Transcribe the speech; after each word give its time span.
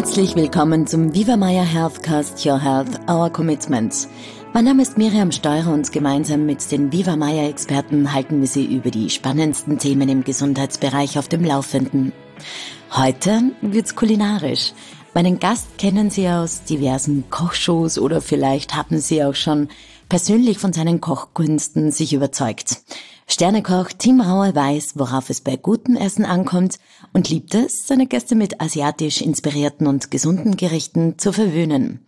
Herzlich 0.00 0.34
willkommen 0.34 0.86
zum 0.86 1.12
Viva 1.12 1.36
Maya 1.36 1.62
Healthcast 1.62 2.46
Your 2.46 2.58
Health, 2.58 2.98
Our 3.06 3.28
Commitments. 3.28 4.08
Mein 4.54 4.64
Name 4.64 4.80
ist 4.80 4.96
Miriam 4.96 5.30
Steurer 5.30 5.74
und 5.74 5.92
gemeinsam 5.92 6.46
mit 6.46 6.72
den 6.72 6.90
Viva 6.90 7.16
Maya 7.16 7.46
Experten 7.46 8.10
halten 8.10 8.40
wir 8.40 8.48
Sie 8.48 8.64
über 8.64 8.90
die 8.90 9.10
spannendsten 9.10 9.78
Themen 9.78 10.08
im 10.08 10.24
Gesundheitsbereich 10.24 11.18
auf 11.18 11.28
dem 11.28 11.44
Laufenden. 11.44 12.14
Heute 12.92 13.52
wird's 13.60 13.94
kulinarisch. 13.94 14.72
Meinen 15.12 15.38
Gast 15.38 15.76
kennen 15.76 16.08
Sie 16.08 16.30
aus 16.30 16.64
diversen 16.64 17.28
Kochshows 17.28 17.98
oder 17.98 18.22
vielleicht 18.22 18.74
haben 18.74 19.00
Sie 19.00 19.22
auch 19.22 19.34
schon 19.34 19.68
persönlich 20.08 20.56
von 20.58 20.72
seinen 20.72 21.02
Kochkünsten 21.02 21.92
sich 21.92 22.14
überzeugt. 22.14 22.78
Sternekoch 23.32 23.90
Tim 23.96 24.20
Rauer 24.20 24.56
weiß, 24.56 24.94
worauf 24.96 25.30
es 25.30 25.40
bei 25.40 25.54
gutem 25.54 25.94
Essen 25.94 26.24
ankommt 26.24 26.80
und 27.12 27.30
liebt 27.30 27.54
es, 27.54 27.86
seine 27.86 28.08
Gäste 28.08 28.34
mit 28.34 28.60
asiatisch 28.60 29.20
inspirierten 29.20 29.86
und 29.86 30.10
gesunden 30.10 30.56
Gerichten 30.56 31.16
zu 31.16 31.32
verwöhnen. 31.32 32.04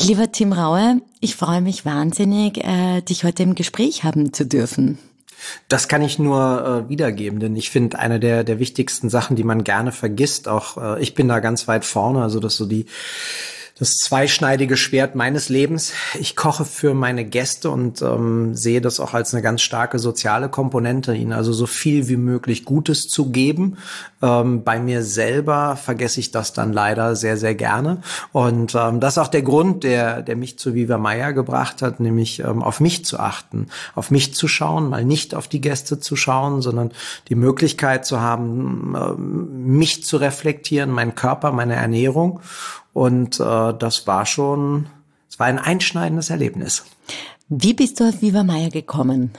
Lieber 0.00 0.32
Tim 0.32 0.54
Rauer, 0.54 0.96
ich 1.20 1.36
freue 1.36 1.60
mich 1.60 1.84
wahnsinnig, 1.84 2.64
äh, 2.64 3.02
dich 3.02 3.24
heute 3.24 3.42
im 3.42 3.56
Gespräch 3.56 4.04
haben 4.04 4.32
zu 4.32 4.46
dürfen. 4.46 4.98
Das 5.68 5.86
kann 5.86 6.00
ich 6.00 6.18
nur 6.18 6.86
äh, 6.86 6.88
wiedergeben, 6.88 7.40
denn 7.40 7.54
ich 7.54 7.68
finde 7.68 7.98
eine 7.98 8.18
der, 8.18 8.42
der 8.42 8.58
wichtigsten 8.58 9.10
Sachen, 9.10 9.36
die 9.36 9.44
man 9.44 9.64
gerne 9.64 9.92
vergisst, 9.92 10.48
auch 10.48 10.78
äh, 10.78 11.02
ich 11.02 11.14
bin 11.14 11.28
da 11.28 11.40
ganz 11.40 11.68
weit 11.68 11.84
vorne, 11.84 12.22
also 12.22 12.40
dass 12.40 12.56
so 12.56 12.64
die 12.64 12.86
das 13.78 13.94
zweischneidige 13.94 14.76
Schwert 14.76 15.14
meines 15.14 15.48
Lebens. 15.48 15.92
Ich 16.18 16.34
koche 16.34 16.64
für 16.64 16.94
meine 16.94 17.24
Gäste 17.24 17.70
und 17.70 18.02
ähm, 18.02 18.54
sehe 18.54 18.80
das 18.80 18.98
auch 18.98 19.14
als 19.14 19.32
eine 19.32 19.42
ganz 19.42 19.62
starke 19.62 20.00
soziale 20.00 20.48
Komponente, 20.48 21.14
ihnen 21.14 21.32
also 21.32 21.52
so 21.52 21.66
viel 21.66 22.08
wie 22.08 22.16
möglich 22.16 22.64
Gutes 22.64 23.02
zu 23.02 23.30
geben. 23.30 23.78
Ähm, 24.20 24.64
bei 24.64 24.80
mir 24.80 25.04
selber 25.04 25.76
vergesse 25.76 26.18
ich 26.18 26.32
das 26.32 26.52
dann 26.52 26.72
leider 26.72 27.14
sehr, 27.14 27.36
sehr 27.36 27.54
gerne. 27.54 28.02
Und 28.32 28.74
ähm, 28.74 28.98
das 28.98 29.14
ist 29.14 29.18
auch 29.18 29.28
der 29.28 29.42
Grund, 29.42 29.84
der, 29.84 30.22
der 30.22 30.34
mich 30.34 30.58
zu 30.58 30.74
Viva 30.74 30.98
Maya 30.98 31.30
gebracht 31.30 31.80
hat, 31.80 32.00
nämlich 32.00 32.40
ähm, 32.40 32.64
auf 32.64 32.80
mich 32.80 33.04
zu 33.04 33.20
achten, 33.20 33.68
auf 33.94 34.10
mich 34.10 34.34
zu 34.34 34.48
schauen, 34.48 34.88
mal 34.88 35.04
nicht 35.04 35.36
auf 35.36 35.46
die 35.46 35.60
Gäste 35.60 36.00
zu 36.00 36.16
schauen, 36.16 36.62
sondern 36.62 36.90
die 37.28 37.36
Möglichkeit 37.36 38.04
zu 38.04 38.20
haben, 38.20 38.96
äh, 38.96 39.20
mich 39.20 40.02
zu 40.04 40.16
reflektieren, 40.16 40.90
meinen 40.90 41.14
Körper, 41.14 41.52
meine 41.52 41.76
Ernährung 41.76 42.40
und 42.98 43.38
äh, 43.38 43.74
das 43.78 44.08
war 44.08 44.26
schon, 44.26 44.88
es 45.30 45.38
war 45.38 45.46
ein 45.46 45.60
einschneidendes 45.60 46.30
Erlebnis. 46.30 46.84
Wie 47.48 47.72
bist 47.72 48.00
du 48.00 48.08
auf 48.08 48.22
Viva 48.22 48.42
Maya 48.42 48.70
gekommen? 48.70 49.30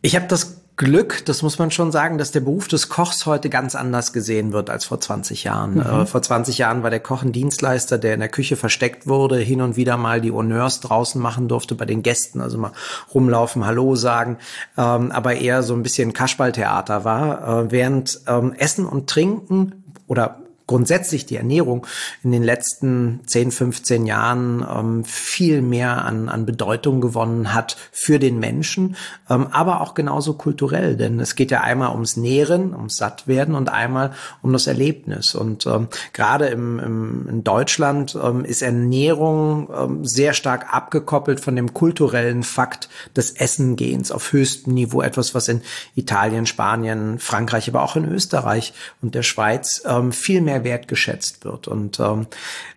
Ich 0.00 0.16
habe 0.16 0.26
das 0.26 0.62
Glück, 0.76 1.22
das 1.26 1.42
muss 1.42 1.58
man 1.58 1.70
schon 1.70 1.92
sagen, 1.92 2.16
dass 2.16 2.32
der 2.32 2.40
Beruf 2.40 2.66
des 2.66 2.88
Kochs 2.88 3.26
heute 3.26 3.50
ganz 3.50 3.74
anders 3.74 4.14
gesehen 4.14 4.54
wird 4.54 4.70
als 4.70 4.86
vor 4.86 5.02
20 5.02 5.44
Jahren. 5.44 5.74
Mhm. 5.74 5.80
Äh, 5.80 6.06
vor 6.06 6.22
20 6.22 6.56
Jahren 6.56 6.82
war 6.82 6.88
der 6.88 7.00
Koch 7.00 7.22
ein 7.22 7.32
Dienstleister, 7.32 7.98
der 7.98 8.14
in 8.14 8.20
der 8.20 8.30
Küche 8.30 8.56
versteckt 8.56 9.06
wurde, 9.06 9.36
hin 9.36 9.60
und 9.60 9.76
wieder 9.76 9.98
mal 9.98 10.22
die 10.22 10.32
Honneurs 10.32 10.80
draußen 10.80 11.20
machen 11.20 11.46
durfte 11.46 11.74
bei 11.74 11.84
den 11.84 12.02
Gästen, 12.02 12.40
also 12.40 12.56
mal 12.56 12.72
rumlaufen, 13.12 13.66
Hallo 13.66 13.96
sagen, 13.96 14.38
ähm, 14.78 15.12
aber 15.12 15.34
eher 15.34 15.62
so 15.62 15.74
ein 15.74 15.82
bisschen 15.82 16.14
Kasperltheater 16.14 17.04
war, 17.04 17.66
äh, 17.66 17.70
während 17.70 18.20
ähm, 18.26 18.54
Essen 18.54 18.86
und 18.86 19.10
Trinken 19.10 19.84
oder 20.06 20.41
grundsätzlich 20.66 21.26
die 21.26 21.36
Ernährung 21.36 21.86
in 22.22 22.32
den 22.32 22.42
letzten 22.42 23.20
10, 23.26 23.50
15 23.50 24.06
Jahren 24.06 24.66
ähm, 24.68 25.04
viel 25.04 25.62
mehr 25.62 26.04
an, 26.04 26.28
an 26.28 26.46
Bedeutung 26.46 27.00
gewonnen 27.00 27.54
hat 27.54 27.76
für 27.90 28.18
den 28.18 28.38
Menschen, 28.38 28.96
ähm, 29.28 29.48
aber 29.50 29.80
auch 29.80 29.94
genauso 29.94 30.34
kulturell, 30.34 30.96
denn 30.96 31.20
es 31.20 31.34
geht 31.34 31.50
ja 31.50 31.60
einmal 31.60 31.92
ums 31.92 32.16
Nähren, 32.16 32.74
ums 32.74 32.96
Sattwerden 32.96 33.54
und 33.54 33.68
einmal 33.68 34.12
um 34.42 34.52
das 34.52 34.66
Erlebnis. 34.66 35.34
Und 35.34 35.66
ähm, 35.66 35.88
gerade 36.12 36.46
im, 36.46 36.78
im, 36.78 37.28
in 37.28 37.44
Deutschland 37.44 38.18
ähm, 38.22 38.44
ist 38.44 38.62
Ernährung 38.62 39.68
ähm, 39.76 40.04
sehr 40.04 40.32
stark 40.32 40.72
abgekoppelt 40.72 41.40
von 41.40 41.56
dem 41.56 41.74
kulturellen 41.74 42.42
Fakt 42.42 42.88
des 43.16 43.32
Essengehens 43.32 44.12
auf 44.12 44.32
höchstem 44.32 44.74
Niveau, 44.74 45.02
etwas, 45.02 45.34
was 45.34 45.48
in 45.48 45.62
Italien, 45.94 46.46
Spanien, 46.46 47.18
Frankreich, 47.18 47.68
aber 47.68 47.82
auch 47.82 47.96
in 47.96 48.10
Österreich 48.10 48.72
und 49.00 49.14
der 49.14 49.22
Schweiz 49.22 49.82
ähm, 49.86 50.12
viel 50.12 50.40
mehr 50.40 50.51
wertgeschätzt 50.64 51.44
wird. 51.44 51.68
Und 51.68 51.98
ähm, 52.00 52.26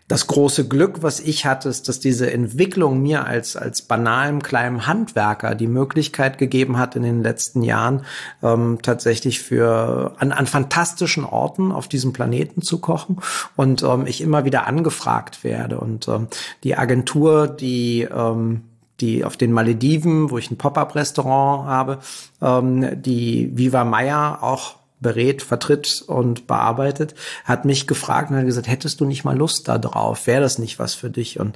das 0.07 0.27
große 0.27 0.67
Glück, 0.67 1.01
was 1.01 1.19
ich 1.19 1.45
hatte, 1.45 1.67
ist, 1.67 1.89
dass 1.89 1.99
diese 1.99 2.31
Entwicklung 2.31 3.01
mir 3.01 3.25
als, 3.25 3.55
als 3.55 3.81
banalem 3.81 4.43
kleinem 4.43 4.85
Handwerker 4.85 5.55
die 5.55 5.67
Möglichkeit 5.67 6.37
gegeben 6.37 6.77
hat, 6.77 6.95
in 6.95 7.03
den 7.03 7.23
letzten 7.23 7.63
Jahren 7.63 8.05
ähm, 8.43 8.79
tatsächlich 8.81 9.41
für 9.41 10.13
an, 10.17 10.31
an 10.31 10.45
fantastischen 10.45 11.25
Orten 11.25 11.71
auf 11.71 11.87
diesem 11.87 12.13
Planeten 12.13 12.61
zu 12.61 12.79
kochen 12.79 13.17
und 13.55 13.81
ähm, 13.83 14.05
ich 14.05 14.21
immer 14.21 14.45
wieder 14.45 14.67
angefragt 14.67 15.43
werde. 15.43 15.79
Und 15.79 16.07
ähm, 16.07 16.27
die 16.63 16.77
Agentur, 16.77 17.47
die 17.47 18.03
ähm, 18.03 18.61
die 19.01 19.25
auf 19.25 19.35
den 19.37 19.51
Malediven, 19.51 20.29
wo 20.29 20.37
ich 20.37 20.49
ein 20.51 20.57
Pop-up-Restaurant 20.57 21.67
habe, 21.67 21.99
ähm, 22.41 23.01
die 23.01 23.51
Viva 23.57 23.83
Maya 23.83 24.41
auch 24.41 24.75
berät, 25.05 25.43
vertritt 25.43 26.03
und 26.07 26.47
bearbeitet, 26.47 27.13
hat 27.43 27.63
mich 27.63 27.85
gefragt 27.85 28.31
und 28.31 28.37
hat 28.37 28.45
gesagt, 28.45 28.67
hättest 28.67 28.99
du 28.99 29.05
nicht 29.05 29.23
mal 29.23 29.37
Lust 29.37 29.67
da 29.67 29.77
drauf? 29.77 30.25
Wäre 30.25 30.41
das 30.41 30.57
nicht 30.57 30.79
was 30.79 30.95
für 30.95 31.11
dich? 31.11 31.39
Und 31.39 31.55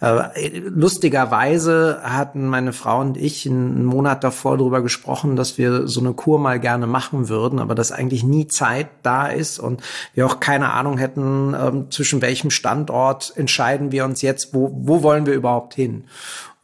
äh, 0.00 0.60
lustigerweise 0.60 2.00
hatten 2.02 2.46
meine 2.46 2.72
Frau 2.72 3.02
und 3.02 3.18
ich 3.18 3.46
einen 3.46 3.84
Monat 3.84 4.24
davor 4.24 4.56
darüber 4.56 4.80
gesprochen, 4.80 5.36
dass 5.36 5.58
wir 5.58 5.86
so 5.88 6.00
eine 6.00 6.14
Kur 6.14 6.38
mal 6.38 6.58
gerne 6.58 6.86
machen 6.86 7.28
würden, 7.28 7.58
aber 7.58 7.74
dass 7.74 7.92
eigentlich 7.92 8.24
nie 8.24 8.48
Zeit 8.48 8.88
da 9.02 9.26
ist 9.26 9.58
und 9.58 9.82
wir 10.14 10.24
auch 10.24 10.40
keine 10.40 10.72
Ahnung 10.72 10.96
hätten, 10.96 11.54
ähm, 11.54 11.90
zwischen 11.90 12.22
welchem 12.22 12.48
Standort 12.48 13.34
entscheiden 13.36 13.92
wir 13.92 14.06
uns 14.06 14.22
jetzt, 14.22 14.54
wo, 14.54 14.72
wo 14.74 15.02
wollen 15.02 15.26
wir 15.26 15.34
überhaupt 15.34 15.74
hin? 15.74 16.04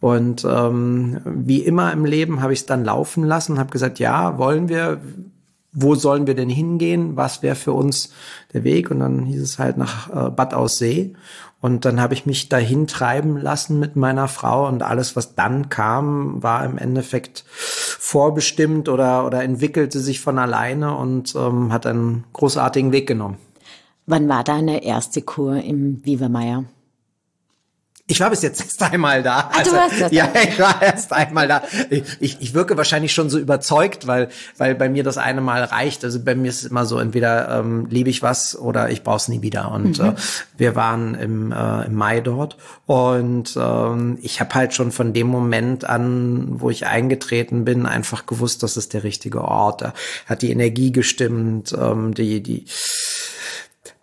Und 0.03 0.45
ähm, 0.45 1.21
wie 1.25 1.61
immer 1.61 1.93
im 1.93 2.05
Leben 2.05 2.43
habe 2.43 2.53
ich 2.53 2.59
es 2.59 2.67
dann 2.67 2.85
laufen 2.85 3.23
lassen, 3.23 3.61
habe 3.61 3.71
gesagt, 3.71 4.01
ja, 4.01 4.37
wollen 4.37 4.69
wir, 4.69 5.01
wo 5.73 5.95
sollen 5.95 6.27
wir 6.27 6.35
denn 6.35 6.51
hingehen? 6.51 7.17
Was 7.17 7.43
wäre 7.43 7.57
für 7.57 7.73
uns 7.73 8.13
der 8.53 8.63
Weg? 8.63 8.91
Und 8.91 9.01
dann 9.01 9.25
hieß 9.25 9.41
es 9.41 9.59
halt 9.59 9.79
nach 9.79 10.11
äh, 10.11 10.31
Bad 10.31 10.55
Aussee. 10.55 11.15
Und 11.61 11.85
dann 11.85 12.01
habe 12.01 12.13
ich 12.15 12.27
mich 12.27 12.49
dahin 12.49 12.87
treiben 12.87 13.39
lassen 13.39 13.79
mit 13.79 13.97
meiner 13.97 14.29
Frau 14.29 14.67
und 14.67 14.83
alles, 14.83 15.15
was 15.15 15.37
dann 15.37 15.69
kam, 15.69 16.43
war 16.43 16.65
im 16.65 16.77
Endeffekt 16.77 17.45
vorbestimmt 17.47 18.89
oder, 18.89 19.25
oder 19.25 19.45
entwickelte 19.45 20.01
sich 20.01 20.21
von 20.21 20.39
alleine 20.39 20.97
und 20.97 21.35
ähm, 21.37 21.73
hat 21.73 21.87
einen 21.87 22.25
großartigen 22.33 22.91
Weg 22.91 23.07
genommen. 23.07 23.37
Wann 24.07 24.29
war 24.29 24.43
deine 24.43 24.83
erste 24.83 25.23
Kur 25.23 25.63
im 25.63 26.05
Viva 26.05 26.29
Meier? 26.29 26.65
Ich 28.09 28.19
war 28.19 28.31
bis 28.31 28.43
jetzt 28.43 28.61
erst 28.61 28.83
einmal 28.83 29.23
da. 29.23 29.51
Ach, 29.53 29.59
also, 29.59 29.71
du 29.71 29.77
warst 29.77 30.01
das 30.01 30.13
ja, 30.13 30.29
ich 30.43 30.59
war 30.59 30.83
erst 30.83 31.13
einmal 31.13 31.47
da. 31.47 31.63
Ich, 32.19 32.37
ich 32.41 32.53
wirke 32.53 32.77
wahrscheinlich 32.77 33.13
schon 33.13 33.31
so 33.31 33.39
überzeugt, 33.39 34.09
weil, 34.09 34.29
weil 34.59 34.75
bei 34.75 34.89
mir 34.89 35.05
das 35.05 35.19
eine 35.19 35.41
Mal 35.41 35.63
reicht. 35.63 36.05
Also 36.05 36.21
bei 36.21 36.35
mir 36.35 36.49
ist 36.49 36.65
es 36.65 36.71
immer 36.71 36.85
so, 36.85 36.99
entweder 36.99 37.61
ähm, 37.61 37.87
liebe 37.91 38.11
ich 38.11 38.21
was 38.21 38.59
oder 38.59 38.91
ich 38.91 39.05
brauche 39.05 39.19
es 39.19 39.29
nie 39.29 39.41
wieder. 39.41 39.71
Und 39.71 40.01
mhm. 40.01 40.09
äh, 40.09 40.15
wir 40.57 40.75
waren 40.75 41.15
im, 41.15 41.53
äh, 41.53 41.87
im 41.87 41.95
Mai 41.95 42.21
dort 42.21 42.57
und 42.87 43.57
ähm, 43.57 44.19
ich 44.21 44.41
habe 44.41 44.55
halt 44.55 44.75
schon 44.75 44.91
von 44.91 45.13
dem 45.13 45.29
Moment 45.29 45.85
an, 45.85 46.61
wo 46.61 46.71
ich 46.71 46.87
eingetreten 46.87 47.65
bin, 47.65 47.87
einfach 47.87 48.27
gewusst, 48.27 48.65
das 48.65 48.77
ist 48.77 48.95
der 48.95 49.05
richtige 49.05 49.43
Ort. 49.43 49.81
Da 49.81 49.95
hat 50.27 50.43
die 50.43 50.51
Energie 50.51 50.91
gestimmt, 50.91 51.73
ähm, 51.79 52.15
die, 52.15 52.43
die 52.43 52.67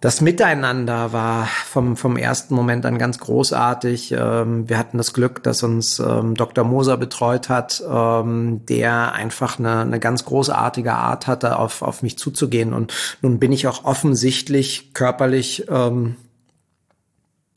das 0.01 0.21
Miteinander 0.21 1.11
war 1.11 1.45
vom, 1.45 1.97
vom 1.97 2.15
ersten 2.15 2.55
Moment 2.55 2.85
an 2.85 2.97
ganz 2.97 3.19
großartig. 3.19 4.13
Ähm, 4.17 4.69
wir 4.69 4.77
hatten 4.77 4.97
das 4.97 5.13
Glück, 5.13 5.43
dass 5.43 5.61
uns 5.61 5.99
ähm, 5.99 6.35
Dr. 6.35 6.63
Moser 6.63 6.95
betreut 6.95 7.49
hat, 7.49 7.83
ähm, 7.89 8.65
der 8.67 9.11
einfach 9.11 9.59
eine, 9.59 9.81
eine 9.81 9.99
ganz 9.99 10.23
großartige 10.23 10.93
Art 10.93 11.27
hatte, 11.27 11.59
auf, 11.59 11.81
auf 11.81 12.01
mich 12.01 12.17
zuzugehen. 12.17 12.71
Und 12.71 12.93
nun 13.21 13.39
bin 13.39 13.51
ich 13.51 13.67
auch 13.67 13.83
offensichtlich 13.83 14.93
körperlich 14.93 15.65
ähm, 15.69 16.15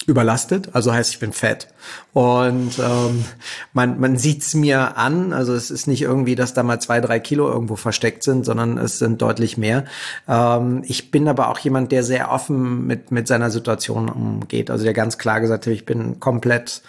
überlastet, 0.08 0.70
also 0.72 0.92
heißt 0.92 1.12
ich 1.12 1.18
bin 1.18 1.32
fett. 1.32 1.68
Und 2.12 2.78
ähm, 2.78 3.24
man 3.72 4.00
man 4.00 4.16
sieht's 4.16 4.54
mir 4.54 4.96
an, 4.96 5.32
also 5.32 5.54
es 5.54 5.70
ist 5.70 5.86
nicht 5.86 6.02
irgendwie, 6.02 6.34
dass 6.34 6.54
da 6.54 6.62
mal 6.62 6.80
zwei 6.80 7.00
drei 7.00 7.20
Kilo 7.20 7.48
irgendwo 7.48 7.76
versteckt 7.76 8.22
sind, 8.22 8.44
sondern 8.44 8.78
es 8.78 8.98
sind 8.98 9.22
deutlich 9.22 9.56
mehr. 9.56 9.84
Ähm, 10.28 10.82
ich 10.86 11.10
bin 11.10 11.28
aber 11.28 11.48
auch 11.48 11.58
jemand, 11.58 11.92
der 11.92 12.02
sehr 12.04 12.30
offen 12.30 12.86
mit 12.86 13.10
mit 13.10 13.26
seiner 13.28 13.50
Situation 13.50 14.08
umgeht, 14.08 14.70
also 14.70 14.84
der 14.84 14.94
ganz 14.94 15.18
klar 15.18 15.40
gesagt 15.40 15.66
hat, 15.66 15.72
ich 15.72 15.86
bin 15.86 16.20
komplett 16.20 16.82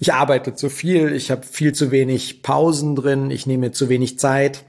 ich 0.00 0.14
arbeite 0.14 0.54
zu 0.54 0.70
viel, 0.70 1.12
ich 1.12 1.30
habe 1.30 1.44
viel 1.44 1.72
zu 1.74 1.90
wenig 1.90 2.42
Pausen 2.42 2.94
drin, 2.94 3.30
ich 3.30 3.46
nehme 3.46 3.72
zu 3.72 3.88
wenig 3.88 4.18
Zeit, 4.18 4.64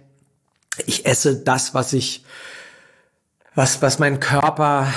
ich 0.87 1.05
esse 1.05 1.37
das, 1.37 1.73
was 1.73 1.93
ich 1.93 2.23
was 3.55 3.81
was 3.81 3.99
mein 3.99 4.19
Körper 4.19 4.87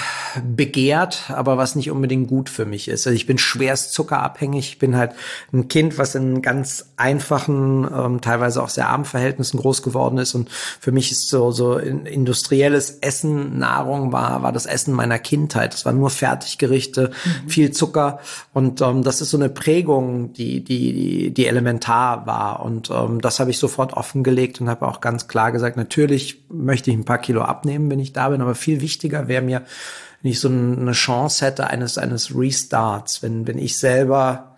begehrt, 0.41 1.25
aber 1.29 1.57
was 1.57 1.75
nicht 1.75 1.91
unbedingt 1.91 2.29
gut 2.29 2.49
für 2.49 2.65
mich 2.65 2.89
ist. 2.89 3.07
Also 3.07 3.15
ich 3.15 3.27
bin 3.27 3.39
schwerst 3.39 3.93
zuckerabhängig. 3.93 4.69
Ich 4.71 4.79
bin 4.79 4.97
halt 4.97 5.13
ein 5.53 5.69
Kind, 5.69 5.99
was 5.99 6.15
in 6.15 6.43
ganz 6.43 6.93
einfachen, 6.97 7.89
ähm, 7.93 8.21
teilweise 8.21 8.63
auch 8.63 8.69
sehr 8.69 8.89
armen 8.89 9.05
Verhältnissen 9.05 9.59
groß 9.59 9.83
geworden 9.83 10.19
ist. 10.19 10.35
Und 10.35 10.51
für 10.51 10.93
mich 10.93 11.13
ist 11.13 11.29
so, 11.29 11.51
so 11.51 11.77
industrielles 11.77 12.99
Essen, 13.01 13.59
Nahrung 13.59 14.13
war, 14.13 14.43
war 14.43 14.53
das 14.53 14.67
Essen 14.67 14.95
meiner 14.95 15.19
Kindheit. 15.19 15.75
Das 15.75 15.85
war 15.85 15.93
nur 15.93 16.11
Fertiggerichte, 16.11 17.11
mhm. 17.25 17.49
viel 17.49 17.71
Zucker. 17.73 18.21
Und 18.53 18.81
ähm, 18.81 19.03
das 19.03 19.21
ist 19.21 19.31
so 19.31 19.37
eine 19.37 19.49
Prägung, 19.49 20.33
die, 20.33 20.63
die, 20.63 21.33
die 21.33 21.47
elementar 21.47 22.27
war. 22.27 22.65
Und 22.65 22.91
ähm, 22.91 23.21
das 23.21 23.41
habe 23.41 23.51
ich 23.51 23.59
sofort 23.59 23.95
offengelegt 23.95 24.61
und 24.61 24.69
habe 24.69 24.87
auch 24.87 25.01
ganz 25.01 25.29
klar 25.29 25.53
gesagt, 25.53 25.77
natürlich 25.77 26.45
möchte 26.49 26.91
ich 26.91 26.97
ein 26.97 27.05
paar 27.05 27.19
Kilo 27.19 27.43
abnehmen, 27.43 27.91
wenn 27.91 28.01
ich 28.01 28.13
da 28.13 28.29
bin, 28.29 28.41
aber 28.41 28.55
viel 28.55 28.81
wichtiger 28.81 29.29
wäre 29.29 29.43
mir, 29.43 29.63
wenn 30.23 30.31
ich 30.31 30.41
so 30.41 30.49
eine 30.49 30.93
Chance 30.93 31.45
hätte 31.45 31.67
eines, 31.67 31.99
eines 31.99 32.37
Restarts, 32.37 33.23
wenn, 33.23 33.47
wenn 33.47 33.59
ich 33.59 33.77
selber 33.77 34.57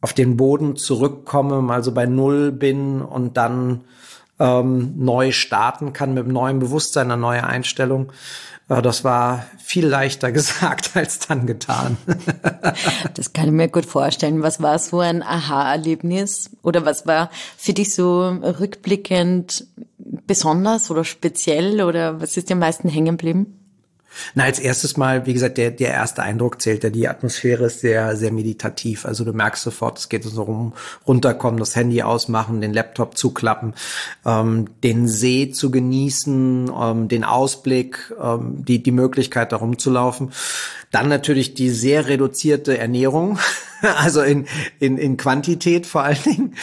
auf 0.00 0.12
den 0.12 0.36
Boden 0.36 0.76
zurückkomme, 0.76 1.62
mal 1.62 1.82
so 1.82 1.92
bei 1.92 2.06
Null 2.06 2.52
bin 2.52 3.00
und 3.00 3.36
dann 3.36 3.84
ähm, 4.38 4.92
neu 4.96 5.32
starten 5.32 5.94
kann 5.94 6.12
mit 6.12 6.26
neuen 6.26 6.58
Bewusstsein, 6.58 7.06
einer 7.06 7.16
neuen 7.16 7.44
Einstellung. 7.44 8.12
Äh, 8.68 8.82
das 8.82 9.04
war 9.04 9.46
viel 9.58 9.86
leichter 9.86 10.32
gesagt 10.32 10.90
als 10.94 11.20
dann 11.20 11.46
getan. 11.46 11.96
das 13.14 13.32
kann 13.32 13.46
ich 13.46 13.52
mir 13.52 13.68
gut 13.68 13.86
vorstellen. 13.86 14.42
Was 14.42 14.60
war 14.60 14.78
so 14.78 15.00
ein 15.00 15.22
Aha-Erlebnis? 15.22 16.50
Oder 16.62 16.84
was 16.84 17.06
war 17.06 17.30
für 17.56 17.72
dich 17.72 17.94
so 17.94 18.28
rückblickend 18.28 19.66
besonders 19.98 20.90
oder 20.90 21.04
speziell? 21.04 21.82
Oder 21.82 22.20
was 22.20 22.36
ist 22.36 22.50
dir 22.50 22.54
am 22.54 22.60
meisten 22.60 22.90
hängen 22.90 23.16
geblieben? 23.16 23.65
Na, 24.34 24.44
als 24.44 24.58
erstes 24.58 24.96
Mal, 24.96 25.26
wie 25.26 25.32
gesagt, 25.32 25.58
der, 25.58 25.70
der 25.70 25.90
erste 25.90 26.22
Eindruck 26.22 26.60
zählt 26.60 26.84
ja. 26.84 26.90
Die 26.90 27.08
Atmosphäre 27.08 27.66
ist 27.66 27.80
sehr, 27.80 28.16
sehr 28.16 28.32
meditativ. 28.32 29.04
Also 29.04 29.24
du 29.24 29.32
merkst 29.32 29.62
sofort, 29.62 29.98
es 29.98 30.08
geht 30.08 30.24
so 30.24 30.42
rum, 30.42 30.72
runterkommen, 31.06 31.58
das 31.58 31.76
Handy 31.76 32.02
ausmachen, 32.02 32.60
den 32.60 32.72
Laptop 32.72 33.16
zuklappen, 33.16 33.74
ähm, 34.24 34.66
den 34.82 35.08
See 35.08 35.50
zu 35.50 35.70
genießen, 35.70 36.70
ähm, 36.80 37.08
den 37.08 37.24
Ausblick, 37.24 38.14
ähm, 38.22 38.64
die, 38.64 38.82
die 38.82 38.92
Möglichkeit, 38.92 39.52
da 39.52 39.56
rumzulaufen. 39.56 40.32
Dann 40.96 41.10
natürlich 41.10 41.52
die 41.52 41.68
sehr 41.68 42.08
reduzierte 42.08 42.78
Ernährung. 42.78 43.38
also 43.98 44.22
in, 44.22 44.46
in, 44.78 44.98
in 44.98 45.16
Quantität 45.16 45.86
vor 45.86 46.02
allen 46.02 46.22
Dingen 46.24 46.54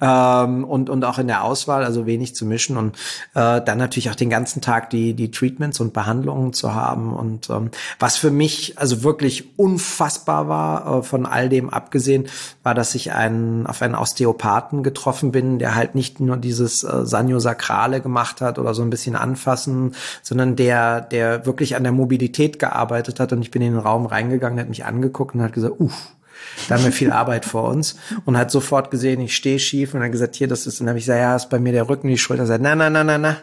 ähm, 0.00 0.64
und, 0.64 0.90
und 0.90 1.04
auch 1.04 1.18
in 1.18 1.26
der 1.26 1.44
Auswahl, 1.44 1.84
also 1.84 2.06
wenig 2.06 2.34
zu 2.34 2.46
mischen 2.46 2.76
und 2.76 2.96
äh, 3.34 3.60
dann 3.60 3.78
natürlich 3.78 4.10
auch 4.10 4.14
den 4.14 4.30
ganzen 4.30 4.60
Tag 4.62 4.90
die, 4.90 5.14
die 5.14 5.30
Treatments 5.30 5.80
und 5.80 5.92
Behandlungen 5.92 6.52
zu 6.52 6.74
haben 6.74 7.12
und 7.12 7.50
ähm, 7.50 7.70
was 7.98 8.16
für 8.16 8.30
mich 8.30 8.78
also 8.78 9.02
wirklich 9.02 9.58
unfassbar 9.58 10.48
war, 10.48 10.98
äh, 10.98 11.02
von 11.02 11.26
all 11.26 11.48
dem 11.48 11.70
abgesehen, 11.70 12.26
war, 12.62 12.74
dass 12.74 12.94
ich 12.94 13.12
einen, 13.12 13.66
auf 13.66 13.82
einen 13.82 13.94
Osteopathen 13.94 14.82
getroffen 14.82 15.32
bin, 15.32 15.58
der 15.58 15.74
halt 15.74 15.94
nicht 15.94 16.20
nur 16.20 16.36
dieses 16.36 16.84
äh, 16.84 17.04
Saniosakrale 17.04 18.00
gemacht 18.00 18.40
hat 18.40 18.58
oder 18.58 18.74
so 18.74 18.82
ein 18.82 18.90
bisschen 18.90 19.16
anfassen, 19.16 19.94
sondern 20.22 20.56
der, 20.56 21.00
der 21.00 21.46
wirklich 21.46 21.76
an 21.76 21.82
der 21.82 21.92
Mobilität 21.92 22.58
gearbeitet 22.58 23.20
hat 23.20 23.32
und 23.32 23.42
ich 23.42 23.50
bin 23.50 23.62
in 23.62 23.78
Raum 23.82 24.06
reingegangen, 24.06 24.58
hat 24.58 24.68
mich 24.68 24.84
angeguckt 24.84 25.34
und 25.34 25.42
hat 25.42 25.52
gesagt, 25.52 25.78
uff, 25.78 26.14
da 26.68 26.76
haben 26.76 26.84
wir 26.84 26.92
viel 26.92 27.12
Arbeit 27.12 27.44
vor 27.44 27.68
uns. 27.68 27.96
Und 28.24 28.36
hat 28.36 28.50
sofort 28.50 28.90
gesehen, 28.90 29.20
ich 29.20 29.34
stehe 29.34 29.58
schief 29.58 29.94
und 29.94 30.02
hat 30.02 30.12
gesagt, 30.12 30.34
hier, 30.34 30.48
das 30.48 30.66
ist, 30.66 30.80
und 30.80 30.86
dann 30.86 30.92
habe 30.92 30.98
ich 30.98 31.04
gesagt, 31.04 31.20
ja, 31.20 31.36
ist 31.36 31.50
bei 31.50 31.58
mir 31.58 31.72
der 31.72 31.88
Rücken, 31.88 32.08
die 32.08 32.18
Schulter, 32.18 32.46
sagt, 32.46 32.62
na, 32.62 32.74
na, 32.74 32.90
na, 32.90 33.04
na, 33.04 33.18
na, 33.18 33.36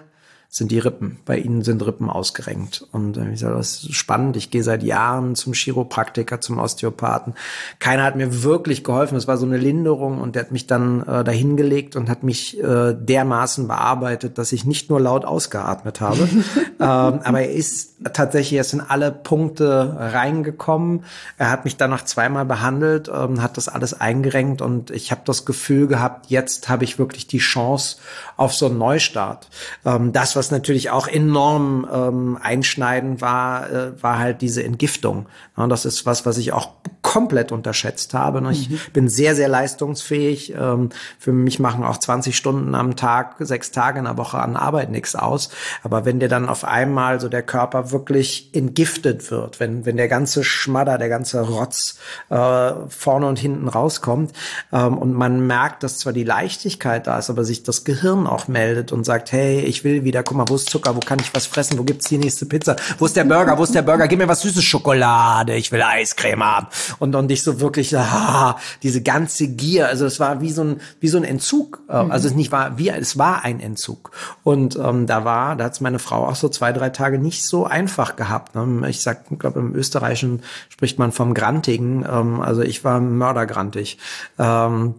sind 0.51 0.72
die 0.72 0.80
Rippen. 0.80 1.19
Bei 1.25 1.38
ihnen 1.38 1.62
sind 1.62 1.86
Rippen 1.86 2.10
ausgerenkt. 2.10 2.84
Und 2.92 3.18
äh, 3.18 3.34
ich 3.34 3.40
sage, 3.40 3.56
das 3.56 3.84
ist 3.84 3.94
spannend. 3.94 4.36
Ich 4.36 4.50
gehe 4.50 4.63
seit 4.63 4.81
Jahren 4.81 5.36
zum 5.36 5.54
Chiropraktiker, 5.54 6.42
zum 6.42 6.57
Osteopathen. 6.57 7.36
Keiner 7.78 8.04
hat 8.04 8.16
mir 8.16 8.42
wirklich 8.42 8.84
geholfen. 8.84 9.16
Es 9.16 9.28
war 9.28 9.38
so 9.38 9.46
eine 9.46 9.57
Linderung 9.57 10.19
und 10.19 10.36
der 10.36 10.46
hat 10.46 10.51
mich 10.51 10.66
dann 10.66 11.04
äh, 11.04 11.24
dahin 11.24 11.56
gelegt 11.56 11.96
und 11.96 12.10
hat 12.10 12.24
mich 12.24 12.60
äh, 12.63 12.96
dermaßen 12.96 13.68
bearbeitet, 13.68 14.40
dass 14.40 14.51
ich 14.51 14.66
nicht 14.66 14.90
nur 14.90 15.00
laut 15.00 15.24
ausgeatmet 15.24 16.01
habe. 16.01 16.28
ähm, 16.80 16.80
aber 16.80 17.42
er 17.42 17.52
ist 17.52 17.98
tatsächlich 18.13 18.57
erst 18.57 18.74
in 18.74 18.81
alle 18.81 19.12
Punkte 19.12 19.98
reingekommen. 20.00 21.04
Er 21.38 21.52
hat 21.52 21.66
mich 21.66 21.78
dann 21.78 21.92
noch 21.92 22.06
zweimal 22.06 22.45
behandelt, 22.45 23.07
ähm, 23.13 23.44
hat 23.44 23.57
das 23.57 23.68
alles 23.68 23.94
eingerenkt 24.00 24.63
und 24.63 24.90
ich 24.90 25.12
habe 25.12 25.22
das 25.25 25.45
Gefühl 25.45 25.86
gehabt, 25.86 26.28
jetzt 26.30 26.69
habe 26.69 26.86
ich 26.86 26.98
wirklich 26.98 27.28
die 27.28 27.38
Chance 27.38 27.98
auf 28.36 28.56
so 28.56 28.66
einen 28.66 28.80
Neustart. 28.80 29.48
Ähm, 29.86 30.12
das 30.12 30.38
was 30.39 30.51
natürlich 30.51 30.89
auch 30.89 31.09
enorm 31.09 31.86
ähm, 31.91 32.39
einschneidend 32.41 33.19
war, 33.19 33.69
äh, 33.69 34.01
war 34.01 34.18
halt 34.19 34.41
diese 34.41 34.63
Entgiftung. 34.63 35.27
Ja, 35.57 35.68
das 35.68 35.83
ist 35.83 36.06
was, 36.06 36.25
was 36.25 36.38
ich 36.38 36.53
auch 36.53 36.69
komplett 37.09 37.51
unterschätzt 37.51 38.13
habe. 38.13 38.39
Ne? 38.39 38.51
Ich 38.51 38.69
mhm. 38.69 38.79
bin 38.94 39.09
sehr, 39.09 39.33
sehr 39.33 39.47
leistungsfähig. 39.47 40.53
Ähm, 40.53 40.89
für 41.17 41.33
mich 41.33 41.57
machen 41.57 41.83
auch 41.83 41.97
20 41.97 42.38
Stunden 42.38 42.75
am 42.75 42.95
Tag, 42.95 43.38
sechs 43.39 43.71
Tage 43.71 43.97
in 43.97 44.06
der 44.06 44.15
Woche 44.15 44.38
an 44.38 44.56
Arbeit 44.56 44.91
nichts 44.91 45.15
aus. 45.15 45.50
Aber 45.81 46.06
wenn 46.06 46.19
dir 46.19 46.27
dann 46.27 46.47
auf 46.47 46.63
einmal 46.63 47.19
so 47.19 47.27
der 47.27 47.41
Körper 47.41 47.89
wirklich 47.89 48.51
entgiftet 48.53 49.31
wird, 49.31 49.59
wenn, 49.59 49.88
wenn 49.88 49.97
der 49.97 50.07
ganze 50.07 50.44
Schmadder, 50.44 51.00
der 51.00 51.09
ganze 51.09 51.41
Rotz 51.41 51.97
äh, 52.29 52.73
vorne 52.89 53.25
und 53.25 53.39
hinten 53.39 53.69
rauskommt 53.69 54.31
ähm, 54.71 54.95
und 54.95 55.13
man 55.13 55.47
merkt, 55.47 55.81
dass 55.81 55.97
zwar 55.97 56.13
die 56.13 56.23
Leichtigkeit 56.23 57.07
da 57.07 57.17
ist, 57.17 57.31
aber 57.31 57.44
sich 57.44 57.63
das 57.63 57.85
Gehirn 57.85 58.27
auch 58.27 58.47
meldet 58.47 58.91
und 58.91 59.03
sagt, 59.03 59.31
hey, 59.31 59.61
ich 59.61 59.83
will 59.83 60.03
wieder 60.03 60.21
guck 60.21 60.38
mal, 60.38 60.47
wo 60.47 60.53
ist 60.53 60.69
Zucker, 60.69 60.95
wo 60.95 61.00
kann 61.00 61.17
ich 61.17 61.33
was 61.33 61.47
fressen, 61.47 61.79
wo 61.79 61.83
gibt's 61.83 62.07
die 62.07 62.19
nächste 62.19 62.45
Pizza, 62.45 62.75
wo 63.00 63.07
ist 63.07 63.15
der 63.15 63.23
Burger, 63.23 63.57
wo 63.57 63.63
ist 63.63 63.73
der 63.73 63.81
Burger, 63.81 64.07
gib 64.07 64.19
mir 64.19 64.27
was 64.27 64.41
süßes 64.41 64.63
Schokolade, 64.63 65.56
ich 65.56 65.71
will 65.71 65.81
Eiscreme 65.81 66.44
haben. 66.44 66.67
Und, 67.00 67.16
und 67.16 67.31
ich 67.31 67.44
so 67.44 67.60
wirklich, 67.60 67.98
ah, 67.98 68.57
diese 68.84 69.01
ganze 69.01 69.48
Gier, 69.48 69.88
also 69.88 70.06
es 70.06 70.19
war 70.19 70.42
wie 70.42 70.51
so 70.51 70.63
ein, 70.63 70.81
wie 71.00 71.07
so 71.07 71.18
ein 71.18 71.24
Entzug, 71.24 71.81
äh, 71.90 72.04
mhm. 72.04 72.12
also 72.12 72.28
es 72.28 72.36
nicht 72.36 72.51
war, 72.51 72.78
wie, 72.78 72.90
es 72.90 73.18
war 73.18 73.44
ein 73.44 73.60
Entzug. 73.60 74.12
Und 74.44 74.78
ähm, 74.78 75.07
da 75.07 75.25
war, 75.25 75.56
da 75.56 75.66
hat's 75.66 75.81
meine 75.81 76.00
Frau 76.00 76.28
auch 76.28 76.36
so 76.36 76.50
zwei, 76.50 76.72
drei 76.74 76.90
Tage 76.90 77.19
nicht 77.19 77.46
so 77.46 77.66
einfach 77.66 78.16
gehabt. 78.16 78.56
Ne? 78.56 78.90
Ich 78.90 79.01
sag, 79.01 79.25
ich 79.30 79.40
glaube, 79.40 79.60
im 79.60 79.75
Österreichischen 79.75 80.44
spricht 80.69 81.00
man 81.00 81.12
vom 81.12 81.34
Grantigen, 81.34 82.06
ähm, 82.10 82.42
also 82.42 82.62
ich 82.62 82.84
war 82.84 83.00
mördergrantig. 83.00 83.98
Ähm, 84.38 84.95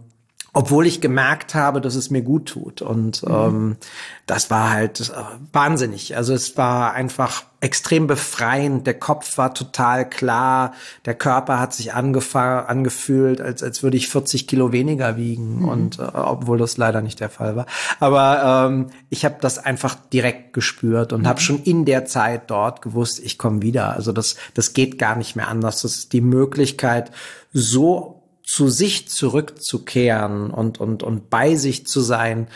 obwohl 0.52 0.86
ich 0.86 1.00
gemerkt 1.00 1.54
habe, 1.54 1.80
dass 1.80 1.94
es 1.94 2.10
mir 2.10 2.22
gut 2.22 2.46
tut. 2.46 2.82
Und 2.82 3.22
mhm. 3.22 3.34
ähm, 3.34 3.76
das 4.26 4.50
war 4.50 4.70
halt 4.70 5.00
äh, 5.00 5.12
wahnsinnig. 5.52 6.16
Also 6.16 6.34
es 6.34 6.56
war 6.56 6.92
einfach 6.92 7.44
extrem 7.60 8.06
befreiend. 8.06 8.86
Der 8.86 8.98
Kopf 8.98 9.38
war 9.38 9.54
total 9.54 10.08
klar. 10.08 10.72
Der 11.04 11.14
Körper 11.14 11.60
hat 11.60 11.74
sich 11.74 11.92
angefühlt, 11.94 13.40
als, 13.40 13.62
als 13.62 13.82
würde 13.82 13.96
ich 13.96 14.08
40 14.08 14.46
Kilo 14.46 14.72
weniger 14.72 15.16
wiegen. 15.16 15.60
Mhm. 15.60 15.68
Und 15.68 15.98
äh, 15.98 16.02
obwohl 16.02 16.58
das 16.58 16.76
leider 16.76 17.02
nicht 17.02 17.20
der 17.20 17.30
Fall 17.30 17.54
war. 17.54 17.66
Aber 18.00 18.68
ähm, 18.68 18.86
ich 19.08 19.24
habe 19.24 19.36
das 19.40 19.58
einfach 19.58 19.94
direkt 20.12 20.52
gespürt 20.52 21.12
und 21.12 21.22
mhm. 21.22 21.28
habe 21.28 21.40
schon 21.40 21.62
in 21.62 21.84
der 21.84 22.06
Zeit 22.06 22.50
dort 22.50 22.82
gewusst, 22.82 23.20
ich 23.22 23.38
komme 23.38 23.62
wieder. 23.62 23.94
Also 23.94 24.10
das, 24.12 24.36
das 24.54 24.72
geht 24.72 24.98
gar 24.98 25.14
nicht 25.16 25.36
mehr 25.36 25.48
anders. 25.48 25.82
Das 25.82 25.96
ist 25.96 26.12
die 26.12 26.22
Möglichkeit, 26.22 27.12
so 27.52 28.19
zu 28.50 28.68
sich 28.68 29.08
zurückzukehren 29.08 30.50
und, 30.50 30.80
und, 30.80 31.04
und 31.04 31.30
bei 31.30 31.54
sich 31.54 31.86
zu 31.86 32.00
sein, 32.00 32.48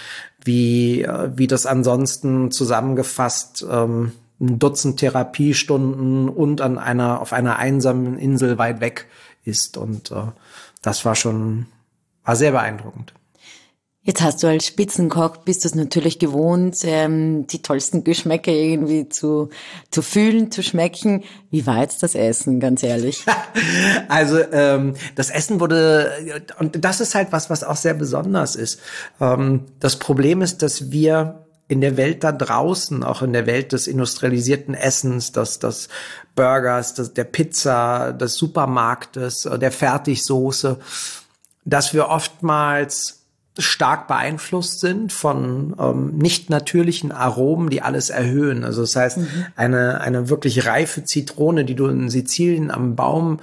wie, 0.42 1.02
äh, 1.02 1.30
wie 1.36 1.46
das 1.46 1.66
ansonsten 1.66 2.50
zusammengefasst 2.50 3.64
ähm, 3.70 4.10
ein 4.40 4.58
Dutzend 4.58 4.98
Therapiestunden 4.98 6.28
und 6.28 6.60
an 6.60 6.78
einer, 6.78 7.20
auf 7.20 7.32
einer 7.32 7.60
einsamen 7.60 8.18
Insel 8.18 8.58
weit 8.58 8.80
weg 8.80 9.06
ist. 9.44 9.76
Und 9.76 10.10
äh, 10.10 10.32
das 10.82 11.04
war 11.04 11.14
schon, 11.14 11.66
war 12.24 12.34
sehr 12.34 12.50
beeindruckend. 12.50 13.14
Jetzt 14.06 14.20
hast 14.20 14.42
du 14.42 14.48
als 14.48 14.66
Spitzenkoch, 14.66 15.38
bist 15.38 15.64
du 15.64 15.68
es 15.68 15.74
natürlich 15.74 16.18
gewohnt, 16.18 16.76
ähm, 16.82 17.46
die 17.46 17.62
tollsten 17.62 18.04
Geschmäcke 18.04 18.54
irgendwie 18.54 19.08
zu, 19.08 19.48
zu 19.90 20.02
fühlen, 20.02 20.50
zu 20.50 20.62
schmecken. 20.62 21.24
Wie 21.50 21.66
war 21.66 21.80
jetzt 21.80 22.02
das 22.02 22.14
Essen, 22.14 22.60
ganz 22.60 22.82
ehrlich? 22.82 23.24
also 24.08 24.40
ähm, 24.52 24.92
das 25.14 25.30
Essen 25.30 25.58
wurde, 25.58 26.12
und 26.58 26.84
das 26.84 27.00
ist 27.00 27.14
halt 27.14 27.28
was, 27.30 27.48
was 27.48 27.64
auch 27.64 27.76
sehr 27.76 27.94
besonders 27.94 28.56
ist. 28.56 28.78
Ähm, 29.22 29.62
das 29.80 29.98
Problem 29.98 30.42
ist, 30.42 30.60
dass 30.60 30.90
wir 30.90 31.46
in 31.68 31.80
der 31.80 31.96
Welt 31.96 32.24
da 32.24 32.32
draußen, 32.32 33.02
auch 33.04 33.22
in 33.22 33.32
der 33.32 33.46
Welt 33.46 33.72
des 33.72 33.86
industrialisierten 33.86 34.74
Essens, 34.74 35.32
des, 35.32 35.60
des 35.60 35.88
Burgers, 36.34 36.92
des, 36.92 37.14
der 37.14 37.24
Pizza, 37.24 38.12
des 38.12 38.34
Supermarktes, 38.34 39.48
der 39.58 39.72
Fertigsoße, 39.72 40.78
dass 41.64 41.94
wir 41.94 42.08
oftmals 42.10 43.23
stark 43.58 44.08
beeinflusst 44.08 44.80
sind 44.80 45.12
von 45.12 45.76
ähm, 45.78 46.16
nicht 46.16 46.50
natürlichen 46.50 47.12
Aromen, 47.12 47.70
die 47.70 47.82
alles 47.82 48.10
erhöhen. 48.10 48.64
Also 48.64 48.80
das 48.80 48.96
heißt, 48.96 49.18
mhm. 49.18 49.46
eine, 49.54 50.00
eine 50.00 50.28
wirklich 50.28 50.66
reife 50.66 51.04
Zitrone, 51.04 51.64
die 51.64 51.76
du 51.76 51.86
in 51.86 52.10
Sizilien 52.10 52.70
am 52.70 52.96
Baum 52.96 53.38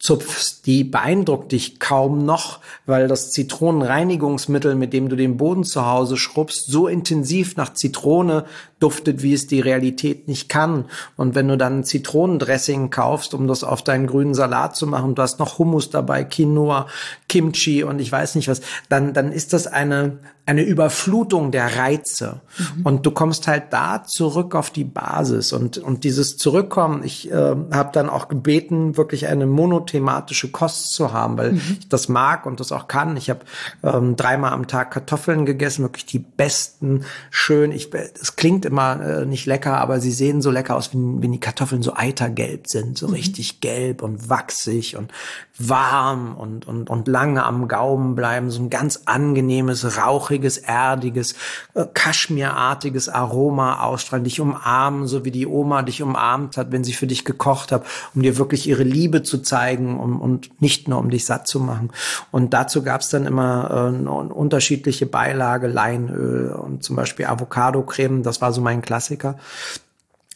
zupfst, 0.00 0.66
die 0.66 0.82
beeindruckt 0.82 1.52
dich 1.52 1.78
kaum 1.78 2.24
noch, 2.24 2.60
weil 2.86 3.06
das 3.06 3.32
Zitronenreinigungsmittel, 3.32 4.74
mit 4.74 4.92
dem 4.92 5.08
du 5.08 5.16
den 5.16 5.36
Boden 5.36 5.62
zu 5.62 5.84
Hause 5.84 6.16
schrubbst, 6.16 6.66
so 6.66 6.88
intensiv 6.88 7.56
nach 7.56 7.74
Zitrone 7.74 8.46
duftet, 8.80 9.22
wie 9.22 9.34
es 9.34 9.46
die 9.46 9.60
Realität 9.60 10.26
nicht 10.26 10.48
kann. 10.48 10.86
Und 11.16 11.34
wenn 11.34 11.46
du 11.48 11.56
dann 11.56 11.84
Zitronendressing 11.84 12.90
kaufst, 12.90 13.34
um 13.34 13.46
das 13.46 13.62
auf 13.62 13.84
deinen 13.84 14.06
grünen 14.06 14.34
Salat 14.34 14.74
zu 14.74 14.86
machen, 14.86 15.14
du 15.14 15.22
hast 15.22 15.38
noch 15.38 15.58
Hummus 15.58 15.90
dabei, 15.90 16.24
Quinoa, 16.24 16.86
Kimchi 17.28 17.84
und 17.84 18.00
ich 18.00 18.10
weiß 18.10 18.34
nicht 18.34 18.48
was, 18.48 18.62
dann, 18.88 19.12
dann 19.12 19.32
ist 19.32 19.52
das 19.52 19.66
eine, 19.66 20.18
eine 20.46 20.62
Überflutung 20.62 21.52
der 21.52 21.76
Reize. 21.76 22.40
Mhm. 22.58 22.86
Und 22.86 23.06
du 23.06 23.10
kommst 23.12 23.46
halt 23.46 23.64
da 23.70 24.02
zurück 24.02 24.54
auf 24.54 24.70
die 24.70 24.84
Basis. 24.84 25.52
Und, 25.52 25.78
und 25.78 26.02
dieses 26.02 26.38
Zurückkommen, 26.38 27.04
ich 27.04 27.30
äh, 27.30 27.34
habe 27.34 27.90
dann 27.92 28.08
auch 28.08 28.28
gebeten, 28.28 28.96
wirklich 28.96 29.28
eine 29.28 29.46
monothematische 29.46 30.50
Kost 30.50 30.92
zu 30.92 31.12
haben, 31.12 31.38
weil 31.38 31.52
mhm. 31.52 31.76
ich 31.78 31.88
das 31.88 32.08
mag 32.08 32.46
und 32.46 32.58
das 32.58 32.72
auch 32.72 32.88
kann. 32.88 33.16
Ich 33.16 33.30
habe 33.30 33.40
ähm, 33.82 34.16
dreimal 34.16 34.52
am 34.52 34.66
Tag 34.66 34.90
Kartoffeln 34.90 35.46
gegessen, 35.46 35.82
wirklich 35.82 36.06
die 36.06 36.18
besten, 36.18 37.04
schön. 37.30 37.70
Ich, 37.70 37.92
es 37.94 38.36
klingt 38.36 38.64
immer 38.70 39.00
äh, 39.00 39.26
nicht 39.26 39.46
lecker, 39.46 39.78
aber 39.78 40.00
sie 40.00 40.12
sehen 40.12 40.40
so 40.40 40.50
lecker 40.50 40.76
aus, 40.76 40.94
wenn, 40.94 41.22
wenn 41.22 41.32
die 41.32 41.40
Kartoffeln 41.40 41.82
so 41.82 41.94
eitergelb 41.94 42.68
sind, 42.68 42.96
so 42.96 43.08
mhm. 43.08 43.14
richtig 43.14 43.60
gelb 43.60 44.02
und 44.02 44.28
wachsig 44.28 44.96
und 44.96 45.12
warm 45.60 46.36
und, 46.36 46.66
und, 46.66 46.88
und 46.88 47.06
lange 47.06 47.44
am 47.44 47.68
Gaumen 47.68 48.14
bleiben. 48.14 48.50
So 48.50 48.62
ein 48.62 48.70
ganz 48.70 49.02
angenehmes, 49.04 49.98
rauchiges, 49.98 50.58
erdiges, 50.58 51.34
äh, 51.74 51.84
kaschmirartiges 51.92 53.08
Aroma 53.08 53.82
ausstrahlen, 53.82 54.24
dich 54.24 54.40
umarmen, 54.40 55.06
so 55.06 55.24
wie 55.24 55.30
die 55.30 55.46
Oma 55.46 55.82
dich 55.82 56.02
umarmt 56.02 56.56
hat, 56.56 56.72
wenn 56.72 56.84
sie 56.84 56.94
für 56.94 57.06
dich 57.06 57.24
gekocht 57.24 57.72
hat, 57.72 57.84
um 58.14 58.22
dir 58.22 58.38
wirklich 58.38 58.68
ihre 58.68 58.82
Liebe 58.82 59.22
zu 59.22 59.38
zeigen 59.38 59.98
um, 60.00 60.20
und 60.20 60.60
nicht 60.62 60.88
nur 60.88 60.98
um 60.98 61.10
dich 61.10 61.26
satt 61.26 61.46
zu 61.46 61.60
machen. 61.60 61.90
Und 62.30 62.54
dazu 62.54 62.82
gab 62.82 63.02
es 63.02 63.10
dann 63.10 63.26
immer 63.26 63.92
äh, 63.92 64.08
unterschiedliche 64.08 65.06
Beilage, 65.06 65.66
Leinöl 65.66 66.52
und 66.52 66.82
zum 66.82 66.96
Beispiel 66.96 67.26
Avocado-Creme, 67.26 68.22
das 68.22 68.40
war 68.40 68.52
so 68.52 68.59
mein 68.60 68.82
Klassiker 68.82 69.36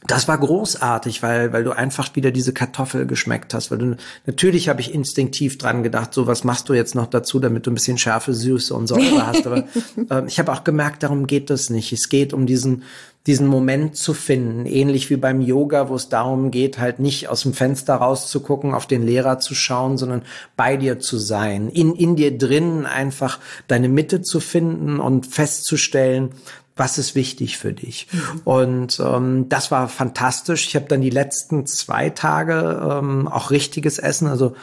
das 0.06 0.28
war 0.28 0.36
großartig, 0.36 1.22
weil, 1.22 1.52
weil 1.52 1.64
du 1.64 1.72
einfach 1.72 2.14
wieder 2.14 2.30
diese 2.30 2.52
Kartoffel 2.52 3.06
geschmeckt 3.06 3.54
hast. 3.54 3.70
Weil 3.70 3.78
du, 3.78 3.96
natürlich 4.26 4.68
habe 4.68 4.82
ich 4.82 4.92
instinktiv 4.92 5.56
dran 5.56 5.82
gedacht, 5.82 6.12
so 6.12 6.26
was 6.26 6.44
machst 6.44 6.68
du 6.68 6.74
jetzt 6.74 6.94
noch 6.94 7.06
dazu, 7.06 7.40
damit 7.40 7.66
du 7.66 7.70
ein 7.70 7.74
bisschen 7.74 7.96
Schärfe, 7.96 8.34
Süße 8.34 8.74
und 8.74 8.86
Säure 8.86 9.26
hast. 9.26 9.46
Aber 9.46 9.64
äh, 10.10 10.26
ich 10.26 10.38
habe 10.38 10.52
auch 10.52 10.62
gemerkt, 10.62 11.02
darum 11.02 11.26
geht 11.26 11.50
es 11.50 11.70
nicht. 11.70 11.90
Es 11.92 12.10
geht 12.10 12.34
um 12.34 12.44
diesen, 12.44 12.82
diesen 13.26 13.46
Moment 13.46 13.96
zu 13.96 14.12
finden. 14.12 14.66
Ähnlich 14.66 15.08
wie 15.08 15.16
beim 15.16 15.40
Yoga, 15.40 15.88
wo 15.88 15.94
es 15.94 16.10
darum 16.10 16.50
geht, 16.50 16.78
halt 16.78 16.98
nicht 16.98 17.28
aus 17.28 17.40
dem 17.40 17.54
Fenster 17.54 17.94
rauszugucken, 17.94 18.74
auf 18.74 18.86
den 18.86 19.06
Lehrer 19.06 19.38
zu 19.38 19.54
schauen, 19.54 19.96
sondern 19.96 20.20
bei 20.54 20.76
dir 20.76 20.98
zu 20.98 21.16
sein. 21.16 21.70
In, 21.70 21.94
in 21.94 22.14
dir 22.14 22.36
drin 22.36 22.84
einfach 22.84 23.38
deine 23.68 23.88
Mitte 23.88 24.20
zu 24.20 24.40
finden 24.40 25.00
und 25.00 25.26
festzustellen, 25.26 26.32
was 26.76 26.98
ist 26.98 27.14
wichtig 27.14 27.56
für 27.58 27.72
dich? 27.72 28.08
Mhm. 28.10 28.40
Und 28.44 29.00
ähm, 29.00 29.48
das 29.48 29.70
war 29.70 29.88
fantastisch. 29.88 30.66
Ich 30.66 30.76
habe 30.76 30.86
dann 30.86 31.00
die 31.00 31.10
letzten 31.10 31.66
zwei 31.66 32.10
Tage 32.10 32.98
ähm, 32.98 33.28
auch 33.28 33.50
richtiges 33.50 33.98
Essen, 33.98 34.26
also 34.26 34.54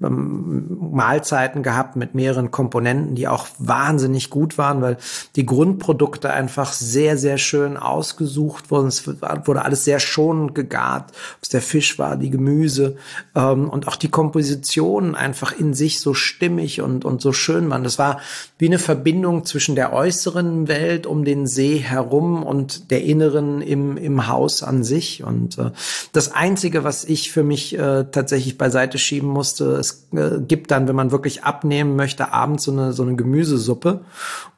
Mahlzeiten 0.00 1.62
gehabt 1.62 1.94
mit 1.94 2.16
mehreren 2.16 2.50
Komponenten, 2.50 3.14
die 3.14 3.28
auch 3.28 3.46
wahnsinnig 3.58 4.28
gut 4.28 4.58
waren, 4.58 4.82
weil 4.82 4.96
die 5.36 5.46
Grundprodukte 5.46 6.32
einfach 6.32 6.72
sehr, 6.72 7.16
sehr 7.16 7.38
schön 7.38 7.76
ausgesucht 7.76 8.72
wurden. 8.72 8.88
Es 8.88 9.06
wurde 9.06 9.64
alles 9.64 9.84
sehr 9.84 10.00
schonend 10.00 10.56
gegart, 10.56 11.10
ob 11.10 11.42
es 11.42 11.48
der 11.48 11.62
Fisch 11.62 11.96
war, 11.96 12.16
die 12.16 12.30
Gemüse 12.30 12.96
ähm, 13.36 13.70
und 13.70 13.86
auch 13.86 13.94
die 13.94 14.08
Kompositionen 14.08 15.14
einfach 15.14 15.52
in 15.56 15.74
sich 15.74 16.00
so 16.00 16.12
stimmig 16.12 16.80
und, 16.80 17.04
und 17.04 17.22
so 17.22 17.32
schön 17.32 17.70
waren. 17.70 17.84
Das 17.84 17.98
war 17.98 18.20
wie 18.58 18.66
eine 18.66 18.80
Verbindung 18.80 19.44
zwischen 19.44 19.76
der 19.76 19.92
äußeren 19.92 20.66
Welt 20.66 21.06
um 21.06 21.24
den 21.24 21.46
See 21.46 21.78
herum 21.78 22.42
und 22.42 22.90
der 22.90 23.04
inneren 23.04 23.62
im, 23.62 23.96
im 23.96 24.26
Haus 24.26 24.64
an 24.64 24.82
sich. 24.82 25.22
Und 25.22 25.56
äh, 25.58 25.70
das 26.12 26.32
Einzige, 26.32 26.82
was 26.82 27.04
ich 27.04 27.30
für 27.30 27.44
mich 27.44 27.78
äh, 27.78 28.06
tatsächlich 28.10 28.58
beiseite 28.58 28.98
schieben 28.98 29.28
musste, 29.28 29.83
es 29.84 30.08
äh, 30.12 30.40
gibt 30.40 30.70
dann, 30.70 30.88
wenn 30.88 30.96
man 30.96 31.10
wirklich 31.10 31.44
abnehmen 31.44 31.96
möchte, 31.96 32.32
abends 32.32 32.64
so 32.64 32.72
eine, 32.72 32.92
so 32.92 33.02
eine 33.02 33.16
Gemüsesuppe. 33.16 34.00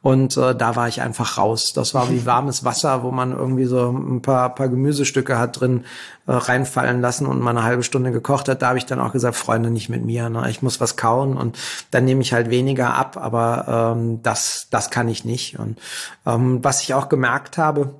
Und 0.02 0.36
äh, 0.36 0.54
da 0.54 0.76
war 0.76 0.88
ich 0.88 1.02
einfach 1.02 1.36
raus. 1.36 1.72
Das 1.74 1.92
war 1.92 2.10
wie 2.10 2.26
warmes 2.26 2.64
Wasser, 2.64 3.02
wo 3.02 3.10
man 3.10 3.32
irgendwie 3.32 3.64
so 3.64 3.90
ein 3.90 4.22
paar, 4.22 4.54
paar 4.54 4.68
Gemüsestücke 4.68 5.38
hat 5.38 5.60
drin 5.60 5.84
äh, 6.26 6.32
reinfallen 6.32 7.00
lassen 7.00 7.26
und 7.26 7.40
mal 7.40 7.50
eine 7.50 7.64
halbe 7.64 7.82
Stunde 7.82 8.12
gekocht 8.12 8.48
hat. 8.48 8.62
Da 8.62 8.68
habe 8.68 8.78
ich 8.78 8.86
dann 8.86 9.00
auch 9.00 9.12
gesagt, 9.12 9.36
Freunde, 9.36 9.70
nicht 9.70 9.88
mit 9.88 10.04
mir. 10.04 10.28
Ne? 10.28 10.48
Ich 10.48 10.62
muss 10.62 10.80
was 10.80 10.96
kauen 10.96 11.36
und 11.36 11.58
dann 11.90 12.04
nehme 12.04 12.22
ich 12.22 12.32
halt 12.32 12.50
weniger 12.50 12.94
ab. 12.94 13.16
Aber 13.16 13.94
ähm, 13.96 14.22
das, 14.22 14.68
das 14.70 14.90
kann 14.90 15.08
ich 15.08 15.24
nicht. 15.24 15.58
Und 15.58 15.80
ähm, 16.24 16.62
was 16.62 16.82
ich 16.82 16.94
auch 16.94 17.08
gemerkt 17.08 17.58
habe, 17.58 17.94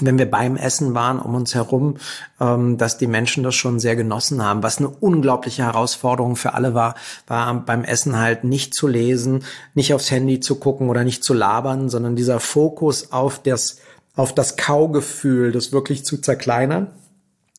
wenn 0.00 0.18
wir 0.18 0.30
beim 0.30 0.56
Essen 0.56 0.94
waren 0.94 1.18
um 1.18 1.34
uns 1.34 1.54
herum, 1.54 1.96
ähm, 2.40 2.78
dass 2.78 2.96
die 2.96 3.06
Menschen 3.06 3.42
das 3.42 3.54
schon 3.54 3.78
sehr 3.78 3.94
genossen 3.94 4.42
haben. 4.42 4.62
Was 4.62 4.78
eine 4.78 4.88
unglaubliche 4.88 5.64
Herausforderung 5.64 6.36
für 6.36 6.54
alle 6.54 6.74
war, 6.74 6.94
war 7.26 7.54
beim 7.64 7.84
Essen 7.84 8.18
halt 8.18 8.44
nicht 8.44 8.74
zu 8.74 8.88
lesen, 8.88 9.44
nicht 9.74 9.92
aufs 9.92 10.10
Handy 10.10 10.40
zu 10.40 10.56
gucken 10.56 10.88
oder 10.88 11.04
nicht 11.04 11.22
zu 11.22 11.34
labern, 11.34 11.90
sondern 11.90 12.16
dieser 12.16 12.40
Fokus 12.40 13.12
auf 13.12 13.42
das, 13.42 13.78
auf 14.16 14.34
das 14.34 14.56
Kaugefühl, 14.56 15.52
das 15.52 15.72
wirklich 15.72 16.04
zu 16.04 16.18
zerkleinern. 16.18 16.88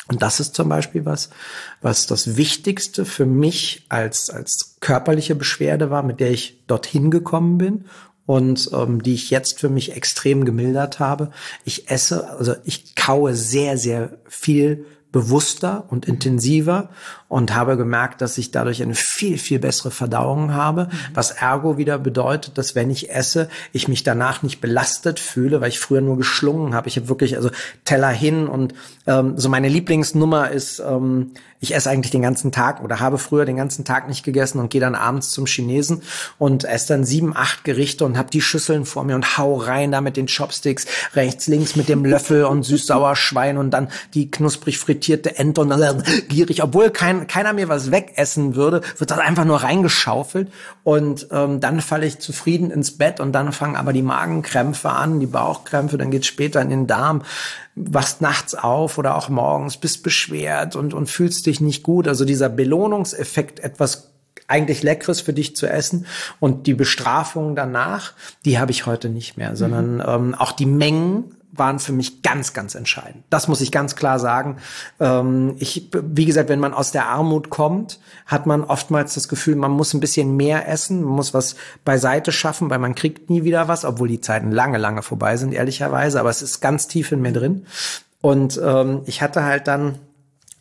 Und 0.09 0.21
das 0.21 0.39
ist 0.39 0.55
zum 0.55 0.67
Beispiel 0.67 1.05
was, 1.05 1.29
was 1.81 2.07
das 2.07 2.35
Wichtigste 2.35 3.05
für 3.05 3.25
mich 3.25 3.85
als, 3.87 4.29
als 4.29 4.75
körperliche 4.81 5.35
Beschwerde 5.35 5.91
war, 5.91 6.03
mit 6.03 6.19
der 6.19 6.31
ich 6.31 6.65
dorthin 6.67 7.09
gekommen 7.09 7.57
bin 7.57 7.85
und 8.25 8.69
ähm, 8.73 9.03
die 9.03 9.13
ich 9.13 9.29
jetzt 9.29 9.59
für 9.59 9.69
mich 9.69 9.95
extrem 9.95 10.45
gemildert 10.45 10.99
habe. 10.99 11.31
Ich 11.65 11.89
esse, 11.89 12.29
also 12.29 12.55
ich 12.63 12.95
kaue 12.95 13.35
sehr, 13.35 13.77
sehr 13.77 14.17
viel 14.27 14.85
bewusster 15.13 15.85
und 15.89 16.05
intensiver 16.05 16.89
und 17.29 17.55
habe 17.55 17.77
gemerkt, 17.77 18.21
dass 18.21 18.37
ich 18.39 18.49
dadurch 18.49 18.81
eine 18.81 18.95
viel, 18.95 19.37
viel 19.37 19.59
bessere 19.59 19.91
Verdauung 19.91 20.53
habe, 20.53 20.85
mhm. 20.85 20.97
was 21.13 21.31
ergo 21.31 21.77
wieder 21.77 21.99
bedeutet, 21.99 22.57
dass 22.57 22.73
wenn 22.73 22.89
ich 22.89 23.11
esse, 23.11 23.47
ich 23.71 23.87
mich 23.87 24.03
danach 24.03 24.41
nicht 24.41 24.59
belastet 24.59 25.19
fühle, 25.19 25.61
weil 25.61 25.69
ich 25.69 25.79
früher 25.79 26.01
nur 26.01 26.17
geschlungen 26.17 26.73
habe. 26.73 26.89
Ich 26.89 26.97
habe 26.97 27.09
wirklich 27.09 27.37
also 27.37 27.51
Teller 27.85 28.09
hin 28.09 28.47
und 28.47 28.73
ähm, 29.05 29.37
so 29.37 29.49
meine 29.49 29.69
Lieblingsnummer 29.69 30.49
ist, 30.49 30.79
ähm, 30.79 31.31
ich 31.63 31.73
esse 31.73 31.89
eigentlich 31.89 32.11
den 32.11 32.21
ganzen 32.21 32.51
Tag 32.51 32.83
oder 32.83 32.99
habe 32.99 33.17
früher 33.17 33.45
den 33.45 33.55
ganzen 33.55 33.85
Tag 33.85 34.09
nicht 34.09 34.23
gegessen 34.23 34.59
und 34.59 34.69
gehe 34.69 34.81
dann 34.81 34.95
abends 34.95 35.31
zum 35.31 35.45
Chinesen 35.45 36.01
und 36.37 36.65
esse 36.65 36.89
dann 36.89 37.05
sieben, 37.05 37.35
acht 37.35 37.63
Gerichte 37.63 38.03
und 38.03 38.17
habe 38.17 38.29
die 38.29 38.41
Schüsseln 38.41 38.83
vor 38.83 39.05
mir 39.05 39.15
und 39.15 39.37
hau 39.37 39.55
rein 39.55 39.93
da 39.93 40.01
mit 40.01 40.17
den 40.17 40.27
Chopsticks, 40.27 40.85
rechts, 41.15 41.47
links 41.47 41.77
mit 41.77 41.87
dem 41.87 42.03
Löffel 42.03 42.43
und 42.43 42.63
süß-sauer 42.63 43.15
Schwein 43.15 43.57
und 43.57 43.71
dann 43.71 43.87
die 44.13 44.29
knusprig 44.29 44.77
frittierte 44.77 45.37
Ente 45.37 45.61
und 45.61 45.69
dann 45.69 46.03
gierig, 46.27 46.61
obwohl 46.61 46.89
kein, 46.89 47.27
keiner 47.27 47.53
mir 47.53 47.69
was 47.69 47.91
wegessen 47.91 48.55
würde, 48.55 48.81
wird 48.97 49.09
das 49.09 49.19
einfach 49.19 49.45
nur 49.45 49.63
reingeschaufelt 49.63 50.51
und 50.83 51.27
ähm, 51.31 51.61
dann 51.61 51.79
falle 51.79 52.05
ich 52.05 52.19
zufrieden 52.19 52.71
ins 52.71 52.97
Bett 52.97 53.21
und 53.21 53.31
dann 53.31 53.53
fangen 53.53 53.77
aber 53.77 53.93
die 53.93 54.01
Magenkrämpfe 54.01 54.89
an, 54.89 55.21
die 55.21 55.27
Bauchkrämpfe, 55.27 55.97
dann 55.97 56.11
geht's 56.11 56.27
später 56.27 56.61
in 56.61 56.69
den 56.69 56.87
Darm 56.87 57.21
wachst 57.75 58.21
nachts 58.21 58.55
auf 58.55 58.97
oder 58.97 59.15
auch 59.15 59.29
morgens, 59.29 59.77
bist 59.77 60.03
beschwert 60.03 60.75
und, 60.75 60.93
und 60.93 61.07
fühlst 61.07 61.45
dich 61.45 61.59
nicht 61.59 61.83
gut. 61.83 62.07
Also 62.07 62.25
dieser 62.25 62.49
Belohnungseffekt, 62.49 63.59
etwas 63.59 64.11
eigentlich 64.47 64.83
Leckeres 64.83 65.21
für 65.21 65.33
dich 65.33 65.55
zu 65.55 65.67
essen 65.67 66.05
und 66.39 66.67
die 66.67 66.73
Bestrafung 66.73 67.55
danach, 67.55 68.13
die 68.45 68.59
habe 68.59 68.71
ich 68.71 68.85
heute 68.85 69.09
nicht 69.09 69.37
mehr, 69.37 69.55
sondern 69.55 69.95
mhm. 69.95 70.03
ähm, 70.05 70.35
auch 70.35 70.51
die 70.51 70.65
Mengen 70.65 71.35
waren 71.55 71.79
für 71.79 71.93
mich 71.93 72.23
ganz, 72.23 72.53
ganz 72.53 72.75
entscheidend. 72.75 73.23
Das 73.29 73.47
muss 73.47 73.61
ich 73.61 73.71
ganz 73.71 73.95
klar 73.95 74.19
sagen. 74.19 74.57
Ähm, 74.99 75.55
ich, 75.59 75.89
wie 75.93 76.25
gesagt, 76.25 76.49
wenn 76.49 76.59
man 76.59 76.73
aus 76.73 76.91
der 76.91 77.07
Armut 77.07 77.49
kommt, 77.49 77.99
hat 78.25 78.45
man 78.45 78.63
oftmals 78.63 79.13
das 79.13 79.27
Gefühl, 79.27 79.55
man 79.55 79.71
muss 79.71 79.93
ein 79.93 79.99
bisschen 79.99 80.35
mehr 80.35 80.67
essen, 80.67 81.03
man 81.03 81.13
muss 81.13 81.33
was 81.33 81.55
beiseite 81.85 82.31
schaffen, 82.31 82.69
weil 82.69 82.79
man 82.79 82.95
kriegt 82.95 83.29
nie 83.29 83.43
wieder 83.43 83.67
was, 83.67 83.85
obwohl 83.85 84.07
die 84.07 84.21
Zeiten 84.21 84.51
lange, 84.51 84.79
lange 84.79 85.03
vorbei 85.03 85.37
sind, 85.37 85.53
ehrlicherweise. 85.53 86.19
Aber 86.19 86.29
es 86.29 86.41
ist 86.41 86.59
ganz 86.59 86.87
tief 86.87 87.11
in 87.11 87.21
mir 87.21 87.33
drin. 87.33 87.65
Und 88.21 88.59
ähm, 88.63 89.01
ich 89.05 89.21
hatte 89.21 89.43
halt 89.43 89.67
dann 89.67 89.99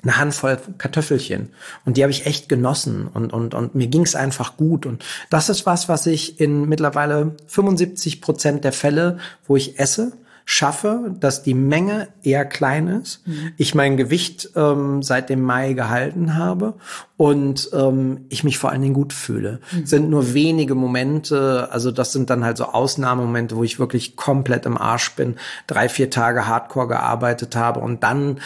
eine 0.03 0.17
Handvoll 0.17 0.59
Kartoffelchen 0.79 1.51
und 1.85 1.97
die 1.97 2.03
habe 2.03 2.11
ich 2.11 2.27
echt 2.27 2.49
genossen 2.49 3.07
und 3.07 3.33
und 3.33 3.55
und 3.55 3.77
mir 3.77 3.87
ging 3.87 4.03
es 4.03 4.17
einfach 4.17 4.57
gut 4.57 4.85
und 4.85 5.05
das 5.31 5.49
ist 5.49 5.65
was, 5.65 5.89
was 5.89 6.07
ich 6.07 6.41
in 6.41 6.69
mittlerweile 6.69 7.37
75 7.47 8.21
Prozent 8.21 8.65
der 8.65 8.73
Fälle, 8.73 9.19
wo 9.47 9.55
ich 9.55 9.79
esse, 9.79 10.13
schaffe, 10.45 11.15
dass 11.21 11.43
die 11.43 11.55
Menge 11.55 12.09
eher 12.23 12.45
klein 12.45 12.89
ist, 12.89 13.27
mhm. 13.27 13.53
ich 13.57 13.75
mein 13.75 13.97
Gewicht 13.97 14.51
ähm, 14.57 15.03
seit 15.03 15.31
dem 15.31 15.43
Mai 15.43 15.73
gehalten 15.73 16.37
habe 16.37 16.75
und 17.23 17.71
ähm, 17.73 18.27
ich 18.31 18.43
mich 18.43 18.59
vor 18.59 18.71
allen 18.71 18.83
Dingen 18.83 18.95
gut 18.95 19.13
fühle. 19.13 19.61
Mhm. 19.71 19.87
Sind 19.87 20.11
nur 20.11 20.35
wenige 20.35 20.75
Momente, 20.75 21.69
also 21.71 21.93
das 21.93 22.11
sind 22.11 22.31
dann 22.31 22.43
halt 22.43 22.57
so 22.57 22.65
Ausnahmemomente, 22.65 23.55
wo 23.55 23.63
ich 23.63 23.79
wirklich 23.79 24.17
komplett 24.17 24.67
im 24.67 24.77
Arsch 24.77 25.13
bin, 25.15 25.37
drei, 25.69 25.89
vier 25.89 26.11
Tage 26.11 26.49
Hardcore 26.49 26.89
gearbeitet 26.89 27.55
habe 27.55 27.79
und 27.79 28.03
dann 28.03 28.41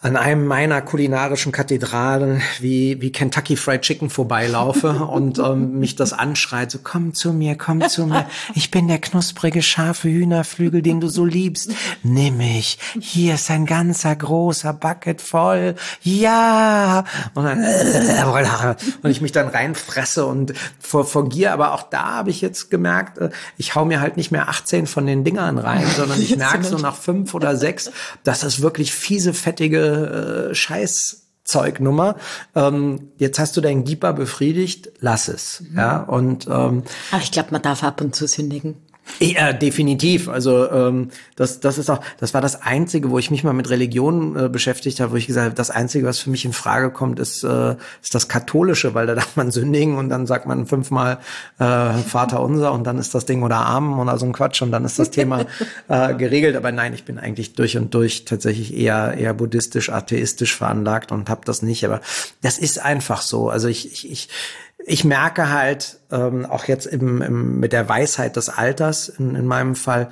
an 0.00 0.16
einem 0.16 0.46
meiner 0.46 0.80
kulinarischen 0.80 1.50
Kathedralen 1.50 2.40
wie, 2.60 3.00
wie 3.00 3.10
Kentucky 3.10 3.56
Fried 3.56 3.82
Chicken 3.82 4.10
vorbeilaufe 4.10 4.90
und 5.10 5.38
ähm, 5.40 5.80
mich 5.80 5.96
das 5.96 6.12
anschreit, 6.12 6.70
so 6.70 6.78
komm 6.82 7.14
zu 7.14 7.32
mir, 7.32 7.56
komm 7.56 7.86
zu 7.88 8.06
mir, 8.06 8.26
ich 8.54 8.70
bin 8.70 8.86
der 8.86 9.00
knusprige, 9.00 9.60
scharfe 9.60 10.08
Hühnerflügel, 10.08 10.82
den 10.82 11.00
du 11.00 11.08
so 11.08 11.24
liebst. 11.24 11.72
Nimm 12.04 12.36
mich, 12.36 12.78
hier 13.00 13.34
ist 13.34 13.50
ein 13.50 13.66
ganzer 13.66 14.14
großer 14.14 14.72
Bucket 14.72 15.20
voll, 15.20 15.74
ja! 16.02 17.04
Und, 17.34 17.44
dann, 17.44 17.62
äh, 17.62 17.97
und 19.02 19.10
ich 19.10 19.20
mich 19.20 19.32
dann 19.32 19.48
reinfresse 19.48 20.26
und 20.26 20.54
vor, 20.78 21.04
vor 21.04 21.28
Gier, 21.28 21.52
aber 21.52 21.72
auch 21.72 21.82
da 21.82 22.16
habe 22.16 22.30
ich 22.30 22.40
jetzt 22.40 22.70
gemerkt, 22.70 23.18
äh, 23.18 23.30
ich 23.56 23.74
hau 23.74 23.84
mir 23.84 24.00
halt 24.00 24.16
nicht 24.16 24.30
mehr 24.30 24.48
18 24.48 24.86
von 24.86 25.06
den 25.06 25.24
Dingern 25.24 25.58
rein, 25.58 25.86
sondern 25.96 26.20
ich 26.20 26.36
merke 26.36 26.64
so 26.64 26.78
nach 26.78 26.96
fünf 26.96 27.34
oder 27.34 27.56
sechs, 27.56 27.90
dass 28.24 28.40
das 28.40 28.60
wirklich 28.60 28.92
fiese, 28.92 29.34
fettige 29.34 30.50
äh, 30.50 30.54
Scheißzeugnummer. 30.54 32.16
Ähm, 32.54 33.12
jetzt 33.18 33.38
hast 33.38 33.56
du 33.56 33.60
deinen 33.60 33.84
Gieper 33.84 34.12
befriedigt, 34.12 34.90
lass 35.00 35.28
es. 35.28 35.60
Mhm. 35.60 35.76
Ja, 35.76 36.02
und 36.02 36.46
ähm, 36.46 36.84
Aber 37.10 37.22
ich 37.22 37.32
glaube, 37.32 37.48
man 37.52 37.62
darf 37.62 37.82
ab 37.82 38.00
und 38.00 38.14
zu 38.14 38.26
sündigen. 38.26 38.76
Ja, 39.20 39.52
definitiv. 39.52 40.28
Also 40.28 40.70
ähm, 40.70 41.10
das, 41.34 41.60
das 41.60 41.78
ist 41.78 41.90
auch, 41.90 42.00
das 42.18 42.34
war 42.34 42.40
das 42.40 42.62
Einzige, 42.62 43.10
wo 43.10 43.18
ich 43.18 43.30
mich 43.30 43.42
mal 43.42 43.52
mit 43.52 43.68
Religion 43.68 44.36
äh, 44.36 44.48
beschäftigt 44.48 45.00
habe, 45.00 45.12
wo 45.12 45.16
ich 45.16 45.26
gesagt 45.26 45.46
habe, 45.46 45.54
das 45.54 45.70
Einzige, 45.70 46.06
was 46.06 46.18
für 46.20 46.30
mich 46.30 46.44
in 46.44 46.52
Frage 46.52 46.90
kommt, 46.90 47.18
ist, 47.18 47.42
äh, 47.42 47.74
ist 48.02 48.14
das 48.14 48.28
Katholische, 48.28 48.94
weil 48.94 49.06
da 49.06 49.14
darf 49.14 49.36
man 49.36 49.50
sündigen 49.50 49.96
und 49.96 50.08
dann 50.08 50.26
sagt 50.26 50.46
man 50.46 50.66
fünfmal 50.66 51.18
äh, 51.58 51.92
Vater 51.94 52.40
unser 52.40 52.72
und 52.72 52.84
dann 52.84 52.98
ist 52.98 53.14
das 53.14 53.26
Ding 53.26 53.42
oder 53.42 53.56
Amen 53.56 53.98
oder 53.98 54.18
so 54.18 54.26
ein 54.26 54.32
Quatsch 54.32 54.62
und 54.62 54.70
dann 54.70 54.84
ist 54.84 54.98
das 54.98 55.10
Thema 55.10 55.46
äh, 55.88 56.14
geregelt. 56.14 56.54
Aber 56.54 56.70
nein, 56.70 56.94
ich 56.94 57.04
bin 57.04 57.18
eigentlich 57.18 57.54
durch 57.54 57.76
und 57.76 57.92
durch 57.94 58.24
tatsächlich 58.24 58.76
eher 58.76 59.14
eher 59.18 59.34
buddhistisch, 59.34 59.90
atheistisch 59.90 60.56
veranlagt 60.56 61.12
und 61.12 61.28
habe 61.28 61.40
das 61.44 61.62
nicht. 61.62 61.84
Aber 61.84 62.00
das 62.42 62.58
ist 62.58 62.78
einfach 62.78 63.22
so. 63.22 63.48
Also 63.48 63.68
ich, 63.68 63.92
ich, 63.92 64.10
ich 64.10 64.28
ich 64.88 65.04
merke 65.04 65.50
halt 65.50 66.00
ähm, 66.10 66.46
auch 66.46 66.64
jetzt 66.64 66.86
im, 66.86 67.22
im, 67.22 67.60
mit 67.60 67.72
der 67.72 67.88
Weisheit 67.88 68.36
des 68.36 68.48
Alters 68.48 69.08
in, 69.08 69.34
in 69.34 69.46
meinem 69.46 69.74
Fall, 69.74 70.10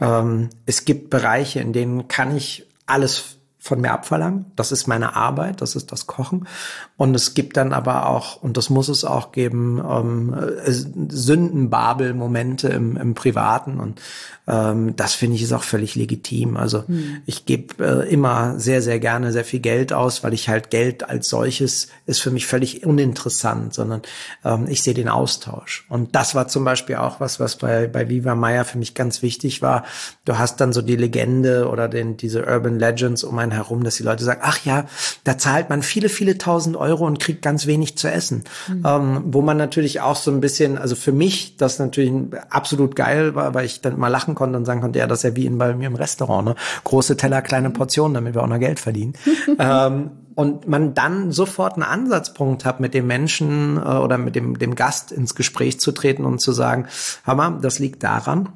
ähm, 0.00 0.50
es 0.66 0.84
gibt 0.84 1.10
Bereiche, 1.10 1.60
in 1.60 1.72
denen 1.72 2.08
kann 2.08 2.36
ich 2.36 2.66
alles 2.86 3.36
von 3.64 3.80
mir 3.80 3.92
abverlangen. 3.92 4.44
Das 4.56 4.72
ist 4.72 4.86
meine 4.88 5.16
Arbeit, 5.16 5.62
das 5.62 5.74
ist 5.74 5.90
das 5.90 6.06
Kochen. 6.06 6.46
Und 6.98 7.14
es 7.14 7.32
gibt 7.32 7.56
dann 7.56 7.72
aber 7.72 8.10
auch, 8.10 8.42
und 8.42 8.58
das 8.58 8.68
muss 8.68 8.90
es 8.90 9.06
auch 9.06 9.32
geben, 9.32 9.82
ähm, 9.82 10.34
äh, 10.34 10.70
Sündenbabel-Momente 10.70 12.68
im, 12.68 12.98
im 12.98 13.14
Privaten. 13.14 13.80
Und 13.80 14.02
ähm, 14.46 14.94
das 14.96 15.14
finde 15.14 15.36
ich 15.36 15.42
ist 15.42 15.54
auch 15.54 15.62
völlig 15.62 15.94
legitim. 15.94 16.58
Also 16.58 16.84
mhm. 16.86 17.22
ich 17.24 17.46
gebe 17.46 17.82
äh, 17.82 18.12
immer 18.12 18.58
sehr, 18.60 18.82
sehr 18.82 19.00
gerne 19.00 19.32
sehr 19.32 19.46
viel 19.46 19.60
Geld 19.60 19.94
aus, 19.94 20.22
weil 20.22 20.34
ich 20.34 20.50
halt 20.50 20.68
Geld 20.68 21.08
als 21.08 21.30
solches 21.30 21.88
ist 22.04 22.20
für 22.20 22.30
mich 22.30 22.46
völlig 22.46 22.84
uninteressant, 22.84 23.72
sondern 23.72 24.02
ähm, 24.44 24.66
ich 24.68 24.82
sehe 24.82 24.92
den 24.92 25.08
Austausch. 25.08 25.86
Und 25.88 26.14
das 26.14 26.34
war 26.34 26.48
zum 26.48 26.64
Beispiel 26.64 26.96
auch 26.96 27.18
was, 27.18 27.40
was 27.40 27.56
bei, 27.56 27.86
bei 27.86 28.10
Viva 28.10 28.34
Meier 28.34 28.66
für 28.66 28.76
mich 28.76 28.92
ganz 28.92 29.22
wichtig 29.22 29.62
war. 29.62 29.84
Du 30.26 30.36
hast 30.36 30.60
dann 30.60 30.74
so 30.74 30.82
die 30.82 30.96
Legende 30.96 31.70
oder 31.70 31.88
den, 31.88 32.18
diese 32.18 32.44
Urban 32.44 32.78
Legends 32.78 33.24
um 33.24 33.38
einen 33.38 33.53
herum, 33.54 33.84
dass 33.84 33.96
die 33.96 34.02
Leute 34.02 34.24
sagen, 34.24 34.40
ach 34.42 34.64
ja, 34.64 34.86
da 35.24 35.38
zahlt 35.38 35.70
man 35.70 35.82
viele, 35.82 36.08
viele 36.08 36.38
tausend 36.38 36.76
Euro 36.76 37.06
und 37.06 37.20
kriegt 37.20 37.42
ganz 37.42 37.66
wenig 37.66 37.96
zu 37.96 38.10
essen. 38.10 38.44
Mhm. 38.68 38.82
Ähm, 38.86 39.22
wo 39.26 39.42
man 39.42 39.56
natürlich 39.56 40.00
auch 40.00 40.16
so 40.16 40.30
ein 40.30 40.40
bisschen, 40.40 40.78
also 40.78 40.96
für 40.96 41.12
mich 41.12 41.56
das 41.56 41.78
natürlich 41.78 42.12
absolut 42.50 42.96
geil 42.96 43.34
war, 43.34 43.54
weil 43.54 43.64
ich 43.64 43.80
dann 43.80 43.98
mal 43.98 44.08
lachen 44.08 44.34
konnte 44.34 44.56
und 44.56 44.64
sagen 44.64 44.80
konnte, 44.80 44.98
ja, 44.98 45.06
das 45.06 45.20
ist 45.20 45.30
ja 45.30 45.36
wie 45.36 45.46
in, 45.46 45.58
bei 45.58 45.74
mir 45.74 45.86
im 45.86 45.96
Restaurant, 45.96 46.48
ne? 46.48 46.54
Große 46.84 47.16
Teller, 47.16 47.42
kleine 47.42 47.70
Portionen, 47.70 48.14
damit 48.14 48.34
wir 48.34 48.42
auch 48.42 48.48
noch 48.48 48.58
Geld 48.58 48.80
verdienen. 48.80 49.14
ähm, 49.58 50.10
und 50.34 50.66
man 50.66 50.94
dann 50.94 51.32
sofort 51.32 51.74
einen 51.74 51.84
Ansatzpunkt 51.84 52.64
hat, 52.64 52.80
mit 52.80 52.94
dem 52.94 53.06
Menschen 53.06 53.76
äh, 53.76 53.80
oder 53.80 54.18
mit 54.18 54.34
dem, 54.34 54.58
dem 54.58 54.74
Gast 54.74 55.12
ins 55.12 55.34
Gespräch 55.34 55.80
zu 55.80 55.92
treten 55.92 56.24
und 56.24 56.40
zu 56.40 56.52
sagen, 56.52 56.86
Hammer, 57.24 57.58
das 57.60 57.78
liegt 57.78 58.02
daran, 58.02 58.48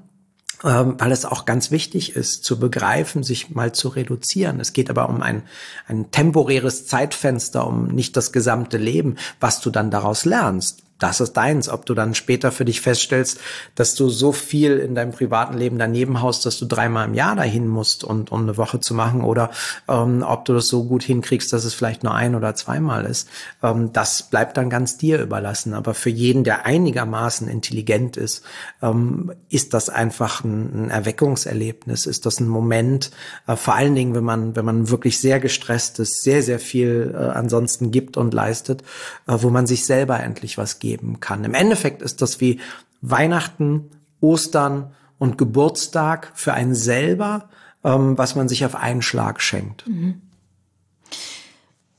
weil 0.62 1.12
es 1.12 1.24
auch 1.24 1.44
ganz 1.44 1.70
wichtig 1.70 2.16
ist, 2.16 2.44
zu 2.44 2.58
begreifen, 2.58 3.22
sich 3.22 3.50
mal 3.50 3.72
zu 3.72 3.88
reduzieren. 3.88 4.58
Es 4.60 4.72
geht 4.72 4.90
aber 4.90 5.08
um 5.08 5.22
ein, 5.22 5.42
ein 5.86 6.10
temporäres 6.10 6.86
Zeitfenster, 6.86 7.66
um 7.66 7.86
nicht 7.88 8.16
das 8.16 8.32
gesamte 8.32 8.76
Leben, 8.76 9.16
was 9.40 9.60
du 9.60 9.70
dann 9.70 9.90
daraus 9.90 10.24
lernst 10.24 10.82
das 10.98 11.20
ist 11.20 11.34
deins. 11.34 11.68
Ob 11.68 11.86
du 11.86 11.94
dann 11.94 12.14
später 12.14 12.50
für 12.50 12.64
dich 12.64 12.80
feststellst, 12.80 13.38
dass 13.74 13.94
du 13.94 14.08
so 14.08 14.32
viel 14.32 14.78
in 14.78 14.94
deinem 14.94 15.12
privaten 15.12 15.56
Leben 15.56 15.78
daneben 15.78 16.20
haust, 16.20 16.44
dass 16.44 16.58
du 16.58 16.66
dreimal 16.66 17.06
im 17.06 17.14
Jahr 17.14 17.36
dahin 17.36 17.68
musst, 17.68 18.04
und, 18.04 18.32
um 18.32 18.42
eine 18.42 18.56
Woche 18.56 18.80
zu 18.80 18.94
machen, 18.94 19.22
oder 19.22 19.50
ähm, 19.88 20.24
ob 20.26 20.44
du 20.44 20.54
das 20.54 20.68
so 20.68 20.84
gut 20.84 21.02
hinkriegst, 21.02 21.52
dass 21.52 21.64
es 21.64 21.74
vielleicht 21.74 22.02
nur 22.02 22.14
ein 22.14 22.34
oder 22.34 22.54
zweimal 22.54 23.04
ist, 23.04 23.28
ähm, 23.62 23.92
das 23.92 24.24
bleibt 24.24 24.56
dann 24.56 24.70
ganz 24.70 24.98
dir 24.98 25.20
überlassen. 25.22 25.72
Aber 25.74 25.94
für 25.94 26.10
jeden, 26.10 26.42
der 26.42 26.66
einigermaßen 26.66 27.48
intelligent 27.48 28.16
ist, 28.16 28.42
ähm, 28.82 29.32
ist 29.50 29.74
das 29.74 29.88
einfach 29.88 30.42
ein, 30.42 30.86
ein 30.86 30.90
Erweckungserlebnis, 30.90 32.06
ist 32.06 32.26
das 32.26 32.40
ein 32.40 32.48
Moment, 32.48 33.12
äh, 33.46 33.54
vor 33.54 33.74
allen 33.74 33.94
Dingen, 33.94 34.14
wenn 34.14 34.24
man, 34.24 34.56
wenn 34.56 34.64
man 34.64 34.90
wirklich 34.90 35.20
sehr 35.20 35.38
gestresst 35.38 36.00
ist, 36.00 36.22
sehr, 36.22 36.42
sehr 36.42 36.58
viel 36.58 37.14
äh, 37.14 37.18
ansonsten 37.18 37.92
gibt 37.92 38.16
und 38.16 38.34
leistet, 38.34 38.82
äh, 39.28 39.36
wo 39.38 39.50
man 39.50 39.66
sich 39.66 39.86
selber 39.86 40.18
endlich 40.20 40.58
was 40.58 40.80
gibt 40.80 40.87
geben 40.88 41.20
kann. 41.20 41.44
Im 41.44 41.54
Endeffekt 41.54 42.00
ist 42.00 42.22
das 42.22 42.40
wie 42.40 42.60
Weihnachten, 43.02 43.90
Ostern 44.20 44.94
und 45.18 45.36
Geburtstag 45.36 46.32
für 46.34 46.54
einen 46.54 46.74
selber, 46.74 47.50
ähm, 47.84 48.16
was 48.16 48.34
man 48.34 48.48
sich 48.48 48.64
auf 48.64 48.74
einen 48.74 49.02
Schlag 49.02 49.42
schenkt. 49.42 49.86
Mhm. 49.86 50.22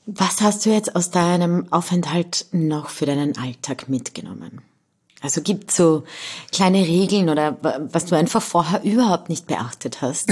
Was 0.06 0.42
hast 0.42 0.66
du 0.66 0.72
jetzt 0.72 0.96
aus 0.96 1.12
deinem 1.12 1.72
Aufenthalt 1.72 2.48
noch 2.52 2.90
für 2.90 3.06
deinen 3.06 3.38
Alltag 3.38 3.90
mitgenommen? 3.90 4.62
Also 5.22 5.42
gibt 5.42 5.70
so 5.70 6.06
kleine 6.52 6.80
Regeln 6.80 7.30
oder 7.30 7.58
was 7.92 8.06
du 8.06 8.16
einfach 8.16 8.42
vorher 8.42 8.84
überhaupt 8.84 9.30
nicht 9.30 9.48
beachtet 9.48 10.02
hast? 10.02 10.32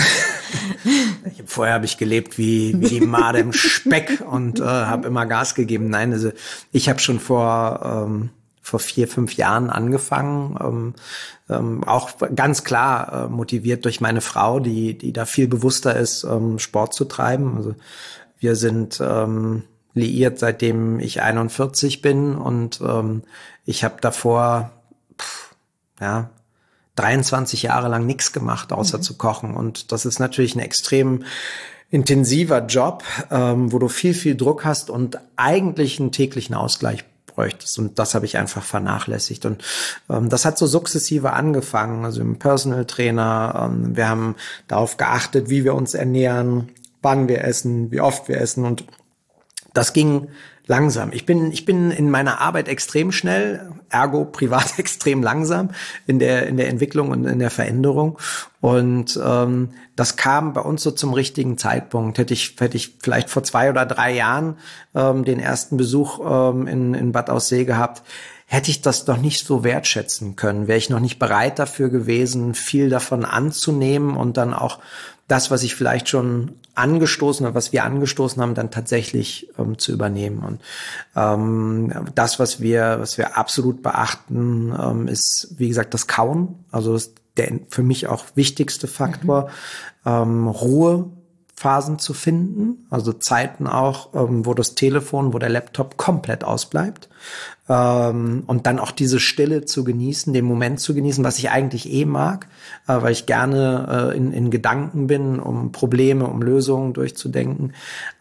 vorher 1.45 1.75
habe 1.75 1.85
ich 1.85 1.97
gelebt 1.97 2.37
wie, 2.37 2.73
wie 2.79 2.87
die 2.87 3.01
Made 3.01 3.37
im 3.37 3.51
Speck 3.51 4.23
und 4.27 4.61
äh, 4.61 4.63
habe 4.63 5.07
immer 5.07 5.25
Gas 5.25 5.55
gegeben. 5.55 5.89
Nein, 5.89 6.13
also 6.13 6.31
ich 6.71 6.87
habe 6.87 6.99
schon 6.99 7.19
vor 7.19 7.81
ähm, 8.07 8.29
vor 8.67 8.79
vier, 8.79 9.07
fünf 9.07 9.37
Jahren 9.37 9.69
angefangen. 9.69 10.57
Ähm, 10.61 10.93
ähm, 11.49 11.83
auch 11.85 12.11
ganz 12.35 12.65
klar 12.65 13.13
äh, 13.13 13.27
motiviert 13.29 13.85
durch 13.85 14.01
meine 14.01 14.19
Frau, 14.19 14.59
die, 14.59 14.97
die 14.97 15.13
da 15.13 15.25
viel 15.25 15.47
bewusster 15.47 15.95
ist, 15.95 16.25
ähm, 16.25 16.59
Sport 16.59 16.93
zu 16.93 17.05
treiben. 17.05 17.55
Also 17.55 17.75
wir 18.39 18.57
sind 18.57 18.99
ähm, 19.01 19.63
liiert, 19.93 20.37
seitdem 20.37 20.99
ich 20.99 21.21
41 21.21 22.01
bin 22.01 22.35
und 22.35 22.81
ähm, 22.81 23.23
ich 23.65 23.85
habe 23.85 23.95
davor 24.01 24.71
pff, 25.17 25.55
ja 26.01 26.29
23 26.97 27.63
Jahre 27.63 27.87
lang 27.87 28.05
nichts 28.05 28.33
gemacht, 28.33 28.73
außer 28.73 28.97
mhm. 28.97 29.01
zu 29.03 29.15
kochen. 29.15 29.53
Und 29.55 29.93
das 29.93 30.05
ist 30.05 30.19
natürlich 30.19 30.55
ein 30.55 30.59
extrem 30.59 31.23
intensiver 31.89 32.65
Job, 32.65 33.05
ähm, 33.31 33.71
wo 33.71 33.79
du 33.79 33.87
viel, 33.87 34.13
viel 34.13 34.35
Druck 34.35 34.65
hast 34.65 34.89
und 34.89 35.19
eigentlich 35.37 36.01
einen 36.01 36.11
täglichen 36.11 36.53
Ausgleich 36.53 37.05
bräuchtest. 37.37 37.79
Und 37.79 37.99
das 37.99 38.15
habe 38.15 38.25
ich 38.25 38.37
einfach 38.37 38.63
vernachlässigt. 38.63 39.45
Und 39.45 39.63
ähm, 40.09 40.27
das 40.27 40.43
hat 40.43 40.57
so 40.57 40.65
sukzessive 40.65 41.31
angefangen. 41.31 42.03
Also 42.03 42.19
im 42.21 42.39
Personal 42.39 42.85
Trainer, 42.85 43.69
ähm, 43.71 43.95
wir 43.95 44.09
haben 44.09 44.35
darauf 44.67 44.97
geachtet, 44.97 45.49
wie 45.49 45.63
wir 45.63 45.75
uns 45.75 45.93
ernähren, 45.93 46.69
wann 47.01 47.27
wir 47.27 47.43
essen, 47.43 47.91
wie 47.91 48.01
oft 48.01 48.27
wir 48.27 48.41
essen. 48.41 48.65
Und 48.65 48.83
das 49.73 49.93
ging 49.93 50.27
langsam. 50.67 51.11
Ich 51.11 51.25
bin, 51.25 51.51
ich 51.51 51.65
bin 51.65 51.91
in 51.91 52.11
meiner 52.11 52.39
Arbeit 52.39 52.67
extrem 52.67 53.11
schnell, 53.11 53.71
ergo 53.89 54.25
privat 54.31 54.77
extrem 54.77 55.23
langsam 55.23 55.69
in 56.05 56.19
der, 56.19 56.47
in 56.47 56.57
der 56.57 56.69
Entwicklung 56.69 57.09
und 57.09 57.25
in 57.25 57.39
der 57.39 57.49
Veränderung. 57.49 58.19
Und 58.59 59.19
ähm, 59.23 59.69
das 59.95 60.15
kam 60.15 60.53
bei 60.53 60.61
uns 60.61 60.83
so 60.83 60.91
zum 60.91 61.13
richtigen 61.13 61.57
Zeitpunkt. 61.57 62.17
Hätte 62.17 62.33
ich, 62.33 62.55
hätte 62.59 62.77
ich 62.77 62.97
vielleicht 63.01 63.29
vor 63.29 63.43
zwei 63.43 63.69
oder 63.69 63.85
drei 63.85 64.13
Jahren 64.13 64.57
ähm, 64.93 65.25
den 65.25 65.39
ersten 65.39 65.77
Besuch 65.77 66.19
ähm, 66.23 66.67
in, 66.67 66.93
in 66.93 67.11
Bad 67.11 67.29
Aussee 67.29 67.65
gehabt, 67.65 68.03
hätte 68.45 68.71
ich 68.71 68.81
das 68.81 69.03
doch 69.03 69.17
nicht 69.17 69.45
so 69.45 69.63
wertschätzen 69.63 70.37
können. 70.37 70.67
Wäre 70.67 70.77
ich 70.77 70.89
noch 70.89 71.01
nicht 71.01 71.19
bereit 71.19 71.59
dafür 71.59 71.89
gewesen, 71.89 72.53
viel 72.55 72.89
davon 72.89 73.25
anzunehmen 73.25 74.15
und 74.15 74.37
dann 74.37 74.53
auch 74.53 74.79
das, 75.27 75.51
was 75.51 75.63
ich 75.63 75.75
vielleicht 75.75 76.09
schon 76.09 76.53
angestoßen 76.75 77.45
oder 77.45 77.55
was 77.55 77.73
wir 77.73 77.83
angestoßen 77.83 78.41
haben, 78.41 78.53
dann 78.53 78.71
tatsächlich 78.71 79.49
ähm, 79.57 79.77
zu 79.77 79.91
übernehmen. 79.91 80.39
Und 80.39 80.61
ähm, 81.15 82.11
das, 82.15 82.39
was 82.39 82.61
wir, 82.61 82.97
was 82.99 83.17
wir 83.17 83.37
absolut 83.37 83.81
beachten, 83.81 84.73
ähm, 84.79 85.07
ist, 85.07 85.55
wie 85.57 85.67
gesagt, 85.67 85.93
das 85.93 86.07
Kauen. 86.07 86.63
Also 86.71 86.93
das 86.93 87.13
der 87.37 87.59
für 87.69 87.83
mich 87.83 88.07
auch 88.07 88.25
wichtigste 88.35 88.87
Faktor. 88.87 89.49
Mhm. 90.03 90.11
Ähm, 90.11 90.47
Ruhe 90.47 91.09
Phasen 91.59 91.97
zu 91.97 92.13
finden, 92.13 92.85
also 92.91 93.11
Zeiten 93.11 93.65
auch, 93.65 94.13
ähm, 94.13 94.45
wo 94.45 94.53
das 94.53 94.75
Telefon, 94.75 95.33
wo 95.33 95.39
der 95.39 95.49
Laptop 95.49 95.97
komplett 95.97 96.43
ausbleibt. 96.43 97.09
Ähm, 97.67 98.43
und 98.45 98.67
dann 98.67 98.77
auch 98.77 98.91
diese 98.91 99.19
Stille 99.19 99.65
zu 99.65 99.83
genießen, 99.83 100.33
den 100.33 100.45
Moment 100.45 100.79
zu 100.79 100.93
genießen, 100.93 101.23
was 101.23 101.39
ich 101.39 101.49
eigentlich 101.49 101.91
eh 101.91 102.05
mag, 102.05 102.45
äh, 102.87 103.01
weil 103.01 103.11
ich 103.11 103.25
gerne 103.25 104.11
äh, 104.13 104.15
in, 104.15 104.33
in 104.33 104.51
Gedanken 104.51 105.07
bin, 105.07 105.39
um 105.39 105.71
Probleme, 105.71 106.27
um 106.27 106.43
Lösungen 106.43 106.93
durchzudenken. 106.93 107.73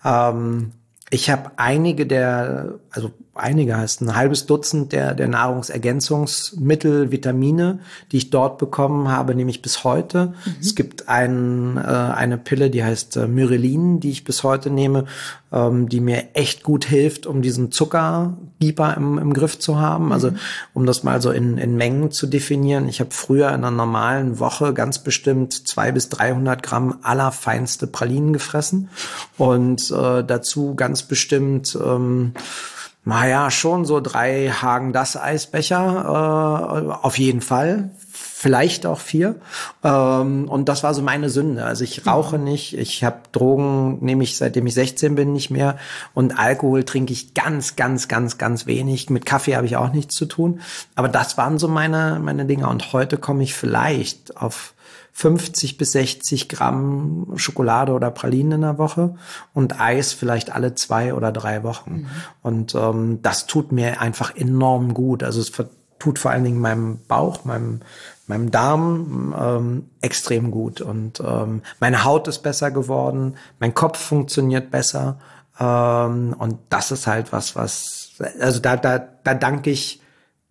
Ähm, 0.02 0.72
ich 1.10 1.28
habe 1.28 1.50
einige 1.56 2.06
der, 2.06 2.76
also 2.90 3.10
einige 3.36 3.76
heißt 3.76 4.00
ein 4.00 4.16
halbes 4.16 4.46
Dutzend 4.46 4.92
der, 4.92 5.14
der 5.14 5.28
Nahrungsergänzungsmittel, 5.28 7.10
Vitamine, 7.10 7.80
die 8.12 8.18
ich 8.18 8.30
dort 8.30 8.58
bekommen 8.58 9.08
habe, 9.08 9.34
nehme 9.34 9.50
ich 9.50 9.62
bis 9.62 9.84
heute. 9.84 10.34
Mhm. 10.44 10.54
Es 10.60 10.74
gibt 10.74 11.08
ein, 11.08 11.76
äh, 11.76 11.80
eine 11.80 12.38
Pille, 12.38 12.70
die 12.70 12.84
heißt 12.84 13.16
äh, 13.16 13.26
Myrelin, 13.26 14.00
die 14.00 14.10
ich 14.10 14.24
bis 14.24 14.42
heute 14.42 14.70
nehme, 14.70 15.06
ähm, 15.52 15.88
die 15.88 16.00
mir 16.00 16.34
echt 16.34 16.62
gut 16.62 16.84
hilft, 16.84 17.26
um 17.26 17.42
diesen 17.42 17.72
Zuckergieber 17.72 18.96
im, 18.96 19.18
im 19.18 19.32
Griff 19.32 19.58
zu 19.58 19.78
haben. 19.78 20.12
Also 20.12 20.30
mhm. 20.30 20.38
um 20.74 20.86
das 20.86 21.02
mal 21.02 21.22
so 21.22 21.30
in, 21.30 21.58
in 21.58 21.76
Mengen 21.76 22.10
zu 22.10 22.26
definieren. 22.26 22.88
Ich 22.88 23.00
habe 23.00 23.10
früher 23.12 23.48
in 23.48 23.54
einer 23.56 23.70
normalen 23.70 24.38
Woche 24.38 24.74
ganz 24.74 24.98
bestimmt 24.98 25.68
zwei 25.68 25.92
bis 25.92 26.08
300 26.08 26.62
Gramm 26.62 26.98
allerfeinste 27.02 27.86
Pralinen 27.86 28.32
gefressen 28.32 28.88
und 29.38 29.90
äh, 29.90 30.24
dazu 30.24 30.74
ganz 30.74 31.02
bestimmt 31.04 31.78
ähm, 31.82 32.32
naja, 33.06 33.52
schon 33.52 33.84
so 33.84 34.00
drei 34.00 34.50
Hagen 34.50 34.92
das 34.92 35.16
Eisbecher, 35.16 36.90
äh, 36.92 37.04
auf 37.04 37.18
jeden 37.18 37.40
Fall 37.40 37.90
vielleicht 38.10 38.84
auch 38.84 38.98
vier. 38.98 39.36
Ähm, 39.84 40.48
und 40.48 40.68
das 40.68 40.82
war 40.82 40.92
so 40.92 41.02
meine 41.02 41.30
Sünde. 41.30 41.64
Also 41.64 41.84
ich 41.84 42.04
mhm. 42.04 42.10
rauche 42.10 42.38
nicht, 42.38 42.76
ich 42.76 43.04
habe 43.04 43.20
Drogen, 43.30 44.04
nehme 44.04 44.24
ich 44.24 44.36
seitdem 44.36 44.66
ich 44.66 44.74
16 44.74 45.14
bin 45.14 45.32
nicht 45.32 45.50
mehr. 45.50 45.78
Und 46.14 46.36
Alkohol 46.36 46.82
trinke 46.82 47.12
ich 47.12 47.32
ganz, 47.32 47.76
ganz, 47.76 48.08
ganz, 48.08 48.38
ganz 48.38 48.66
wenig. 48.66 49.08
Mit 49.08 49.24
Kaffee 49.24 49.54
habe 49.54 49.66
ich 49.66 49.76
auch 49.76 49.92
nichts 49.92 50.16
zu 50.16 50.26
tun. 50.26 50.60
Aber 50.96 51.08
das 51.08 51.38
waren 51.38 51.58
so 51.58 51.68
meine, 51.68 52.20
meine 52.20 52.44
Dinge. 52.44 52.68
Und 52.68 52.92
heute 52.92 53.18
komme 53.18 53.44
ich 53.44 53.54
vielleicht 53.54 54.36
auf 54.36 54.74
50 55.18 55.78
bis 55.78 55.92
60 55.92 56.46
Gramm 56.50 57.32
Schokolade 57.36 57.92
oder 57.92 58.10
Pralinen 58.10 58.52
in 58.52 58.60
der 58.60 58.76
Woche 58.76 59.14
und 59.54 59.80
Eis 59.80 60.12
vielleicht 60.12 60.54
alle 60.54 60.74
zwei 60.74 61.14
oder 61.14 61.32
drei 61.32 61.62
Wochen. 61.62 61.90
Mhm. 61.90 62.06
Und 62.42 62.74
ähm, 62.74 63.22
das 63.22 63.46
tut 63.46 63.72
mir 63.72 64.02
einfach 64.02 64.36
enorm 64.36 64.92
gut. 64.92 65.22
Also 65.22 65.40
es 65.40 65.52
tut 65.98 66.18
vor 66.18 66.32
allen 66.32 66.44
Dingen 66.44 66.60
meinem 66.60 66.98
Bauch, 67.08 67.46
meinem, 67.46 67.80
meinem 68.26 68.50
Darm 68.50 69.34
ähm, 69.40 69.84
extrem 70.02 70.50
gut. 70.50 70.82
Und 70.82 71.20
ähm, 71.20 71.62
meine 71.80 72.04
Haut 72.04 72.28
ist 72.28 72.42
besser 72.42 72.70
geworden, 72.70 73.36
mein 73.58 73.72
Kopf 73.72 73.98
funktioniert 73.98 74.70
besser. 74.70 75.18
Ähm, 75.58 76.36
und 76.38 76.58
das 76.68 76.90
ist 76.90 77.06
halt 77.06 77.32
was, 77.32 77.56
was, 77.56 78.10
also 78.38 78.60
da, 78.60 78.76
da, 78.76 78.98
da 78.98 79.32
danke 79.32 79.70
ich 79.70 80.02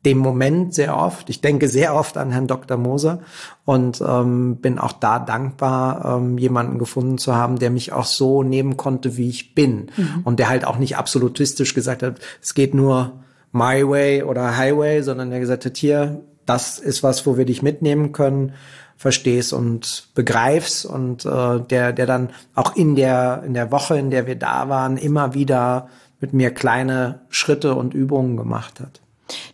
dem 0.06 0.20
Moment 0.20 0.74
sehr 0.74 0.96
oft. 0.96 1.30
Ich 1.30 1.42
denke 1.42 1.68
sehr 1.68 1.96
oft 1.96 2.16
an 2.18 2.32
Herrn 2.32 2.48
Dr. 2.48 2.78
Moser 2.78 3.20
und 3.66 4.02
ähm, 4.08 4.58
bin 4.58 4.78
auch 4.78 4.94
da 4.94 5.20
dankbar, 5.20 6.18
ähm, 6.18 6.38
jemanden 6.38 6.78
gefunden 6.78 7.18
zu 7.18 7.36
haben, 7.36 7.58
der 7.58 7.72
mich 7.72 7.92
auch 7.92 8.06
so 8.06 8.44
nehmen 8.44 8.78
konnte, 8.78 9.18
wie 9.18 9.30
ich 9.30 9.56
bin. 9.56 9.92
Mhm. 9.98 10.22
Und 10.24 10.40
der 10.40 10.50
halt 10.50 10.66
auch 10.66 10.78
nicht 10.78 10.96
absolutistisch 10.98 11.74
gesagt 11.74 12.04
hat, 12.04 12.20
es 12.42 12.54
geht 12.54 12.74
nur 12.74 13.14
my 13.52 13.88
way 13.88 14.24
oder 14.24 14.58
highway, 14.58 15.02
sondern 15.02 15.32
der 15.32 15.40
gesagt 15.40 15.66
hat, 15.66 15.78
hier, 15.78 16.22
das 16.46 16.78
ist 16.78 17.02
was, 17.02 17.26
wo 17.26 17.38
wir 17.38 17.46
dich 17.46 17.64
mitnehmen 17.64 18.12
können, 18.12 18.54
verstehst 18.98 19.54
und 19.54 20.10
begreifst 20.14 20.86
und 20.86 21.26
äh, 21.26 21.60
der, 21.60 21.92
der 21.92 22.06
dann 22.06 22.30
auch 22.54 22.76
in 22.76 22.96
der, 22.96 23.44
in 23.46 23.54
der 23.54 23.72
Woche, 23.72 23.98
in 23.98 24.10
der 24.10 24.28
wir 24.28 24.36
da 24.36 24.70
waren, 24.70 24.98
immer 24.98 25.34
wieder 25.34 25.90
mit 26.22 26.34
mir 26.34 26.52
kleine 26.52 27.22
Schritte 27.30 27.76
und 27.76 27.94
Übungen 27.94 28.38
gemacht 28.38 28.80
hat. 28.80 29.02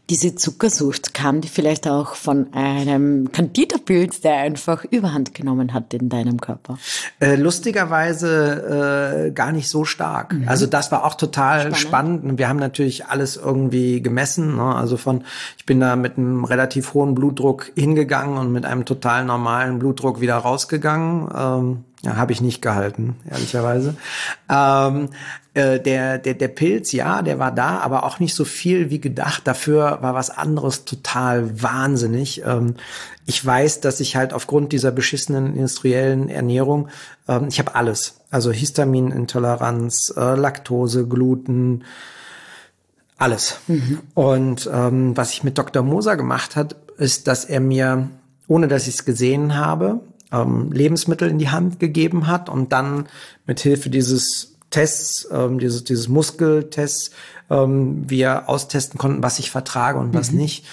Diese 0.10 0.36
Zuckersucht 0.36 1.13
kam 1.13 1.39
die 1.39 1.47
vielleicht 1.47 1.88
auch 1.88 2.15
von 2.15 2.53
einem 2.53 3.31
Candida-Pilz, 3.31 4.19
der 4.19 4.38
einfach 4.38 4.84
Überhand 4.84 5.34
genommen 5.34 5.73
hat 5.73 5.93
in 5.93 6.10
deinem 6.10 6.41
Körper? 6.41 6.77
Äh, 7.21 7.36
lustigerweise 7.36 9.27
äh, 9.27 9.31
gar 9.31 9.53
nicht 9.53 9.69
so 9.69 9.86
stark. 9.86 10.34
Mhm. 10.34 10.49
Also 10.49 10.65
das 10.65 10.91
war 10.91 11.05
auch 11.05 11.15
total 11.15 11.73
spannend. 11.75 11.77
spannend. 11.77 12.39
Wir 12.39 12.49
haben 12.49 12.60
natürlich 12.60 13.05
alles 13.05 13.38
irgendwie 13.38 14.01
gemessen. 14.01 14.57
Ne? 14.57 14.75
Also 14.75 14.97
von, 14.97 15.23
ich 15.57 15.65
bin 15.65 15.79
da 15.79 15.95
mit 15.95 16.17
einem 16.17 16.43
relativ 16.43 16.93
hohen 16.93 17.15
Blutdruck 17.15 17.71
hingegangen 17.75 18.38
und 18.38 18.51
mit 18.51 18.65
einem 18.65 18.84
total 18.84 19.23
normalen 19.23 19.79
Blutdruck 19.79 20.19
wieder 20.19 20.36
rausgegangen. 20.36 21.29
Ähm, 21.34 21.84
ja, 22.03 22.15
habe 22.15 22.31
ich 22.31 22.41
nicht 22.41 22.61
gehalten, 22.61 23.15
ehrlicherweise. 23.29 23.95
Ähm, 24.49 25.09
äh, 25.53 25.79
der, 25.79 26.17
der, 26.17 26.33
der 26.33 26.47
Pilz, 26.47 26.91
ja, 26.93 27.21
der 27.21 27.37
war 27.37 27.51
da, 27.51 27.79
aber 27.79 28.05
auch 28.05 28.19
nicht 28.19 28.33
so 28.33 28.45
viel 28.45 28.89
wie 28.89 28.99
gedacht. 28.99 29.43
Dafür 29.45 29.99
war 30.01 30.15
was 30.15 30.29
anderes 30.29 30.85
total 30.85 31.61
wahnsinnig. 31.61 32.43
Ähm, 32.45 32.75
ich 33.25 33.45
weiß, 33.45 33.81
dass 33.81 33.99
ich 33.99 34.15
halt 34.15 34.33
aufgrund 34.33 34.71
dieser 34.71 34.91
beschissenen 34.91 35.55
industriellen 35.55 36.29
Ernährung, 36.29 36.87
ähm, 37.27 37.47
ich 37.49 37.59
habe 37.59 37.75
alles. 37.75 38.21
Also 38.31 38.51
Histaminintoleranz, 38.51 40.13
äh, 40.17 40.35
Laktose, 40.35 41.07
Gluten, 41.07 41.83
alles. 43.17 43.59
Mhm. 43.67 43.99
Und 44.15 44.69
ähm, 44.73 45.15
was 45.15 45.33
ich 45.33 45.43
mit 45.43 45.57
Dr. 45.57 45.83
Moser 45.83 46.17
gemacht 46.17 46.55
hat, 46.55 46.75
ist, 46.97 47.27
dass 47.27 47.45
er 47.45 47.59
mir, 47.59 48.09
ohne 48.47 48.67
dass 48.67 48.87
ich 48.87 48.95
es 48.95 49.05
gesehen 49.05 49.55
habe, 49.55 49.99
ähm, 50.31 50.71
Lebensmittel 50.71 51.29
in 51.29 51.39
die 51.39 51.49
Hand 51.49 51.79
gegeben 51.79 52.27
hat 52.27 52.49
und 52.49 52.71
dann 52.71 53.07
mit 53.45 53.59
Hilfe 53.59 53.89
dieses 53.89 54.55
Tests, 54.69 55.27
ähm, 55.31 55.59
dieses, 55.59 55.83
dieses 55.83 56.07
Muskeltests, 56.07 57.11
ähm, 57.49 58.09
wir 58.09 58.49
austesten 58.49 58.97
konnten, 58.97 59.23
was 59.23 59.39
ich 59.39 59.51
vertrage 59.51 59.99
und 59.99 60.13
was 60.13 60.31
mhm. 60.31 60.37
nicht. 60.37 60.65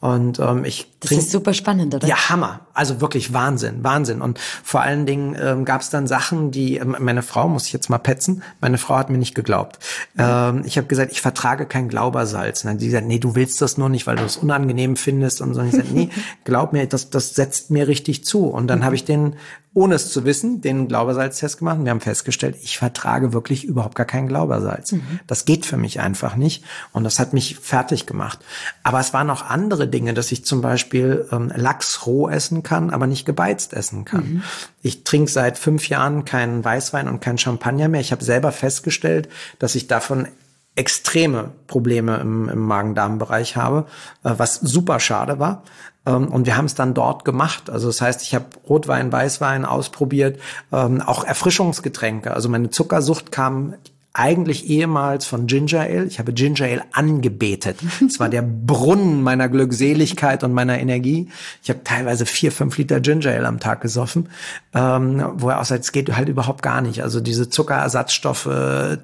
Und 0.00 0.38
ähm, 0.40 0.64
ich 0.64 0.91
das 1.02 1.08
trink, 1.08 1.22
ist 1.22 1.30
super 1.32 1.52
spannend, 1.52 1.94
oder? 1.94 2.06
Ja, 2.06 2.28
Hammer. 2.28 2.60
Also 2.74 3.00
wirklich 3.00 3.32
Wahnsinn, 3.32 3.82
Wahnsinn. 3.82 4.22
Und 4.22 4.38
vor 4.38 4.82
allen 4.82 5.04
Dingen 5.04 5.36
ähm, 5.40 5.64
gab 5.64 5.80
es 5.80 5.90
dann 5.90 6.06
Sachen, 6.06 6.50
die 6.52 6.76
ähm, 6.76 6.96
meine 7.00 7.22
Frau 7.22 7.48
muss 7.48 7.66
ich 7.66 7.72
jetzt 7.72 7.90
mal 7.90 7.98
petzen. 7.98 8.42
Meine 8.60 8.78
Frau 8.78 8.96
hat 8.96 9.10
mir 9.10 9.18
nicht 9.18 9.34
geglaubt. 9.34 9.78
Ähm, 10.16 10.62
ich 10.64 10.78
habe 10.78 10.86
gesagt, 10.86 11.10
ich 11.12 11.20
vertrage 11.20 11.66
kein 11.66 11.88
Glaubersalz. 11.88 12.60
Und 12.60 12.68
dann 12.68 12.74
hat 12.74 12.80
sie 12.80 12.86
gesagt, 12.86 13.06
nee, 13.06 13.18
du 13.18 13.34
willst 13.34 13.60
das 13.60 13.76
nur 13.76 13.88
nicht, 13.88 14.06
weil 14.06 14.16
du 14.16 14.24
es 14.24 14.36
unangenehm 14.36 14.96
findest. 14.96 15.40
Und 15.40 15.54
so. 15.54 15.60
Und 15.60 15.66
ich 15.66 15.72
gesagt, 15.72 15.92
nee, 15.92 16.08
glaub 16.44 16.72
mir, 16.72 16.86
das 16.86 17.10
das 17.10 17.34
setzt 17.34 17.70
mir 17.70 17.88
richtig 17.88 18.24
zu. 18.24 18.46
Und 18.46 18.68
dann 18.68 18.80
mhm. 18.80 18.84
habe 18.84 18.94
ich 18.94 19.04
den 19.04 19.34
ohne 19.74 19.94
es 19.94 20.10
zu 20.10 20.24
wissen, 20.26 20.60
den 20.60 20.86
Glaubersalztest 20.86 21.58
gemacht. 21.58 21.78
Und 21.78 21.84
wir 21.84 21.90
haben 21.90 22.00
festgestellt, 22.00 22.56
ich 22.62 22.76
vertrage 22.76 23.32
wirklich 23.32 23.64
überhaupt 23.64 23.94
gar 23.94 24.04
kein 24.04 24.28
Glaubersalz. 24.28 24.92
Mhm. 24.92 25.20
Das 25.26 25.46
geht 25.46 25.64
für 25.64 25.78
mich 25.78 25.98
einfach 26.00 26.36
nicht. 26.36 26.62
Und 26.92 27.04
das 27.04 27.18
hat 27.18 27.32
mich 27.32 27.58
fertig 27.58 28.04
gemacht. 28.04 28.38
Aber 28.82 29.00
es 29.00 29.14
waren 29.14 29.30
auch 29.30 29.42
andere 29.42 29.88
Dinge, 29.88 30.12
dass 30.12 30.30
ich 30.30 30.44
zum 30.44 30.60
Beispiel 30.60 30.91
ähm, 31.00 31.52
Lachs 31.54 32.06
roh 32.06 32.28
essen 32.28 32.62
kann, 32.62 32.90
aber 32.90 33.06
nicht 33.06 33.24
gebeizt 33.24 33.72
essen 33.72 34.04
kann. 34.04 34.34
Mhm. 34.34 34.42
Ich 34.82 35.04
trinke 35.04 35.30
seit 35.30 35.58
fünf 35.58 35.88
Jahren 35.88 36.24
keinen 36.24 36.64
Weißwein 36.64 37.08
und 37.08 37.20
keinen 37.20 37.38
Champagner 37.38 37.88
mehr. 37.88 38.00
Ich 38.00 38.12
habe 38.12 38.24
selber 38.24 38.52
festgestellt, 38.52 39.28
dass 39.58 39.74
ich 39.74 39.86
davon 39.86 40.28
extreme 40.74 41.50
Probleme 41.66 42.16
im, 42.16 42.48
im 42.48 42.60
Magen-Darm-Bereich 42.60 43.56
habe, 43.56 43.86
äh, 44.24 44.32
was 44.36 44.56
super 44.56 45.00
schade 45.00 45.38
war. 45.38 45.62
Ähm, 46.06 46.28
und 46.28 46.46
wir 46.46 46.56
haben 46.56 46.64
es 46.64 46.74
dann 46.74 46.94
dort 46.94 47.24
gemacht. 47.24 47.70
Also 47.70 47.88
das 47.88 48.00
heißt, 48.00 48.22
ich 48.22 48.34
habe 48.34 48.46
Rotwein, 48.68 49.12
Weißwein 49.12 49.64
ausprobiert, 49.64 50.40
ähm, 50.72 51.00
auch 51.00 51.24
Erfrischungsgetränke. 51.24 52.32
Also 52.32 52.48
meine 52.48 52.70
Zuckersucht 52.70 53.32
kam 53.32 53.74
eigentlich 54.14 54.68
ehemals 54.68 55.24
von 55.24 55.46
Ginger 55.46 55.80
Ale. 55.80 56.04
Ich 56.04 56.18
habe 56.18 56.34
Ginger 56.34 56.66
Ale 56.66 56.82
angebetet. 56.92 57.78
Es 58.06 58.20
war 58.20 58.28
der 58.28 58.42
Brunnen 58.42 59.22
meiner 59.22 59.48
Glückseligkeit 59.48 60.44
und 60.44 60.52
meiner 60.52 60.78
Energie. 60.78 61.28
Ich 61.62 61.70
habe 61.70 61.82
teilweise 61.82 62.26
vier, 62.26 62.52
fünf 62.52 62.76
Liter 62.76 63.00
Ginger 63.00 63.30
Ale 63.30 63.48
am 63.48 63.58
Tag 63.58 63.80
gesoffen, 63.80 64.28
ähm, 64.74 65.24
wo 65.36 65.48
er 65.48 65.60
auch 65.60 65.64
sagt, 65.64 65.84
es 65.84 65.92
geht 65.92 66.14
halt 66.14 66.28
überhaupt 66.28 66.62
gar 66.62 66.82
nicht. 66.82 67.02
Also 67.02 67.20
diese 67.20 67.48
Zuckerersatzstoffe, 67.48 68.46
äh, 68.46 68.98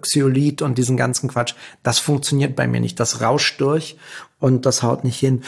Xylit 0.00 0.60
und 0.60 0.76
diesen 0.76 0.98
ganzen 0.98 1.30
Quatsch, 1.30 1.54
das 1.82 1.98
funktioniert 1.98 2.54
bei 2.54 2.66
mir 2.66 2.80
nicht. 2.80 3.00
Das 3.00 3.22
rauscht 3.22 3.60
durch 3.62 3.96
und 4.40 4.66
das 4.66 4.82
haut 4.82 5.04
nicht 5.04 5.18
hin. 5.18 5.42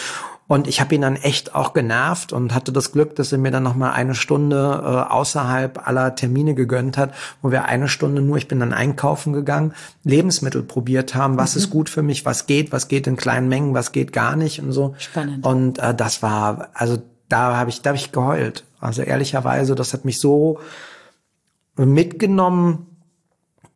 Und 0.53 0.69
ich 0.69 0.83
habe 0.83 0.95
ihn 0.95 1.01
dann 1.01 1.17
echt 1.17 1.55
auch 1.55 1.73
genervt 1.73 2.35
und 2.35 2.53
hatte 2.53 2.73
das 2.73 2.93
Glück, 2.93 3.17
dass 3.17 3.33
er 3.33 3.39
mir 3.39 3.51
dann 3.51 3.63
noch 3.63 3.75
mal 3.75 3.93
eine 3.93 4.15
Stunde 4.15 4.83
äh, 4.85 5.11
außerhalb 5.11 5.89
aller 5.89 6.15
Termine 6.15 6.55
gegönnt 6.55 6.99
hat, 6.99 7.15
wo 7.41 7.51
wir 7.51 7.65
eine 7.65 7.89
Stunde 7.89 8.21
nur, 8.21 8.37
ich 8.37 8.49
bin 8.49 8.61
dann 8.61 8.75
einkaufen 8.75 9.33
gegangen, 9.33 9.73
Lebensmittel 10.05 10.63
probiert 10.63 11.15
haben, 11.15 11.39
was 11.39 11.55
mhm. 11.55 11.63
ist 11.63 11.71
gut 11.71 11.89
für 11.89 12.03
mich, 12.03 12.27
was 12.27 12.47
geht, 12.47 12.71
was 12.71 12.89
geht 12.89 13.07
in 13.07 13.17
kleinen 13.17 13.49
Mengen, 13.49 13.73
was 13.73 13.93
geht 13.93 14.13
gar 14.13 14.37
nicht 14.37 14.61
und 14.61 14.73
so. 14.73 14.95
Spannend. 14.99 15.47
Und 15.47 15.79
äh, 15.79 15.95
das 15.95 16.23
war, 16.23 16.69
also 16.75 17.01
da 17.31 17.57
habe 17.57 17.71
ich, 17.71 17.81
da 17.81 17.89
habe 17.89 17.97
ich 17.97 18.13
geheult. 18.13 18.65
Also 18.79 19.01
ehrlicherweise, 19.01 19.75
das 19.75 19.95
hat 19.95 20.05
mich 20.05 20.21
so 20.21 20.61
mitgenommen, 21.77 22.89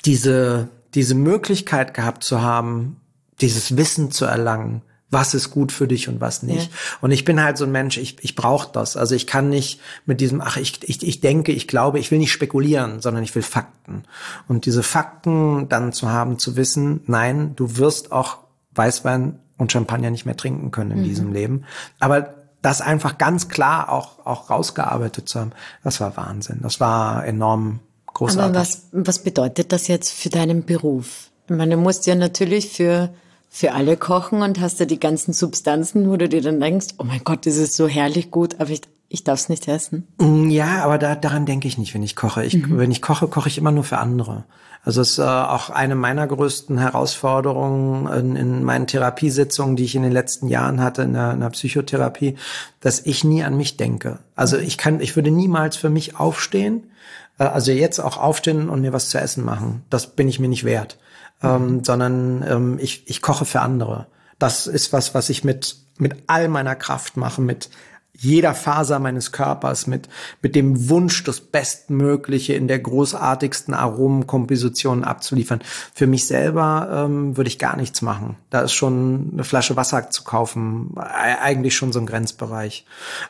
diese 0.05 0.69
diese 0.95 1.15
Möglichkeit 1.15 1.95
gehabt 1.95 2.23
zu 2.23 2.43
haben, 2.43 3.01
dieses 3.41 3.77
Wissen 3.79 4.11
zu 4.11 4.27
erlangen, 4.27 4.83
was 5.11 5.35
ist 5.35 5.51
gut 5.51 5.71
für 5.71 5.87
dich 5.87 6.09
und 6.09 6.21
was 6.21 6.43
nicht. 6.43 6.71
Ja. 6.71 6.79
Und 7.01 7.13
ich 7.13 7.25
bin 7.25 7.43
halt 7.43 7.59
so 7.59 7.65
ein 7.65 7.73
Mensch, 7.73 7.97
ich, 7.97 8.17
ich 8.23 8.35
brauche 8.35 8.73
das. 8.73 8.97
Also 8.97 9.15
ich 9.15 9.27
kann 9.27 9.49
nicht 9.49 9.81
mit 10.05 10.21
diesem, 10.21 10.41
ach, 10.41 10.57
ich, 10.57 10.81
ich, 10.89 11.07
ich 11.07 11.21
denke, 11.21 11.53
ich 11.53 11.69
glaube, 11.69 12.01
ich 12.01 12.11
will 12.11 12.19
nicht 12.19 12.33
spekulieren, 12.33 13.01
sondern 13.01 13.23
ich 13.23 13.35
will 13.35 13.43
Fakten. 13.43 14.03
Und 14.49 14.67
diese 14.67 14.83
Fakten 14.83 15.69
dann 15.69 15.93
zu 15.93 16.11
haben, 16.11 16.39
zu 16.39 16.57
wissen, 16.57 17.03
nein, 17.07 17.55
du 17.55 17.77
wirst 17.77 18.11
auch 18.11 18.39
Weißwein 18.75 19.39
und 19.59 19.73
Champagner 19.73 20.11
nicht 20.11 20.27
mehr 20.27 20.37
trinken 20.37 20.71
können 20.71 20.91
in 20.91 21.01
mhm. 21.01 21.05
diesem 21.05 21.33
Leben. 21.33 21.65
Aber 22.01 22.35
das 22.63 22.81
einfach 22.81 23.17
ganz 23.17 23.49
klar 23.49 23.93
auch, 23.93 24.27
auch 24.27 24.51
rausgearbeitet 24.51 25.29
zu 25.29 25.39
haben, 25.39 25.53
das 25.85 26.01
war 26.01 26.17
Wahnsinn. 26.17 26.59
Das 26.63 26.81
war 26.81 27.25
enorm 27.25 27.79
großartig. 28.13 28.57
Aber 28.57 28.61
was, 28.61 28.89
was 28.91 29.23
bedeutet 29.23 29.73
das 29.73 29.87
jetzt 29.87 30.13
für 30.13 30.31
deinen 30.31 30.65
Beruf? 30.65 31.31
Ich 31.49 31.55
meine, 31.55 31.77
du 31.77 31.81
musst 31.81 32.07
ja 32.07 32.17
natürlich 32.17 32.71
für 32.71 33.11
für 33.57 33.73
alle 33.73 33.97
kochen 33.97 34.43
und 34.43 34.61
hast 34.61 34.83
da 34.83 34.85
die 34.85 35.01
ganzen 35.01 35.33
Substanzen, 35.33 36.11
wo 36.11 36.19
du 36.19 36.29
dir 36.29 36.43
dann 36.43 36.61
denkst, 36.61 36.89
oh 36.99 37.05
mein 37.05 37.23
Gott, 37.25 37.47
das 37.47 37.57
ist 37.57 37.75
so 37.75 37.89
herrlich 37.89 38.31
gut, 38.31 38.61
aber 38.61 38.69
ich, 38.69 38.83
ich 39.09 39.25
darf 39.25 39.41
es 39.41 39.49
nicht 39.49 39.67
essen. 39.67 40.07
Mm, 40.19 40.51
ja, 40.51 40.85
aber 40.85 40.99
da, 40.99 41.15
daran 41.15 41.47
denke 41.47 41.67
ich 41.67 41.79
nicht, 41.79 41.95
wenn 41.95 42.03
ich 42.03 42.17
koche. 42.17 42.45
Ich, 42.45 42.55
mhm. 42.55 42.77
Wenn 42.77 42.91
ich 42.91 43.01
koche, 43.01 43.29
koche 43.29 43.49
ich 43.49 43.57
immer 43.57 43.73
nur 43.73 43.85
für 43.85 43.97
andere. 43.97 44.45
Also 44.85 45.01
es 45.01 45.13
ist 45.13 45.19
äh, 45.21 45.23
auch 45.23 45.71
eine 45.71 45.95
meiner 45.95 46.27
größten 46.27 46.77
Herausforderungen 46.77 48.07
in, 48.13 48.37
in 48.37 48.63
meinen 48.63 48.89
Therapiesitzungen, 48.89 49.75
die 49.75 49.85
ich 49.85 49.95
in 49.95 50.03
den 50.03 50.13
letzten 50.13 50.49
Jahren 50.49 50.83
hatte 50.83 51.01
in 51.01 51.15
der, 51.15 51.33
in 51.33 51.41
der 51.41 51.49
Psychotherapie, 51.49 52.37
dass 52.81 53.01
ich 53.07 53.25
nie 53.25 53.43
an 53.43 53.57
mich 53.57 53.79
denke. 53.79 54.19
Also 54.35 54.59
ich 54.59 54.77
kann, 54.77 55.01
ich 55.01 55.17
würde 55.17 55.31
niemals 55.31 55.79
für 55.79 55.89
mich 55.89 56.21
aufstehen, 56.21 56.91
äh, 57.39 57.45
also 57.45 57.73
jetzt 57.73 58.01
auch 58.01 58.19
aufstehen 58.19 58.69
und 58.69 58.83
mir 58.83 58.93
was 58.93 59.09
zu 59.09 59.17
essen 59.17 59.47
machen. 59.47 59.83
Das 59.89 60.09
bin 60.09 60.29
ich 60.29 60.41
mir 60.41 60.49
nicht 60.49 60.65
wert 60.65 60.99
ähm, 61.43 61.85
sondern 61.85 62.45
ähm, 62.49 62.79
ich, 62.81 63.09
ich 63.09 63.23
koche 63.23 63.45
für 63.45 63.61
andere. 63.61 64.07
Das 64.39 64.67
ist 64.67 64.93
was, 64.93 65.15
was 65.15 65.31
ich 65.31 65.45
mit, 65.45 65.77
mit 65.99 66.25
all 66.27 66.49
meiner 66.49 66.75
Kraft 66.75 67.17
mache, 67.17 67.41
mit 67.41 67.71
jeder 68.19 68.55
Faser 68.55 68.99
meines 68.99 69.33
Körpers, 69.33 69.87
mit, 69.87 70.09
mit 70.41 70.55
dem 70.55 70.89
Wunsch, 70.89 71.25
das 71.25 71.41
Bestmögliche 71.41 72.55
in 72.55 72.67
der 72.67 72.79
großartigsten 72.79 73.75
Aromenkomposition 73.75 75.05
abzuliefern. 75.05 75.61
Für 75.93 76.07
mich 76.07 76.27
selber 76.27 76.89
ähm, 76.91 77.37
würde 77.37 77.49
ich 77.49 77.59
gar 77.59 77.77
nichts 77.77 78.03
machen. 78.03 78.37
Da 78.51 78.63
ist 78.63 78.73
schon 78.73 79.31
eine 79.33 79.45
Flasche 79.45 79.77
Wasser 79.77 80.11
zu 80.11 80.25
kaufen, 80.25 80.95
eigentlich 80.97 81.77
schon 81.77 81.93
so 81.93 82.01
ein 82.01 82.07
Grenzbereich. 82.07 82.87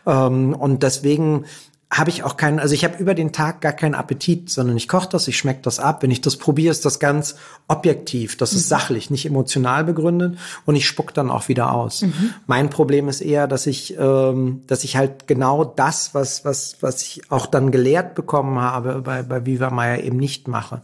Ähm, 0.07 0.55
und 0.55 0.83
deswegen 0.83 1.47
habe 1.91 2.11
ich 2.11 2.25
auch 2.25 2.37
keinen, 2.37 2.59
also 2.59 2.75
ich 2.75 2.85
habe 2.85 2.99
über 2.99 3.15
den 3.15 3.33
Tag 3.33 3.61
gar 3.61 3.73
keinen 3.73 3.95
Appetit, 3.95 4.51
sondern 4.51 4.77
ich 4.77 4.89
koche 4.89 5.09
das, 5.09 5.29
ich 5.29 5.39
schmecke 5.39 5.61
das 5.63 5.79
ab. 5.79 6.03
Wenn 6.03 6.11
ich 6.11 6.21
das 6.21 6.37
probiere, 6.37 6.73
ist 6.73 6.85
das 6.85 6.99
ganz 6.99 7.37
objektiv, 7.69 8.37
das 8.37 8.53
ist 8.53 8.67
mhm. 8.67 8.71
sachlich, 8.71 9.11
nicht 9.11 9.25
emotional 9.25 9.85
begründet 9.85 10.37
und 10.65 10.75
ich 10.75 10.87
spuck 10.87 11.15
dann 11.15 11.31
auch 11.31 11.49
wieder 11.49 11.73
aus. 11.73 12.03
Mhm. 12.03 12.35
Mein 12.47 12.71
Problem 12.71 13.09
ist 13.09 13.21
eher, 13.21 13.47
dass 13.47 13.67
ich, 13.67 13.97
ähm, 13.99 14.63
dass 14.67 14.83
ich 14.83 14.97
halt 14.97 15.29
genau 15.29 15.65
das, 15.65 16.13
was, 16.13 16.45
was, 16.45 16.77
was 16.81 17.03
ich 17.03 17.31
auch 17.31 17.47
dann 17.47 17.71
gelehrt 17.71 18.17
bekommen 18.17 18.59
habe 18.61 19.03
bei, 19.03 19.23
bei 19.23 19.47
Viva 19.47 19.71
Meier 19.71 20.03
eben 20.03 20.17
nicht 20.17 20.49
mache 20.49 20.83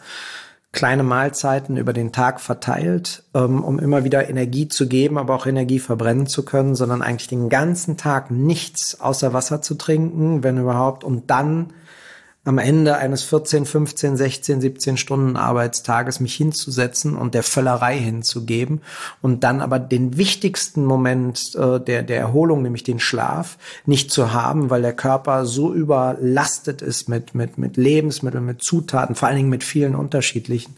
kleine 0.73 1.03
Mahlzeiten 1.03 1.77
über 1.77 1.93
den 1.93 2.13
Tag 2.13 2.41
verteilt, 2.41 3.25
ähm, 3.35 3.63
um 3.63 3.79
immer 3.79 4.05
wieder 4.05 4.29
Energie 4.29 4.69
zu 4.69 4.89
geben, 4.89 5.19
aber 5.19 5.35
auch 5.35 5.47
Energie 5.47 5.79
verbrennen 5.79 6.27
zu 6.27 6.45
können, 6.45 6.75
sondern 6.75 7.03
eigentlich 7.03 7.29
den 7.29 7.51
ganzen 7.51 7.99
Tag 7.99 8.31
nichts 8.31 9.01
außer 9.01 9.35
Wasser 9.35 9.61
zu 9.61 9.75
trinken, 9.75 10.43
wenn 10.43 10.59
überhaupt, 10.59 11.05
und 11.05 11.31
dann 11.31 11.75
am 12.45 12.59
Ende 12.59 12.97
eines 12.97 13.23
14, 13.23 13.67
15, 13.67 14.17
16, 14.17 14.61
17 14.61 14.97
Stunden 14.97 15.37
Arbeitstages 15.37 16.19
mich 16.19 16.35
hinzusetzen 16.35 17.17
und 17.17 17.35
der 17.35 17.45
Völlerei 17.45 17.97
hinzugeben 17.97 18.81
und 19.21 19.45
dann 19.45 19.61
aber 19.61 19.79
den 19.79 20.17
wichtigsten 20.17 20.85
Moment 20.85 21.55
äh, 21.55 21.79
der, 21.79 22.03
der 22.03 22.19
Erholung, 22.19 22.63
nämlich 22.63 22.83
den 22.83 22.99
Schlaf, 22.99 23.59
nicht 23.87 24.11
zu 24.11 24.33
haben, 24.33 24.71
weil 24.71 24.83
der 24.83 24.93
Körper 24.93 25.47
so 25.47 25.73
überlastet 25.73 26.83
ist 26.83 27.09
mit, 27.09 27.37
mit, 27.37 27.59
mit 27.59 27.77
Lebensmitteln, 27.77 28.45
mit 28.45 28.63
Zutaten, 28.63 29.15
vor 29.15 29.29
allen 29.29 29.37
Dingen 29.37 29.49
mit 29.49 29.63
vielen 29.63 29.95
unterschiedlichen, 29.95 30.75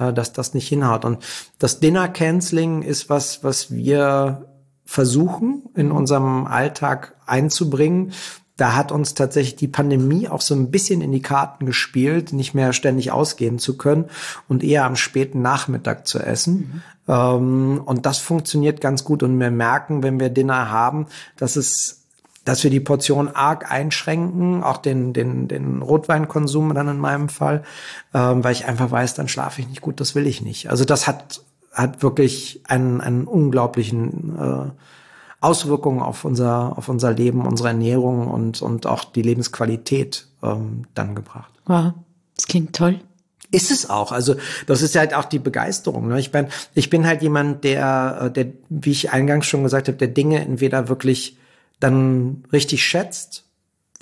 äh, 0.00 0.12
dass 0.12 0.32
das 0.32 0.54
nicht 0.54 0.66
hinhaut. 0.66 1.04
Und 1.04 1.24
das 1.60 1.78
Dinner 1.78 2.08
Canceling 2.08 2.82
ist 2.82 3.08
was, 3.08 3.44
was 3.44 3.70
wir 3.70 4.48
versuchen 4.84 5.62
in 5.74 5.92
unserem 5.92 6.46
Alltag 6.46 7.14
einzubringen, 7.26 8.12
da 8.56 8.74
hat 8.74 8.90
uns 8.90 9.14
tatsächlich 9.14 9.56
die 9.56 9.68
Pandemie 9.68 10.28
auch 10.28 10.40
so 10.40 10.54
ein 10.54 10.70
bisschen 10.70 11.02
in 11.02 11.12
die 11.12 11.20
Karten 11.20 11.66
gespielt, 11.66 12.32
nicht 12.32 12.54
mehr 12.54 12.72
ständig 12.72 13.12
ausgehen 13.12 13.58
zu 13.58 13.76
können 13.76 14.06
und 14.48 14.64
eher 14.64 14.84
am 14.84 14.96
späten 14.96 15.42
Nachmittag 15.42 16.06
zu 16.06 16.18
essen. 16.18 16.82
Mhm. 17.06 17.12
Ähm, 17.12 17.82
und 17.84 18.06
das 18.06 18.18
funktioniert 18.18 18.80
ganz 18.80 19.04
gut. 19.04 19.22
Und 19.22 19.38
wir 19.38 19.50
merken, 19.50 20.02
wenn 20.02 20.18
wir 20.18 20.30
Dinner 20.30 20.70
haben, 20.70 21.06
dass 21.36 21.56
es 21.56 22.02
dass 22.46 22.62
wir 22.62 22.70
die 22.70 22.78
Portion 22.78 23.28
arg 23.28 23.72
einschränken, 23.72 24.62
auch 24.62 24.76
den, 24.76 25.12
den, 25.12 25.48
den 25.48 25.82
Rotweinkonsum 25.82 26.74
dann 26.74 26.86
in 26.86 26.98
meinem 26.98 27.28
Fall, 27.28 27.64
ähm, 28.14 28.44
weil 28.44 28.52
ich 28.52 28.66
einfach 28.66 28.88
weiß, 28.88 29.14
dann 29.14 29.26
schlafe 29.26 29.60
ich 29.60 29.68
nicht 29.68 29.80
gut, 29.80 29.98
das 29.98 30.14
will 30.14 30.28
ich 30.28 30.42
nicht. 30.42 30.70
Also 30.70 30.84
das 30.84 31.08
hat, 31.08 31.42
hat 31.72 32.04
wirklich 32.04 32.60
einen, 32.68 33.00
einen 33.00 33.24
unglaublichen 33.24 34.36
äh, 34.38 34.70
Auswirkungen 35.40 36.00
auf 36.00 36.24
unser, 36.24 36.76
auf 36.76 36.88
unser 36.88 37.12
Leben, 37.12 37.46
unsere 37.46 37.68
Ernährung 37.68 38.28
und, 38.28 38.62
und 38.62 38.86
auch 38.86 39.04
die 39.04 39.22
Lebensqualität 39.22 40.26
ähm, 40.42 40.86
dann 40.94 41.14
gebracht. 41.14 41.52
Wow, 41.66 41.92
das 42.34 42.46
klingt 42.46 42.74
toll. 42.74 43.00
Ist 43.50 43.70
es 43.70 43.88
auch. 43.88 44.12
Also 44.12 44.34
das 44.66 44.82
ist 44.82 44.96
halt 44.96 45.14
auch 45.14 45.24
die 45.24 45.38
Begeisterung. 45.38 46.08
Ne? 46.08 46.18
Ich 46.18 46.32
bin, 46.32 46.48
ich 46.74 46.90
bin 46.90 47.06
halt 47.06 47.22
jemand, 47.22 47.64
der, 47.64 48.18
äh, 48.22 48.30
der, 48.30 48.46
wie 48.68 48.90
ich 48.90 49.12
eingangs 49.12 49.46
schon 49.46 49.62
gesagt 49.62 49.88
habe, 49.88 49.98
der 49.98 50.08
Dinge 50.08 50.40
entweder 50.40 50.88
wirklich 50.88 51.38
dann 51.78 52.44
richtig 52.52 52.84
schätzt 52.84 53.45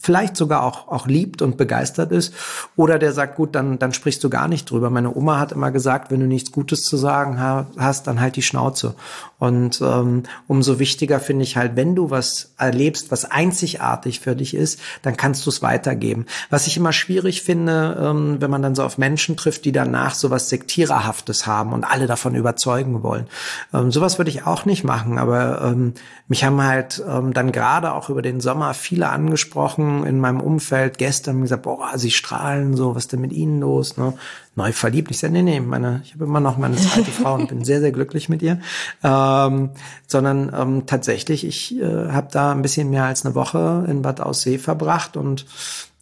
vielleicht 0.05 0.37
sogar 0.37 0.63
auch, 0.65 0.89
auch 0.89 1.07
liebt 1.07 1.41
und 1.41 1.57
begeistert 1.57 2.13
ist. 2.13 2.35
Oder 2.77 2.99
der 2.99 3.15
sagt, 3.15 3.37
gut, 3.37 3.55
dann, 3.55 3.79
dann 3.79 3.95
sprichst 3.95 4.23
du 4.23 4.29
gar 4.29 4.49
nicht 4.49 4.71
drüber. 4.71 4.91
Meine 4.91 5.17
Oma 5.17 5.39
hat 5.39 5.53
immer 5.53 5.71
gesagt, 5.71 6.11
wenn 6.11 6.21
du 6.21 6.27
nichts 6.27 6.53
Gutes 6.53 6.83
zu 6.83 6.99
sagen 6.99 7.41
hast, 7.41 8.07
dann 8.07 8.21
halt 8.21 8.37
die 8.37 8.43
Schnauze. 8.43 8.97
Und 9.39 9.81
ähm, 9.81 10.25
umso 10.47 10.79
wichtiger 10.79 11.21
finde 11.21 11.45
ich 11.45 11.57
halt, 11.57 11.77
wenn 11.77 11.95
du 11.95 12.11
was 12.11 12.55
erlebst, 12.59 13.11
was 13.11 13.31
einzigartig 13.31 14.21
für 14.21 14.37
dich 14.37 14.55
ist, 14.55 14.81
dann 15.03 15.17
kannst 15.17 15.45
du 15.47 15.51
es 15.51 15.63
weitergeben. 15.63 16.27
Was 16.51 16.67
ich 16.67 16.77
immer 16.77 16.93
schwierig 16.93 17.43
finde, 17.43 17.99
ähm, 18.01 18.37
wenn 18.41 18.51
man 18.51 18.63
dann 18.63 18.75
so 18.75 18.83
auf 18.85 18.99
Menschen 18.99 19.37
trifft, 19.37 19.65
die 19.65 19.73
danach 19.73 20.15
so 20.15 20.31
was 20.31 20.49
Sektiererhaftes 20.49 21.47
haben 21.47 21.73
und 21.73 21.85
alle 21.85 22.07
davon 22.07 22.35
überzeugen 22.35 23.03
wollen. 23.03 23.27
Ähm, 23.73 23.91
sowas 23.91 24.19
würde 24.19 24.31
ich 24.31 24.47
auch 24.47 24.65
nicht 24.65 24.85
machen, 24.85 25.19
aber 25.19 25.63
ähm, 25.63 25.95
mich 26.27 26.45
haben 26.45 26.63
halt 26.63 27.05
ähm, 27.07 27.35
dann 27.35 27.53
gerade 27.53 27.93
auch 27.93 28.09
über 28.09 28.23
den 28.23 28.41
Sommer 28.41 28.73
viele 28.73 29.11
angesprochen, 29.11 29.94
in 30.03 30.19
meinem 30.19 30.41
Umfeld 30.41 30.99
gestern 30.99 31.43
gesagt, 31.43 31.63
boah, 31.63 31.93
sie 31.97 32.11
strahlen 32.11 32.77
so, 32.77 32.97
was 32.97 33.05
ist 33.05 33.13
denn 33.13 33.21
mit 33.21 33.33
ihnen 33.33 33.61
los? 33.61 33.97
Ne? 33.97 34.15
Neu 34.57 34.73
verliebt. 34.73 35.11
Ich 35.13 35.19
sage, 35.19 35.33
nee, 35.33 35.43
nee, 35.43 35.61
meine, 35.61 36.01
ich 36.05 36.15
habe 36.15 36.25
immer 36.25 36.41
noch 36.41 36.57
meine 36.59 36.75
zweite 36.75 37.11
Frau 37.23 37.35
und 37.35 37.49
bin 37.49 37.65
sehr, 37.65 37.81
sehr 37.81 37.93
glücklich 37.93 38.29
mit 38.29 38.43
ihr. 38.43 38.59
Ähm, 39.05 39.71
sondern 40.07 40.53
ähm, 40.53 40.87
tatsächlich, 40.87 41.47
ich 41.47 41.81
äh, 41.81 42.09
habe 42.11 42.29
da 42.33 42.51
ein 42.51 42.63
bisschen 42.63 42.91
mehr 42.91 43.05
als 43.05 43.25
eine 43.25 43.37
Woche 43.37 43.85
in 43.89 44.03
Bad 44.03 44.21
Aussee 44.21 44.59
verbracht 44.59 45.17
und 45.17 45.47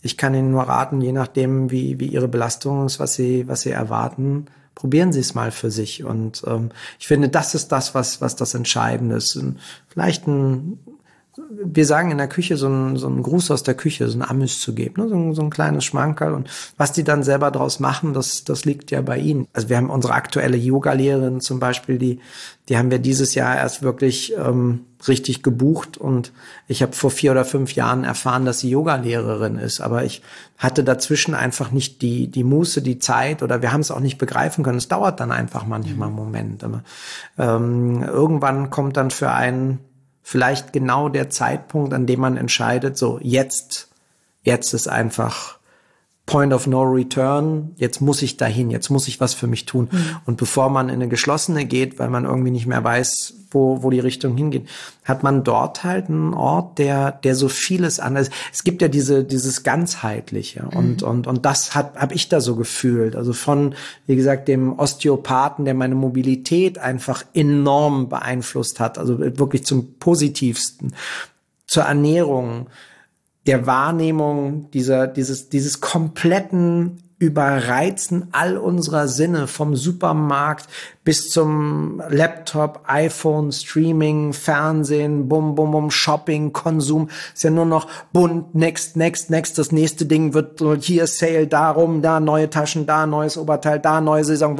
ich 0.03 0.17
kann 0.17 0.35
Ihnen 0.35 0.51
nur 0.51 0.65
raten, 0.65 1.01
je 1.01 1.13
nachdem, 1.13 1.71
wie, 1.71 2.01
wie 2.01 2.09
Ihre 2.09 2.29
Belastung 2.29 2.87
ist, 2.87 2.99
was 2.99 3.15
Sie, 3.15 3.47
was 3.47 3.61
Sie 3.61 3.71
erwarten, 3.71 4.47
probieren 4.75 5.13
Sie 5.13 5.21
es 5.21 5.35
mal 5.35 5.53
für 5.53 5.71
sich. 5.71 6.05
Und 6.05 6.43
ähm, 6.47 6.71
ich 6.99 7.07
finde, 7.07 7.29
das 7.29 7.55
ist 7.55 7.69
das, 7.69 7.95
was, 7.95 8.21
was 8.21 8.35
das 8.35 8.55
Entscheidende 8.55 9.17
ist. 9.17 9.39
Vielleicht 9.89 10.27
ein 10.27 10.81
wir 11.37 11.87
sagen 11.87 12.11
in 12.11 12.19
der 12.19 12.29
Küche 12.29 12.59
so 12.59 12.69
ein, 12.69 12.97
so 12.97 13.09
ein 13.09 13.23
Gruß 13.23 13.51
aus 13.51 13.63
der 13.63 13.75
Küche, 13.75 14.07
so 14.09 14.19
ein 14.19 14.23
Amüs 14.23 14.61
zu 14.61 14.75
geben, 14.75 15.03
ne? 15.03 15.09
so, 15.09 15.15
ein, 15.15 15.35
so 15.35 15.43
ein 15.43 15.49
kleines 15.49 15.85
Schmankerl. 15.85 16.35
Und 16.35 16.51
was 16.77 16.93
die 16.93 17.05
dann 17.05 17.23
selber 17.23 17.51
draus 17.51 17.81
machen, 17.81 18.13
das, 18.13 18.45
das 18.45 18.67
liegt 18.67 18.91
ja 18.91 19.01
bei 19.01 19.19
ihnen. 19.19 19.49
Also 19.55 19.71
wir 19.71 19.79
haben 19.79 19.89
unsere 19.89 20.13
aktuelle 20.13 20.59
Yoga-Lehrerin 20.59 21.41
zum 21.41 21.59
Beispiel, 21.59 21.97
die, 21.97 22.21
die 22.69 22.77
haben 22.77 22.91
wir 22.91 22.99
dieses 22.99 23.35
Jahr 23.35 23.57
erst 23.57 23.83
wirklich 23.83 24.35
ähm, 24.37 24.81
richtig 25.09 25.43
gebucht. 25.43 25.97
Und 25.97 26.33
ich 26.69 26.83
habe 26.83 26.93
vor 26.93 27.11
vier 27.11 27.31
oder 27.31 27.47
fünf 27.47 27.75
Jahren 27.75 28.05
erfahren, 28.05 28.45
dass 28.45 28.59
sie 28.59 28.69
Yoga-Lehrerin 28.69 29.57
ist. 29.57 29.81
Aber 29.81 30.05
ich 30.05 30.21
hatte 30.59 30.85
dazwischen 30.85 31.35
einfach 31.35 31.71
nicht 31.71 32.03
die, 32.03 32.29
die 32.29 32.45
Muße, 32.45 32.83
die 32.83 32.99
Zeit 32.99 33.43
oder 33.43 33.63
wir 33.63 33.73
haben 33.73 33.81
es 33.81 33.91
auch 33.91 34.01
nicht 34.01 34.19
begreifen 34.19 34.65
können. 34.65 34.79
Es 34.79 34.89
dauert 34.89 35.19
dann 35.19 35.33
einfach 35.33 35.65
manchmal 35.65 36.09
einen 36.09 36.17
Moment. 36.17 36.63
Aber 36.63 36.85
ähm, 37.39 38.03
irgendwann 38.03 38.69
kommt 38.69 38.99
dann 38.99 39.11
für 39.11 39.31
einen 39.31 39.79
vielleicht 40.23 40.73
genau 40.73 41.09
der 41.09 41.31
Zeitpunkt, 41.31 41.93
an 41.93 42.07
dem 42.07 42.21
man 42.21 42.37
entscheidet, 42.37 42.97
so 42.97 43.19
jetzt, 43.23 43.89
jetzt 44.43 44.73
ist 44.73 44.89
einfach 44.89 45.59
Point 46.25 46.53
of 46.53 46.69
No 46.69 46.83
Return, 46.83 47.73
jetzt 47.77 48.01
muss 48.01 48.23
ich 48.23 48.37
dahin, 48.37 48.71
jetzt 48.71 48.91
muss 48.91 49.09
ich 49.09 49.21
was 49.21 49.35
für 49.35 49.49
mich 49.49 49.67
tun. 49.67 49.89
Mhm. 49.91 50.17
Und 50.25 50.37
bevor 50.37 50.71
man 50.71 50.89
in 50.89 50.97
eine 50.97 51.09
geschlossene 51.09 51.65
geht, 51.65 51.99
weil 51.99 52.11
man 52.11 52.25
irgendwie 52.25 52.53
nicht 52.53 52.67
mehr 52.67 52.83
weiß, 52.83 53.35
wo, 53.51 53.83
wo 53.83 53.91
die 53.91 53.99
Richtung 53.99 54.37
hingeht, 54.37 54.69
hat 55.05 55.25
man 55.25 55.43
dort 55.43 55.83
halt 55.83 56.09
einen 56.09 56.33
Ort, 56.33 56.79
der, 56.79 57.11
der 57.11 57.35
so 57.35 57.49
vieles 57.49 57.99
anders. 57.99 58.31
Es 58.53 58.63
gibt 58.63 58.83
ja 58.83 58.89
diese, 58.89 59.25
dieses 59.25 59.65
ganzheitliche 59.65 60.63
mhm. 60.63 60.79
und, 60.79 61.03
und, 61.03 61.27
und 61.27 61.45
das 61.45 61.75
hat, 61.75 61.97
habe 61.97 62.15
ich 62.15 62.29
da 62.29 62.41
so 62.41 62.55
gefühlt. 62.55 63.17
Also 63.17 63.33
von, 63.33 63.75
wie 64.07 64.17
gesagt, 64.17 64.47
dem 64.47 64.79
Osteopathen, 64.79 65.65
der 65.65 65.75
meine 65.75 65.97
Mobilität 65.97 66.79
einfach 66.79 67.25
enorm 67.35 68.09
beeinflusst 68.09 68.79
hat, 68.79 68.97
also 68.97 69.19
wirklich 69.19 69.65
zum 69.65 69.95
positivsten, 69.99 70.95
zur 71.67 71.83
Ernährung, 71.83 72.69
der 73.47 73.67
Wahrnehmung 73.67 74.71
dieser, 74.71 75.07
dieses, 75.07 75.49
dieses 75.49 75.81
kompletten 75.81 77.03
Überreizen 77.23 78.27
all 78.33 78.57
unserer 78.57 79.07
Sinne 79.07 79.47
vom 79.47 79.77
Supermarkt 79.77 80.67
bis 81.05 81.31
zum 81.31 82.03
Laptop, 82.09 82.81
iPhone, 82.89 83.53
Streaming, 83.53 84.33
Fernsehen, 84.33 85.29
bum, 85.29 85.55
bum, 85.55 85.71
bum, 85.71 85.93
Shopping, 85.93 86.53
Konsum. 86.53 87.11
Ist 87.33 87.45
ja 87.45 87.51
nur 87.51 87.65
noch 87.65 87.87
bunt, 88.13 88.57
next, 88.57 88.97
next, 88.97 89.31
next. 89.31 89.57
Das 89.57 89.71
nächste 89.71 90.05
Ding 90.05 90.35
wird 90.35 90.61
hier 90.83 91.07
Sale, 91.07 91.47
darum, 91.47 92.03
da 92.03 92.19
neue 92.19 92.51
Taschen, 92.51 92.87
da 92.87 93.07
neues 93.07 93.39
Oberteil, 93.39 93.79
da 93.79 94.01
neue 94.01 94.25
Saison. 94.25 94.57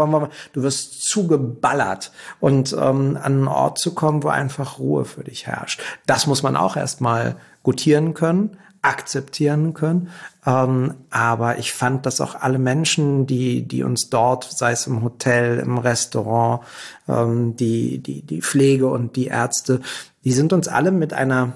Du 0.53 0.63
wirst 0.63 1.03
zugeballert 1.03 2.13
und 2.39 2.73
ähm, 2.75 3.19
an 3.21 3.25
einen 3.25 3.49
Ort 3.49 3.81
zu 3.81 3.93
kommen, 3.93 4.23
wo 4.23 4.29
einfach 4.29 4.79
Ruhe 4.79 5.05
für 5.05 5.25
dich 5.25 5.49
herrscht. 5.49 5.81
Das 6.07 6.29
muss 6.29 6.45
man 6.45 6.57
auch 6.57 6.77
erstmal 6.77 7.35
gutieren 7.65 8.15
können 8.15 8.57
akzeptieren 8.83 9.75
können. 9.75 10.11
Ähm, 10.45 10.95
aber 11.11 11.59
ich 11.59 11.73
fand, 11.73 12.05
dass 12.05 12.21
auch 12.21 12.35
alle 12.35 12.59
Menschen, 12.59 13.27
die, 13.27 13.63
die 13.63 13.85
uns 13.85 14.11
dort, 14.11 14.45
sei 14.45 14.73
es 14.73 14.89
im 14.89 15.03
Hotel, 15.03 15.61
im 15.61 15.79
Restaurant, 15.79 16.63
ähm, 17.09 17.57
die, 17.57 17.99
die, 17.99 18.23
die 18.23 18.43
Pflege 18.43 18.89
und 18.89 19.15
die 19.15 19.27
Ärzte, 19.27 19.81
die 20.25 20.33
sind 20.33 20.53
uns 20.53 20.69
alle 20.69 20.91
mit 20.91 21.13
einer 21.13 21.55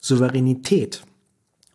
Souveränität 0.00 1.02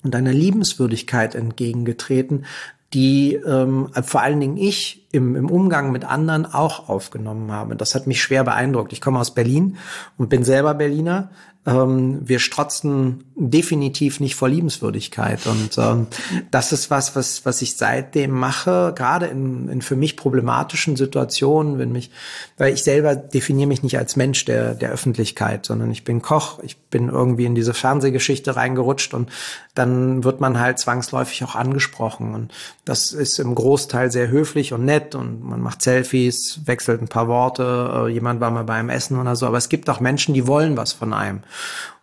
und 0.03 0.15
einer 0.15 0.33
Liebenswürdigkeit 0.33 1.33
entgegengetreten, 1.33 2.45
die 2.93 3.33
ähm, 3.33 3.89
vor 4.03 4.21
allen 4.21 4.39
Dingen 4.39 4.57
ich 4.57 5.07
im, 5.11 5.35
im 5.35 5.49
Umgang 5.49 5.91
mit 5.91 6.05
anderen 6.05 6.45
auch 6.45 6.87
aufgenommen 6.87 7.51
habe. 7.51 7.75
Das 7.75 7.95
hat 7.95 8.07
mich 8.07 8.21
schwer 8.21 8.43
beeindruckt. 8.43 8.93
Ich 8.93 9.01
komme 9.01 9.19
aus 9.19 9.33
Berlin 9.33 9.77
und 10.17 10.29
bin 10.29 10.43
selber 10.43 10.75
Berliner, 10.75 11.31
ähm, 11.65 12.19
wir 12.23 12.39
strotzen 12.39 13.23
definitiv 13.35 14.19
nicht 14.19 14.35
vor 14.35 14.47
Liebenswürdigkeit. 14.47 15.45
Und 15.47 15.77
ähm, 15.77 16.07
das 16.51 16.71
ist 16.71 16.91
was, 16.91 17.15
was, 17.15 17.45
was 17.45 17.61
ich 17.61 17.75
seitdem 17.75 18.31
mache, 18.31 18.93
gerade 18.95 19.25
in, 19.25 19.67
in 19.67 19.81
für 19.81 19.95
mich 19.95 20.15
problematischen 20.15 20.95
Situationen, 20.95 21.79
wenn 21.79 21.91
mich, 21.91 22.11
weil 22.57 22.73
ich 22.73 22.83
selber 22.83 23.15
definiere 23.15 23.67
mich 23.67 23.83
nicht 23.83 23.97
als 23.97 24.15
Mensch 24.15 24.45
der, 24.45 24.75
der 24.75 24.91
Öffentlichkeit, 24.91 25.65
sondern 25.65 25.91
ich 25.91 26.03
bin 26.03 26.21
Koch, 26.21 26.59
ich 26.63 26.77
bin 26.77 27.09
irgendwie 27.09 27.45
in 27.45 27.55
diese 27.55 27.73
Fernsehgeschichte 27.73 28.55
reingerutscht 28.55 29.13
und 29.13 29.29
dann 29.73 30.23
wird 30.23 30.39
man 30.39 30.59
halt 30.59 30.79
zwangsläufig 30.79 31.43
auch 31.43 31.55
angesprochen. 31.55 32.33
Und 32.33 32.53
das 32.85 33.11
ist 33.11 33.39
im 33.39 33.53
Großteil 33.55 34.11
sehr 34.11 34.29
höflich 34.29 34.71
und 34.71 34.85
nett 34.85 35.15
und 35.15 35.43
man 35.43 35.61
macht 35.61 35.81
Selfies, 35.81 36.61
wechselt 36.65 37.01
ein 37.01 37.09
paar 37.09 37.27
Worte, 37.27 38.05
äh, 38.07 38.11
jemand 38.11 38.39
war 38.39 38.51
mal 38.51 38.63
beim 38.63 38.89
Essen 38.89 39.19
oder 39.19 39.35
so. 39.35 39.47
Aber 39.47 39.57
es 39.57 39.67
gibt 39.67 39.89
auch 39.89 39.99
Menschen, 39.99 40.33
die 40.33 40.47
wollen 40.47 40.77
was 40.77 40.93
von 40.93 41.11
einem. 41.11 41.41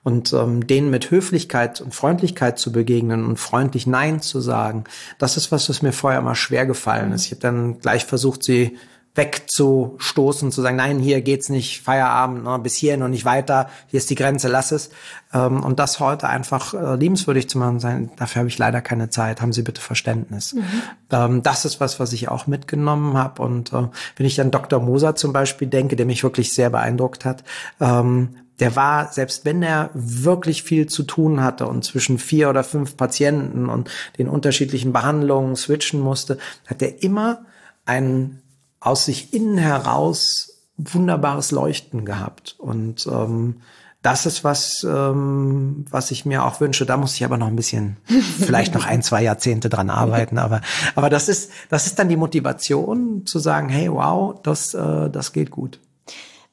Und 0.04 0.32
ähm, 0.32 0.66
denen 0.66 0.90
mit 0.90 1.10
Höflichkeit 1.10 1.80
und 1.80 1.94
Freundlichkeit 1.94 2.58
zu 2.58 2.72
begegnen 2.72 3.24
und 3.24 3.38
freundlich 3.38 3.86
Nein 3.86 4.20
zu 4.20 4.40
sagen, 4.40 4.84
das 5.18 5.36
ist 5.36 5.52
was, 5.52 5.68
was 5.68 5.80
mir 5.80 5.92
vorher 5.92 6.18
immer 6.18 6.34
schwer 6.34 6.66
gefallen 6.66 7.12
ist. 7.12 7.26
Ich 7.26 7.30
habe 7.30 7.40
dann 7.40 7.78
gleich 7.78 8.04
versucht, 8.04 8.42
sie 8.42 8.76
wegzustoßen, 9.14 10.50
zu 10.52 10.62
sagen, 10.62 10.76
nein, 10.76 10.98
hier 10.98 11.20
geht's 11.20 11.50
nicht, 11.50 11.82
Feierabend, 11.82 12.44
ne, 12.44 12.58
bis 12.58 12.74
hier 12.76 12.96
noch 12.96 13.08
nicht 13.08 13.26
weiter, 13.26 13.68
hier 13.88 13.98
ist 13.98 14.08
die 14.08 14.14
Grenze, 14.14 14.48
lass 14.48 14.72
es. 14.72 14.90
Ähm, 15.34 15.62
und 15.62 15.78
das 15.78 16.00
heute 16.00 16.28
einfach 16.28 16.72
äh, 16.72 16.96
liebenswürdig 16.96 17.48
zu 17.48 17.58
machen, 17.58 17.78
sein, 17.78 18.10
dafür 18.16 18.40
habe 18.40 18.48
ich 18.48 18.56
leider 18.56 18.80
keine 18.80 19.10
Zeit, 19.10 19.42
haben 19.42 19.52
Sie 19.52 19.62
bitte 19.62 19.82
Verständnis. 19.82 20.54
Mhm. 20.54 20.64
Ähm, 21.10 21.42
das 21.42 21.66
ist 21.66 21.78
was, 21.78 22.00
was 22.00 22.14
ich 22.14 22.28
auch 22.28 22.46
mitgenommen 22.46 23.18
habe. 23.18 23.42
Und 23.42 23.72
äh, 23.74 23.88
wenn 24.16 24.26
ich 24.26 24.40
an 24.40 24.50
Dr. 24.50 24.80
Moser 24.80 25.14
zum 25.14 25.34
Beispiel 25.34 25.68
denke, 25.68 25.94
der 25.94 26.06
mich 26.06 26.22
wirklich 26.22 26.54
sehr 26.54 26.70
beeindruckt 26.70 27.26
hat, 27.26 27.44
ähm, 27.80 28.36
der 28.62 28.76
war, 28.76 29.12
selbst 29.12 29.44
wenn 29.44 29.60
er 29.60 29.90
wirklich 29.92 30.62
viel 30.62 30.86
zu 30.86 31.02
tun 31.02 31.42
hatte 31.42 31.66
und 31.66 31.84
zwischen 31.84 32.18
vier 32.18 32.48
oder 32.48 32.62
fünf 32.62 32.96
Patienten 32.96 33.68
und 33.68 33.90
den 34.18 34.28
unterschiedlichen 34.28 34.92
Behandlungen 34.92 35.56
switchen 35.56 35.98
musste, 35.98 36.38
hat 36.68 36.80
er 36.80 37.02
immer 37.02 37.44
einen 37.86 38.40
aus 38.78 39.04
sich 39.04 39.34
innen 39.34 39.58
heraus 39.58 40.60
wunderbares 40.76 41.50
Leuchten 41.50 42.04
gehabt. 42.04 42.54
Und 42.58 43.04
ähm, 43.08 43.56
das 44.00 44.26
ist 44.26 44.44
was, 44.44 44.86
ähm, 44.88 45.84
was 45.90 46.12
ich 46.12 46.24
mir 46.24 46.44
auch 46.44 46.60
wünsche. 46.60 46.86
Da 46.86 46.96
muss 46.96 47.16
ich 47.16 47.24
aber 47.24 47.38
noch 47.38 47.48
ein 47.48 47.56
bisschen, 47.56 47.96
vielleicht 48.38 48.74
noch 48.74 48.86
ein, 48.86 49.02
zwei 49.02 49.24
Jahrzehnte 49.24 49.70
dran 49.70 49.90
arbeiten. 49.90 50.38
Aber, 50.38 50.60
aber 50.94 51.10
das 51.10 51.28
ist, 51.28 51.50
das 51.68 51.86
ist 51.86 51.98
dann 51.98 52.08
die 52.08 52.16
Motivation 52.16 53.26
zu 53.26 53.40
sagen, 53.40 53.68
hey, 53.68 53.90
wow, 53.90 54.40
das, 54.40 54.72
äh, 54.74 55.10
das 55.10 55.32
geht 55.32 55.50
gut. 55.50 55.80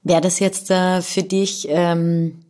Wäre 0.03 0.21
das 0.21 0.39
jetzt 0.39 0.71
äh, 0.71 1.01
für 1.01 1.23
dich 1.23 1.67
ähm, 1.69 2.43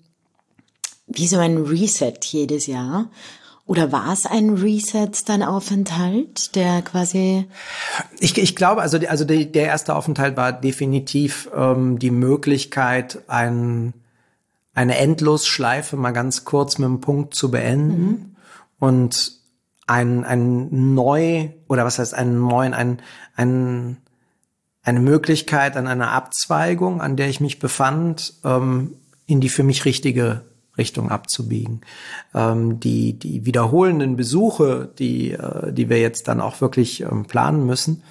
wie 1.08 1.28
so 1.28 1.38
ein 1.38 1.58
Reset 1.58 2.14
jedes 2.22 2.68
Jahr? 2.68 3.10
Oder 3.66 3.92
war 3.92 4.12
es 4.12 4.26
ein 4.26 4.50
Reset, 4.56 5.12
dein 5.28 5.44
Aufenthalt, 5.44 6.56
der 6.56 6.82
quasi? 6.82 7.46
Ich, 8.20 8.36
ich 8.36 8.56
glaube, 8.56 8.82
also, 8.82 8.98
also 9.08 9.26
die, 9.26 9.52
der 9.52 9.68
erste 9.68 9.96
Aufenthalt 9.96 10.38
war 10.38 10.54
definitiv 10.54 11.50
ähm, 11.56 12.00
die 12.00 12.10
Möglichkeit, 12.10 13.20
ein, 13.28 13.94
eine 14.74 14.98
Endlosschleife 14.98 15.98
mal 15.98 16.14
ganz 16.14 16.46
kurz 16.46 16.80
mit 16.80 16.88
einem 16.88 17.00
Punkt 17.00 17.36
zu 17.36 17.52
beenden 17.52 18.08
mhm. 18.08 18.36
und 18.80 19.34
ein, 19.86 20.24
ein 20.24 20.94
neu, 20.96 21.50
oder 21.68 21.86
was 21.86 22.00
heißt 22.00 22.16
einen 22.16 22.40
neuen, 22.40 22.74
ein, 22.74 23.02
ein, 23.36 23.98
eine 24.90 25.00
Möglichkeit 25.00 25.78
an 25.78 25.88
einer 25.88 26.12
Abzweigung, 26.12 27.02
an 27.02 27.16
der 27.16 27.30
ich 27.30 27.40
mich 27.40 27.60
befand, 27.60 28.34
ähm, 28.44 28.96
in 29.26 29.42
die 29.42 29.50
für 29.50 29.64
mich 29.64 29.86
richtige 29.86 30.42
Richtung 30.78 31.12
abzubiegen. 31.12 31.82
Ähm, 32.34 32.80
die, 32.80 33.14
die 33.14 33.46
wiederholenden 33.46 34.16
Besuche, 34.16 34.90
die, 34.98 35.32
äh, 35.32 35.72
die 35.72 35.90
wir 35.90 36.00
jetzt 36.00 36.28
dann 36.28 36.42
auch 36.42 36.62
wirklich 36.62 37.02
ähm, 37.02 37.26
planen 37.26 37.66
müssen, 37.66 38.04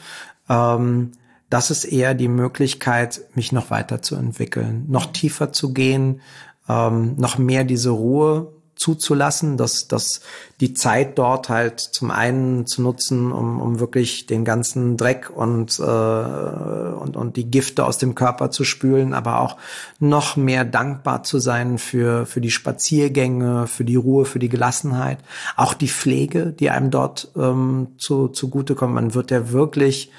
ähm, 0.48 1.12
das 1.50 1.70
ist 1.70 1.84
eher 1.84 2.14
die 2.14 2.28
Möglichkeit, 2.28 3.22
mich 3.34 3.52
noch 3.52 3.70
weiterzuentwickeln, 3.70 4.84
noch 4.88 5.06
tiefer 5.06 5.52
zu 5.52 5.72
gehen, 5.72 6.20
ähm, 6.68 7.14
noch 7.16 7.38
mehr 7.38 7.64
diese 7.64 7.90
Ruhe 7.90 8.52
zuzulassen, 8.78 9.56
dass, 9.56 9.88
dass 9.88 10.20
die 10.60 10.72
Zeit 10.72 11.18
dort 11.18 11.48
halt 11.48 11.80
zum 11.80 12.10
einen 12.10 12.66
zu 12.66 12.80
nutzen, 12.80 13.32
um, 13.32 13.60
um 13.60 13.80
wirklich 13.80 14.26
den 14.26 14.44
ganzen 14.44 14.96
Dreck 14.96 15.30
und, 15.30 15.78
äh, 15.78 15.82
und, 15.82 17.16
und 17.16 17.36
die 17.36 17.50
Gifte 17.50 17.84
aus 17.84 17.98
dem 17.98 18.14
Körper 18.14 18.50
zu 18.50 18.64
spülen, 18.64 19.14
aber 19.14 19.40
auch 19.40 19.56
noch 19.98 20.36
mehr 20.36 20.64
dankbar 20.64 21.24
zu 21.24 21.40
sein 21.40 21.78
für, 21.78 22.24
für 22.24 22.40
die 22.40 22.50
Spaziergänge, 22.50 23.66
für 23.66 23.84
die 23.84 23.96
Ruhe, 23.96 24.24
für 24.24 24.38
die 24.38 24.48
Gelassenheit, 24.48 25.18
auch 25.56 25.74
die 25.74 25.88
Pflege, 25.88 26.46
die 26.46 26.70
einem 26.70 26.90
dort 26.90 27.32
ähm, 27.36 27.88
zu, 27.98 28.28
zugutekommt. 28.28 28.94
Man 28.94 29.14
wird 29.14 29.30
ja 29.32 29.50
wirklich 29.50 30.12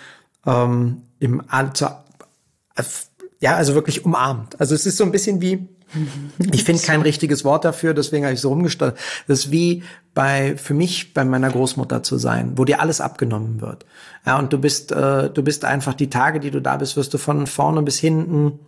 ähm, 0.45 1.03
im 1.19 1.43
Alter, 1.47 2.03
ja, 3.39 3.55
also 3.55 3.73
wirklich 3.73 4.05
umarmt. 4.05 4.59
Also 4.59 4.75
es 4.75 4.85
ist 4.85 4.97
so 4.97 5.03
ein 5.03 5.11
bisschen 5.11 5.41
wie, 5.41 5.67
ich 6.51 6.63
finde 6.63 6.81
kein 6.81 7.01
richtiges 7.01 7.43
Wort 7.43 7.65
dafür, 7.65 7.93
deswegen 7.93 8.25
habe 8.25 8.33
ich 8.33 8.41
so 8.41 8.49
rumgestellt. 8.49 8.95
Das 9.27 9.39
ist 9.39 9.51
wie 9.51 9.83
bei 10.13 10.57
für 10.57 10.73
mich 10.73 11.13
bei 11.13 11.23
meiner 11.23 11.49
Großmutter 11.49 12.03
zu 12.03 12.17
sein, 12.17 12.53
wo 12.55 12.65
dir 12.65 12.81
alles 12.81 13.01
abgenommen 13.01 13.61
wird. 13.61 13.85
Ja, 14.25 14.37
und 14.39 14.51
du 14.51 14.57
bist 14.57 14.91
äh, 14.91 15.29
du 15.29 15.43
bist 15.43 15.65
einfach 15.65 15.93
die 15.93 16.09
Tage, 16.09 16.39
die 16.39 16.51
du 16.51 16.61
da 16.61 16.77
bist, 16.77 16.97
wirst 16.97 17.13
du 17.13 17.17
von 17.17 17.47
vorne 17.47 17.81
bis 17.81 17.99
hinten 17.99 18.59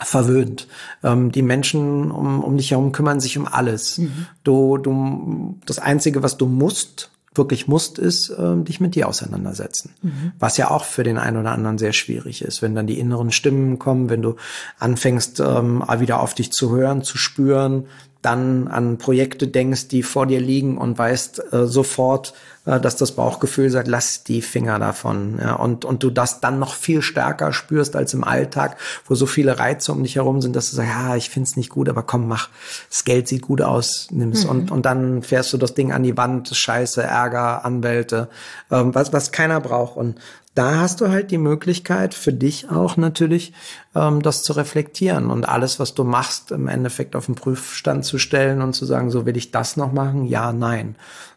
verwöhnt. 0.00 0.66
Ähm, 1.02 1.32
die 1.32 1.42
Menschen 1.42 2.10
um, 2.10 2.42
um 2.42 2.56
dich 2.56 2.72
herum 2.72 2.92
kümmern 2.92 3.20
sich 3.20 3.38
um 3.38 3.46
alles. 3.46 3.98
Mhm. 3.98 4.26
Du, 4.44 4.78
du, 4.78 5.58
das 5.66 5.78
Einzige, 5.78 6.22
was 6.22 6.36
du 6.36 6.46
musst, 6.46 7.11
wirklich 7.34 7.66
musst, 7.66 7.98
ist 7.98 8.30
äh, 8.30 8.56
dich 8.56 8.80
mit 8.80 8.94
dir 8.94 9.08
auseinandersetzen. 9.08 9.94
Mhm. 10.02 10.32
Was 10.38 10.56
ja 10.56 10.70
auch 10.70 10.84
für 10.84 11.02
den 11.02 11.18
einen 11.18 11.38
oder 11.38 11.52
anderen 11.52 11.78
sehr 11.78 11.92
schwierig 11.92 12.42
ist, 12.42 12.62
wenn 12.62 12.74
dann 12.74 12.86
die 12.86 12.98
inneren 12.98 13.30
Stimmen 13.32 13.78
kommen, 13.78 14.10
wenn 14.10 14.22
du 14.22 14.36
anfängst, 14.78 15.40
ähm, 15.40 15.82
wieder 15.98 16.20
auf 16.20 16.34
dich 16.34 16.52
zu 16.52 16.74
hören, 16.74 17.02
zu 17.02 17.18
spüren, 17.18 17.86
dann 18.22 18.68
an 18.68 18.98
Projekte 18.98 19.48
denkst, 19.48 19.88
die 19.88 20.02
vor 20.02 20.26
dir 20.26 20.40
liegen 20.40 20.78
und 20.78 20.96
weißt 20.96 21.52
äh, 21.52 21.66
sofort, 21.66 22.34
äh, 22.64 22.80
dass 22.80 22.96
das 22.96 23.12
Bauchgefühl 23.12 23.70
sagt, 23.70 23.88
lass 23.88 24.22
die 24.22 24.40
Finger 24.40 24.78
davon. 24.78 25.38
Ja, 25.40 25.54
und, 25.54 25.84
und 25.84 26.02
du 26.02 26.10
das 26.10 26.40
dann 26.40 26.58
noch 26.58 26.74
viel 26.74 27.02
stärker 27.02 27.52
spürst 27.52 27.96
als 27.96 28.14
im 28.14 28.22
Alltag, 28.24 28.76
wo 29.06 29.14
so 29.14 29.26
viele 29.26 29.58
Reize 29.58 29.92
um 29.92 30.02
dich 30.02 30.16
herum 30.16 30.40
sind, 30.40 30.54
dass 30.54 30.70
du 30.70 30.76
sagst, 30.76 30.90
ja, 30.90 31.16
ich 31.16 31.30
find's 31.30 31.56
nicht 31.56 31.70
gut, 31.70 31.88
aber 31.88 32.02
komm, 32.02 32.28
mach. 32.28 32.50
Das 32.88 33.04
Geld 33.04 33.26
sieht 33.26 33.42
gut 33.42 33.62
aus, 33.62 34.08
nimm's. 34.10 34.44
Mhm. 34.44 34.50
Und, 34.50 34.70
und 34.70 34.86
dann 34.86 35.22
fährst 35.22 35.52
du 35.52 35.58
das 35.58 35.74
Ding 35.74 35.92
an 35.92 36.02
die 36.02 36.16
Wand, 36.16 36.48
Scheiße, 36.48 37.02
Ärger, 37.02 37.64
Anwälte, 37.64 38.28
ähm, 38.70 38.94
was, 38.94 39.12
was 39.12 39.32
keiner 39.32 39.60
braucht. 39.60 39.96
Und 39.96 40.18
da 40.54 40.80
hast 40.80 41.00
du 41.00 41.08
halt 41.08 41.30
die 41.30 41.38
Möglichkeit 41.38 42.14
für 42.14 42.32
dich 42.32 42.70
auch 42.70 42.96
natürlich, 42.96 43.52
ähm, 43.94 44.22
das 44.22 44.42
zu 44.42 44.52
reflektieren 44.52 45.30
und 45.30 45.48
alles, 45.48 45.80
was 45.80 45.94
du 45.94 46.04
machst, 46.04 46.50
im 46.50 46.68
Endeffekt 46.68 47.16
auf 47.16 47.26
den 47.26 47.34
Prüfstand 47.34 48.04
zu 48.04 48.18
stellen 48.18 48.60
und 48.60 48.74
zu 48.74 48.84
sagen, 48.84 49.10
so 49.10 49.24
will 49.24 49.36
ich 49.36 49.50
das 49.50 49.76
noch 49.76 49.92
machen? 49.92 50.26
Ja, 50.26 50.52
nein. 50.52 50.96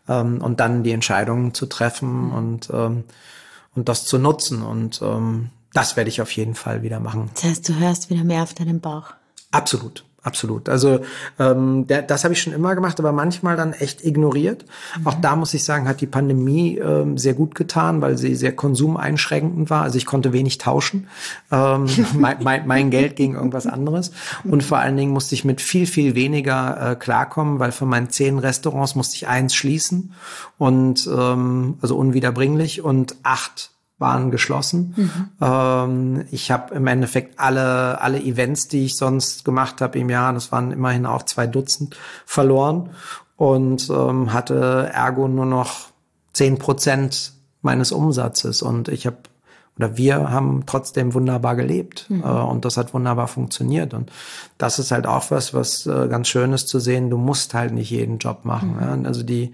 Ähm, 0.09 0.41
und 0.41 0.59
dann 0.59 0.83
die 0.83 0.91
Entscheidungen 0.91 1.53
zu 1.53 1.65
treffen 1.65 2.31
und, 2.31 2.69
ähm, 2.73 3.05
und 3.73 3.87
das 3.87 4.05
zu 4.05 4.17
nutzen. 4.17 4.61
Und 4.61 5.01
ähm, 5.01 5.49
das 5.73 5.95
werde 5.95 6.09
ich 6.09 6.21
auf 6.21 6.31
jeden 6.31 6.55
Fall 6.55 6.83
wieder 6.83 6.99
machen. 6.99 7.29
Das 7.35 7.45
heißt, 7.45 7.69
du 7.69 7.75
hörst 7.75 8.09
wieder 8.09 8.23
mehr 8.23 8.43
auf 8.43 8.53
deinen 8.53 8.81
Bauch. 8.81 9.13
Absolut. 9.51 10.03
Absolut. 10.25 10.69
Also 10.69 11.01
ähm, 11.37 11.85
der, 11.85 12.01
das 12.01 12.23
habe 12.23 12.33
ich 12.33 12.41
schon 12.41 12.51
immer 12.51 12.73
gemacht, 12.73 12.99
aber 12.99 13.11
manchmal 13.11 13.55
dann 13.55 13.73
echt 13.73 14.03
ignoriert. 14.03 14.65
Mhm. 14.97 15.07
Auch 15.07 15.13
da 15.13 15.35
muss 15.35 15.53
ich 15.53 15.63
sagen, 15.63 15.87
hat 15.87 16.01
die 16.01 16.07
Pandemie 16.07 16.79
ähm, 16.79 17.19
sehr 17.19 17.35
gut 17.35 17.53
getan, 17.53 18.01
weil 18.01 18.17
sie 18.17 18.33
sehr 18.33 18.55
konsumeinschränkend 18.55 19.69
war. 19.69 19.83
Also 19.83 19.99
ich 19.99 20.07
konnte 20.07 20.33
wenig 20.33 20.57
tauschen. 20.57 21.07
Ähm, 21.51 21.85
mein, 22.17 22.37
mein, 22.41 22.65
mein 22.65 22.89
Geld 22.89 23.15
gegen 23.15 23.35
irgendwas 23.35 23.67
anderes. 23.67 24.13
Und 24.43 24.63
vor 24.63 24.79
allen 24.79 24.97
Dingen 24.97 25.11
musste 25.11 25.35
ich 25.35 25.45
mit 25.45 25.61
viel, 25.61 25.85
viel 25.85 26.15
weniger 26.15 26.93
äh, 26.93 26.95
klarkommen, 26.95 27.59
weil 27.59 27.71
von 27.71 27.87
meinen 27.87 28.09
zehn 28.09 28.39
Restaurants 28.39 28.95
musste 28.95 29.17
ich 29.17 29.27
eins 29.27 29.53
schließen 29.53 30.13
und 30.57 31.05
ähm, 31.05 31.77
also 31.81 31.95
unwiederbringlich 31.97 32.81
und 32.81 33.15
acht 33.21 33.74
waren 33.97 34.31
geschlossen. 34.31 34.93
Mhm. 34.97 35.29
Ähm, 35.41 36.25
ich 36.31 36.51
habe 36.51 36.75
im 36.75 36.87
Endeffekt 36.87 37.39
alle, 37.39 38.01
alle 38.01 38.19
Events, 38.21 38.67
die 38.67 38.85
ich 38.85 38.97
sonst 38.97 39.45
gemacht 39.45 39.81
habe 39.81 39.97
im 39.99 40.09
Jahr, 40.09 40.33
das 40.33 40.51
waren 40.51 40.71
immerhin 40.71 41.05
auch 41.05 41.23
zwei 41.23 41.47
Dutzend, 41.47 41.95
verloren 42.25 42.89
und 43.37 43.89
ähm, 43.89 44.33
hatte 44.33 44.91
ergo 44.93 45.27
nur 45.27 45.45
noch 45.45 45.89
zehn 46.33 46.57
Prozent 46.57 47.33
meines 47.61 47.91
Umsatzes. 47.91 48.61
Und 48.61 48.89
ich 48.89 49.05
habe 49.05 49.17
oder 49.77 49.97
wir 49.97 50.29
haben 50.29 50.63
trotzdem 50.65 51.13
wunderbar 51.13 51.55
gelebt 51.55 52.05
mhm. 52.09 52.23
äh, 52.23 52.27
und 52.27 52.63
das 52.63 52.77
hat 52.77 52.93
wunderbar 52.93 53.27
funktioniert 53.27 53.93
und 53.93 54.09
das 54.57 54.79
ist 54.79 54.91
halt 54.91 55.05
auch 55.05 55.31
was, 55.31 55.53
was 55.53 55.85
äh, 55.85 56.07
ganz 56.07 56.29
schön 56.29 56.53
ist 56.53 56.69
zu 56.69 56.79
sehen. 56.79 57.09
Du 57.09 57.17
musst 57.17 57.53
halt 57.53 57.73
nicht 57.73 57.89
jeden 57.89 58.17
Job 58.17 58.45
machen. 58.45 58.75
Mhm. 58.75 59.03
Ja? 59.03 59.07
Also 59.07 59.23
die 59.23 59.53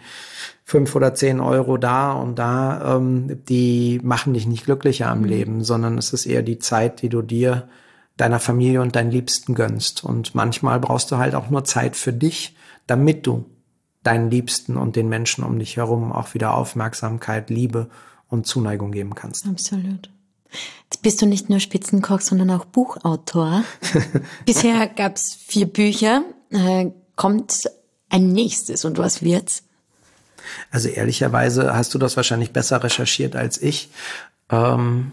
fünf 0.72 0.95
oder 0.95 1.13
zehn 1.13 1.41
Euro 1.41 1.76
da 1.76 2.13
und 2.13 2.39
da, 2.39 2.95
ähm, 2.95 3.43
die 3.49 3.99
machen 4.03 4.34
dich 4.34 4.47
nicht 4.47 4.63
glücklicher 4.63 5.09
am 5.09 5.19
mhm. 5.19 5.26
Leben, 5.26 5.63
sondern 5.65 5.97
es 5.97 6.13
ist 6.13 6.26
eher 6.26 6.43
die 6.43 6.59
Zeit, 6.59 7.01
die 7.01 7.09
du 7.09 7.22
dir 7.22 7.67
deiner 8.15 8.39
Familie 8.39 8.82
und 8.82 8.95
deinen 8.95 9.11
Liebsten 9.11 9.53
gönnst. 9.53 10.01
Und 10.01 10.34
manchmal 10.34 10.80
brauchst 10.80 11.11
du 11.11 11.17
halt 11.17 11.36
auch 11.36 11.49
nur 11.49 11.65
Zeit 11.65 11.97
für 11.97 12.13
dich, 12.13 12.55
damit 12.88 13.28
du 13.28 13.45
deinen 14.01 14.32
Liebsten 14.32 14.78
und 14.78 14.95
den 14.95 15.09
Menschen 15.09 15.43
um 15.43 15.59
dich 15.59 15.76
herum 15.76 16.13
auch 16.13 16.34
wieder 16.34 16.53
Aufmerksamkeit, 16.53 17.49
Liebe 17.49 17.89
und 18.30 18.47
Zuneigung 18.47 18.93
geben 18.93 19.13
kannst. 19.13 19.45
Absolut. 19.47 20.09
Jetzt 20.84 21.01
bist 21.01 21.22
du 21.22 21.26
nicht 21.26 21.49
nur 21.49 21.59
Spitzenkoch, 21.59 22.22
sondern 22.22 22.49
auch 22.51 22.63
Buchautor. 22.63 23.63
Bisher 24.45 24.88
gab 24.88 25.17
es 25.17 25.34
vier 25.34 25.65
Bücher. 25.65 26.24
Äh, 26.49 26.91
kommt 27.17 27.69
ein 28.07 28.32
nächstes 28.32 28.86
und 28.86 28.97
was 28.99 29.22
wird's? 29.22 29.63
Also 30.72 30.89
ehrlicherweise 30.89 31.76
hast 31.76 31.94
du 31.94 31.98
das 31.98 32.18
wahrscheinlich 32.18 32.52
besser 32.52 32.84
recherchiert 32.84 33.36
als 33.36 33.62
ich. 33.62 33.89
Ähm, 34.50 35.12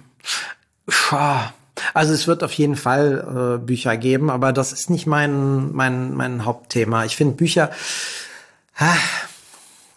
also 1.94 2.12
es 2.12 2.26
wird 2.26 2.42
auf 2.42 2.52
jeden 2.52 2.76
Fall 2.76 3.56
äh, 3.56 3.64
Bücher 3.64 3.96
geben, 3.96 4.30
aber 4.30 4.52
das 4.52 4.72
ist 4.72 4.90
nicht 4.90 5.06
mein 5.06 5.72
mein 5.72 6.14
mein 6.14 6.44
Hauptthema. 6.44 7.04
Ich 7.04 7.16
finde 7.16 7.36
Bücher 7.36 7.70
ah, 8.76 8.96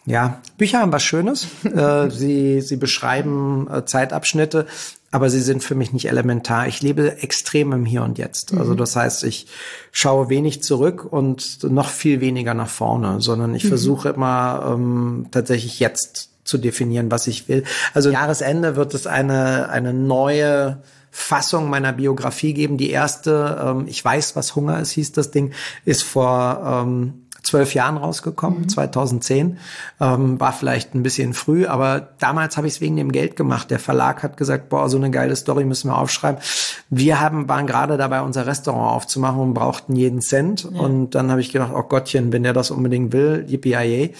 ja, 0.05 0.41
Bücher 0.57 0.79
haben 0.79 0.91
was 0.91 1.03
Schönes. 1.03 1.47
äh, 1.63 2.09
sie, 2.09 2.61
sie 2.61 2.77
beschreiben 2.77 3.67
äh, 3.71 3.85
Zeitabschnitte, 3.85 4.67
aber 5.11 5.29
sie 5.29 5.41
sind 5.41 5.63
für 5.63 5.75
mich 5.75 5.91
nicht 5.91 6.07
elementar. 6.07 6.67
Ich 6.67 6.81
lebe 6.81 7.21
extrem 7.21 7.73
im 7.73 7.85
Hier 7.85 8.03
und 8.03 8.17
Jetzt. 8.17 8.53
Mhm. 8.53 8.59
Also 8.59 8.75
das 8.75 8.95
heißt, 8.95 9.25
ich 9.25 9.47
schaue 9.91 10.29
wenig 10.29 10.63
zurück 10.63 11.05
und 11.11 11.63
noch 11.63 11.89
viel 11.89 12.21
weniger 12.21 12.53
nach 12.53 12.69
vorne, 12.69 13.19
sondern 13.19 13.53
ich 13.53 13.65
mhm. 13.65 13.69
versuche 13.69 14.09
immer 14.09 14.73
ähm, 14.73 15.27
tatsächlich 15.31 15.79
jetzt 15.79 16.29
zu 16.45 16.57
definieren, 16.57 17.11
was 17.11 17.27
ich 17.27 17.49
will. 17.49 17.63
Also 17.93 18.09
Jahresende 18.09 18.75
wird 18.75 18.93
es 18.93 19.05
eine, 19.05 19.69
eine 19.69 19.93
neue 19.93 20.81
Fassung 21.11 21.69
meiner 21.69 21.91
Biografie 21.91 22.53
geben. 22.53 22.77
Die 22.77 22.89
erste, 22.89 23.61
ähm, 23.63 23.85
ich 23.87 24.03
weiß, 24.03 24.37
was 24.37 24.55
Hunger 24.55 24.79
ist, 24.79 24.91
hieß 24.91 25.11
das 25.11 25.31
Ding, 25.31 25.51
ist 25.83 26.03
vor 26.03 26.83
ähm, 26.85 27.20
zwölf 27.51 27.73
Jahren 27.73 27.97
rausgekommen, 27.97 28.61
mhm. 28.61 28.69
2010. 28.69 29.57
Ähm, 29.99 30.39
war 30.39 30.53
vielleicht 30.53 30.95
ein 30.95 31.03
bisschen 31.03 31.33
früh, 31.33 31.65
aber 31.65 32.09
damals 32.19 32.55
habe 32.55 32.67
ich 32.67 32.75
es 32.75 32.81
wegen 32.81 32.95
dem 32.95 33.11
Geld 33.11 33.35
gemacht. 33.35 33.69
Der 33.69 33.79
Verlag 33.79 34.23
hat 34.23 34.37
gesagt, 34.37 34.69
boah, 34.69 34.89
so 34.89 34.97
eine 34.97 35.11
geile 35.11 35.35
Story 35.35 35.65
müssen 35.65 35.89
wir 35.89 35.97
aufschreiben. 35.97 36.41
Wir 36.89 37.19
haben, 37.19 37.49
waren 37.49 37.67
gerade 37.67 37.97
dabei, 37.97 38.21
unser 38.21 38.47
Restaurant 38.47 38.95
aufzumachen 38.95 39.41
und 39.41 39.53
brauchten 39.53 39.95
jeden 39.95 40.21
Cent. 40.21 40.67
Ja. 40.71 40.79
Und 40.79 41.11
dann 41.11 41.29
habe 41.29 41.41
ich 41.41 41.51
gedacht, 41.51 41.73
oh 41.75 41.83
Gottchen, 41.83 42.31
wenn 42.31 42.43
der 42.43 42.53
das 42.53 42.71
unbedingt 42.71 43.11
will, 43.11 43.45
yippie 43.47 44.11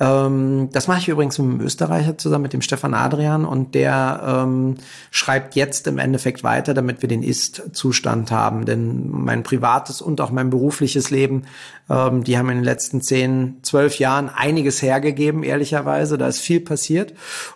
ähm, 0.00 0.68
Das 0.72 0.86
mache 0.86 0.98
ich 0.98 1.08
übrigens 1.08 1.38
mit 1.38 1.50
einem 1.50 1.60
Österreicher 1.62 2.18
zusammen, 2.18 2.42
mit 2.42 2.52
dem 2.52 2.62
Stefan 2.62 2.92
Adrian. 2.92 3.46
Und 3.46 3.74
der 3.74 4.44
ähm, 4.44 4.76
schreibt 5.10 5.54
jetzt 5.54 5.86
im 5.86 5.98
Endeffekt 5.98 6.44
weiter, 6.44 6.74
damit 6.74 7.00
wir 7.00 7.08
den 7.08 7.22
Ist-Zustand 7.22 8.30
haben. 8.30 8.66
Denn 8.66 9.08
mein 9.10 9.42
privates 9.42 10.02
und 10.02 10.20
auch 10.20 10.30
mein 10.30 10.50
berufliches 10.50 11.10
Leben, 11.10 11.44
ähm, 11.88 12.24
die 12.24 12.36
haben 12.36 12.50
in 12.50 12.56
den 12.56 12.64
letzten 12.64 12.73
zehn, 12.80 13.56
zwölf 13.62 13.98
Jahren 13.98 14.28
einiges 14.28 14.82
hergegeben, 14.82 15.42
ehrlicherweise. 15.42 16.18
Da 16.18 16.28
ist 16.28 16.40
viel 16.40 16.60
passiert 16.60 17.14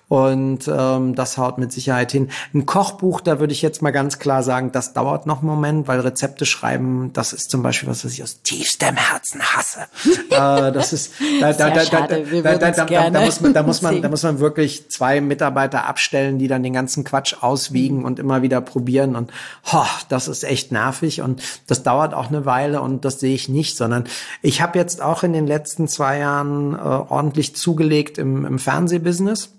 und 0.08 0.68
ähm, 0.68 1.14
das 1.14 1.36
haut 1.36 1.58
mit 1.58 1.70
Sicherheit 1.70 2.12
hin. 2.12 2.30
Ein 2.54 2.64
Kochbuch, 2.64 3.20
da 3.20 3.40
würde 3.40 3.52
ich 3.52 3.60
jetzt 3.60 3.82
mal 3.82 3.90
ganz 3.90 4.18
klar 4.18 4.42
sagen, 4.42 4.72
das 4.72 4.94
dauert 4.94 5.26
noch 5.26 5.40
einen 5.40 5.48
Moment, 5.48 5.86
weil 5.86 6.00
Rezepte 6.00 6.46
schreiben, 6.46 7.10
das 7.12 7.34
ist 7.34 7.50
zum 7.50 7.62
Beispiel 7.62 7.88
was, 7.90 8.04
was 8.04 8.12
ich 8.12 8.22
aus 8.22 8.40
tiefstem 8.42 8.96
Herzen 8.96 9.42
hasse. 9.42 9.80
äh, 10.30 10.72
das 10.72 10.94
ist 10.94 11.12
da, 11.40 11.52
da, 11.52 11.70
da, 11.70 11.84
da, 11.84 12.06
da, 12.06 12.58
da, 12.58 12.70
da, 12.70 13.10
da 13.10 13.20
muss 13.20 13.40
man, 13.40 13.52
da 13.52 13.62
muss 13.62 13.82
man, 13.82 14.00
da 14.00 14.08
muss 14.08 14.22
man 14.22 14.40
wirklich 14.40 14.90
zwei 14.90 15.20
Mitarbeiter 15.20 15.84
abstellen, 15.84 16.38
die 16.38 16.48
dann 16.48 16.62
den 16.62 16.72
ganzen 16.72 17.04
Quatsch 17.04 17.36
auswiegen 17.40 18.04
und 18.04 18.18
immer 18.18 18.40
wieder 18.40 18.62
probieren 18.62 19.14
und 19.14 19.30
ho, 19.70 19.84
das 20.08 20.28
ist 20.28 20.42
echt 20.42 20.72
nervig 20.72 21.20
und 21.20 21.42
das 21.66 21.82
dauert 21.82 22.14
auch 22.14 22.28
eine 22.28 22.46
Weile 22.46 22.80
und 22.80 23.04
das 23.04 23.20
sehe 23.20 23.34
ich 23.34 23.50
nicht, 23.50 23.76
sondern 23.76 24.04
ich 24.40 24.62
habe 24.62 24.78
jetzt 24.78 25.02
auch 25.02 25.22
in 25.22 25.34
den 25.34 25.46
letzten 25.46 25.86
zwei 25.86 26.18
Jahren 26.18 26.74
äh, 26.74 26.78
ordentlich 26.78 27.54
zugelegt 27.56 28.16
im, 28.16 28.46
im 28.46 28.58
Fernsehbusiness. 28.58 29.57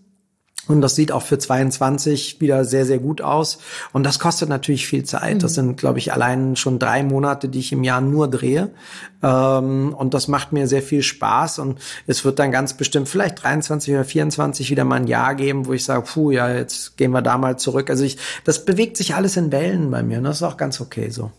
Und 0.69 0.81
das 0.81 0.95
sieht 0.95 1.11
auch 1.11 1.23
für 1.23 1.39
22 1.39 2.39
wieder 2.41 2.63
sehr, 2.63 2.85
sehr 2.85 2.99
gut 2.99 3.21
aus. 3.21 3.57
Und 3.91 4.03
das 4.03 4.19
kostet 4.19 4.49
natürlich 4.49 4.85
viel 4.85 5.03
Zeit. 5.03 5.41
Das 5.41 5.53
mhm. 5.53 5.55
sind, 5.55 5.77
glaube 5.77 5.97
ich, 5.97 6.13
allein 6.13 6.55
schon 6.55 6.77
drei 6.77 7.01
Monate, 7.01 7.49
die 7.49 7.57
ich 7.57 7.71
im 7.71 7.83
Jahr 7.83 8.01
nur 8.01 8.29
drehe. 8.29 8.69
Ähm, 9.23 9.95
und 9.97 10.13
das 10.13 10.27
macht 10.27 10.53
mir 10.53 10.67
sehr 10.67 10.83
viel 10.83 11.01
Spaß. 11.01 11.57
Und 11.57 11.79
es 12.05 12.23
wird 12.23 12.37
dann 12.37 12.51
ganz 12.51 12.75
bestimmt 12.75 13.09
vielleicht 13.09 13.41
23 13.41 13.95
oder 13.95 14.05
24 14.05 14.69
wieder 14.69 14.83
mal 14.83 14.97
ein 14.97 15.07
Jahr 15.07 15.33
geben, 15.33 15.65
wo 15.65 15.73
ich 15.73 15.83
sage, 15.83 16.03
puh, 16.03 16.29
ja, 16.29 16.53
jetzt 16.53 16.97
gehen 16.97 17.09
wir 17.11 17.23
da 17.23 17.39
mal 17.39 17.57
zurück. 17.57 17.89
Also 17.89 18.03
ich, 18.03 18.19
das 18.43 18.63
bewegt 18.63 18.95
sich 18.95 19.15
alles 19.15 19.37
in 19.37 19.51
Wellen 19.51 19.89
bei 19.89 20.03
mir. 20.03 20.19
Und 20.19 20.25
das 20.25 20.35
ist 20.37 20.43
auch 20.43 20.57
ganz 20.57 20.79
okay 20.79 21.09
so. 21.09 21.31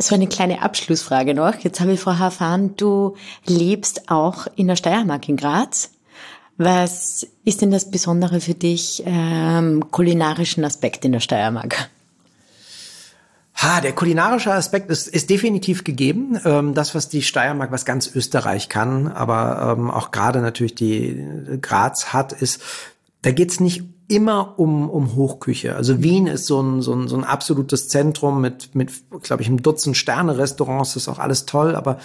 So 0.00 0.16
eine 0.16 0.26
kleine 0.26 0.60
Abschlussfrage 0.60 1.34
noch. 1.34 1.54
Jetzt 1.60 1.80
habe 1.80 1.92
ich 1.92 2.00
vorher 2.00 2.26
erfahren, 2.26 2.74
du 2.76 3.14
lebst 3.46 4.10
auch 4.10 4.48
in 4.56 4.66
der 4.66 4.74
Steiermark 4.74 5.28
in 5.28 5.36
Graz. 5.36 5.90
Was 6.64 7.26
ist 7.44 7.60
denn 7.60 7.72
das 7.72 7.90
Besondere 7.90 8.40
für 8.40 8.54
dich, 8.54 9.02
ähm, 9.04 9.90
kulinarischen 9.90 10.64
Aspekt 10.64 11.04
in 11.04 11.10
der 11.10 11.18
Steiermark? 11.18 11.88
Ha, 13.56 13.80
der 13.80 13.92
kulinarische 13.92 14.52
Aspekt 14.52 14.88
ist, 14.88 15.08
ist 15.08 15.28
definitiv 15.28 15.82
gegeben. 15.82 16.38
Ähm, 16.44 16.74
das, 16.74 16.94
was 16.94 17.08
die 17.08 17.22
Steiermark, 17.22 17.72
was 17.72 17.84
ganz 17.84 18.14
Österreich 18.14 18.68
kann, 18.68 19.08
aber 19.08 19.76
ähm, 19.76 19.90
auch 19.90 20.12
gerade 20.12 20.40
natürlich 20.40 20.76
die 20.76 21.26
Graz 21.60 22.12
hat, 22.12 22.32
ist, 22.32 22.62
da 23.22 23.32
geht's 23.32 23.58
nicht 23.58 23.82
immer 24.06 24.58
um, 24.58 24.88
um 24.88 25.16
Hochküche. 25.16 25.74
Also 25.74 26.00
Wien 26.02 26.28
ist 26.28 26.46
so 26.46 26.62
ein, 26.62 26.80
so 26.80 26.94
ein, 26.94 27.08
so 27.08 27.16
ein 27.16 27.24
absolutes 27.24 27.88
Zentrum 27.88 28.40
mit, 28.40 28.74
mit 28.76 28.92
glaube 29.22 29.42
ich, 29.42 29.48
einem 29.48 29.62
Dutzend 29.62 29.96
Sterne-Restaurants, 29.96 30.94
ist 30.94 31.08
auch 31.08 31.18
alles 31.18 31.44
toll, 31.44 31.74
aber 31.74 31.98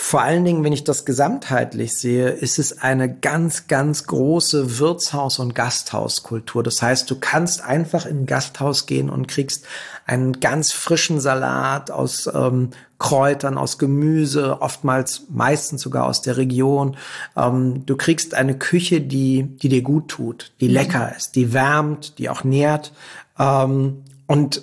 Vor 0.00 0.22
allen 0.22 0.44
Dingen, 0.44 0.62
wenn 0.62 0.72
ich 0.72 0.84
das 0.84 1.04
gesamtheitlich 1.04 1.92
sehe, 1.92 2.28
ist 2.28 2.60
es 2.60 2.78
eine 2.78 3.12
ganz, 3.12 3.66
ganz 3.66 4.06
große 4.06 4.78
Wirtshaus- 4.78 5.40
und 5.40 5.56
Gasthauskultur. 5.56 6.62
Das 6.62 6.80
heißt, 6.80 7.10
du 7.10 7.18
kannst 7.18 7.64
einfach 7.64 8.06
in 8.06 8.20
ein 8.20 8.26
Gasthaus 8.26 8.86
gehen 8.86 9.10
und 9.10 9.26
kriegst 9.26 9.66
einen 10.06 10.38
ganz 10.38 10.72
frischen 10.72 11.20
Salat 11.20 11.90
aus 11.90 12.30
ähm, 12.32 12.70
Kräutern, 13.00 13.58
aus 13.58 13.76
Gemüse, 13.76 14.62
oftmals 14.62 15.24
meistens 15.30 15.82
sogar 15.82 16.06
aus 16.06 16.22
der 16.22 16.36
Region. 16.36 16.96
Ähm, 17.36 17.84
du 17.84 17.96
kriegst 17.96 18.34
eine 18.34 18.56
Küche, 18.56 19.00
die, 19.00 19.42
die 19.42 19.68
dir 19.68 19.82
gut 19.82 20.08
tut, 20.08 20.52
die 20.60 20.68
mhm. 20.68 20.74
lecker 20.74 21.16
ist, 21.16 21.34
die 21.34 21.52
wärmt, 21.52 22.18
die 22.20 22.30
auch 22.30 22.44
nährt. 22.44 22.92
Ähm, 23.36 24.04
und 24.28 24.62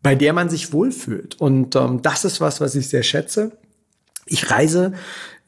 bei 0.00 0.14
der 0.14 0.32
man 0.32 0.48
sich 0.48 0.72
wohlfühlt. 0.72 1.40
Und 1.40 1.74
ähm, 1.74 2.02
das 2.02 2.24
ist 2.24 2.40
was, 2.40 2.60
was 2.60 2.76
ich 2.76 2.88
sehr 2.88 3.02
schätze. 3.02 3.50
Ich 4.26 4.50
reise 4.50 4.92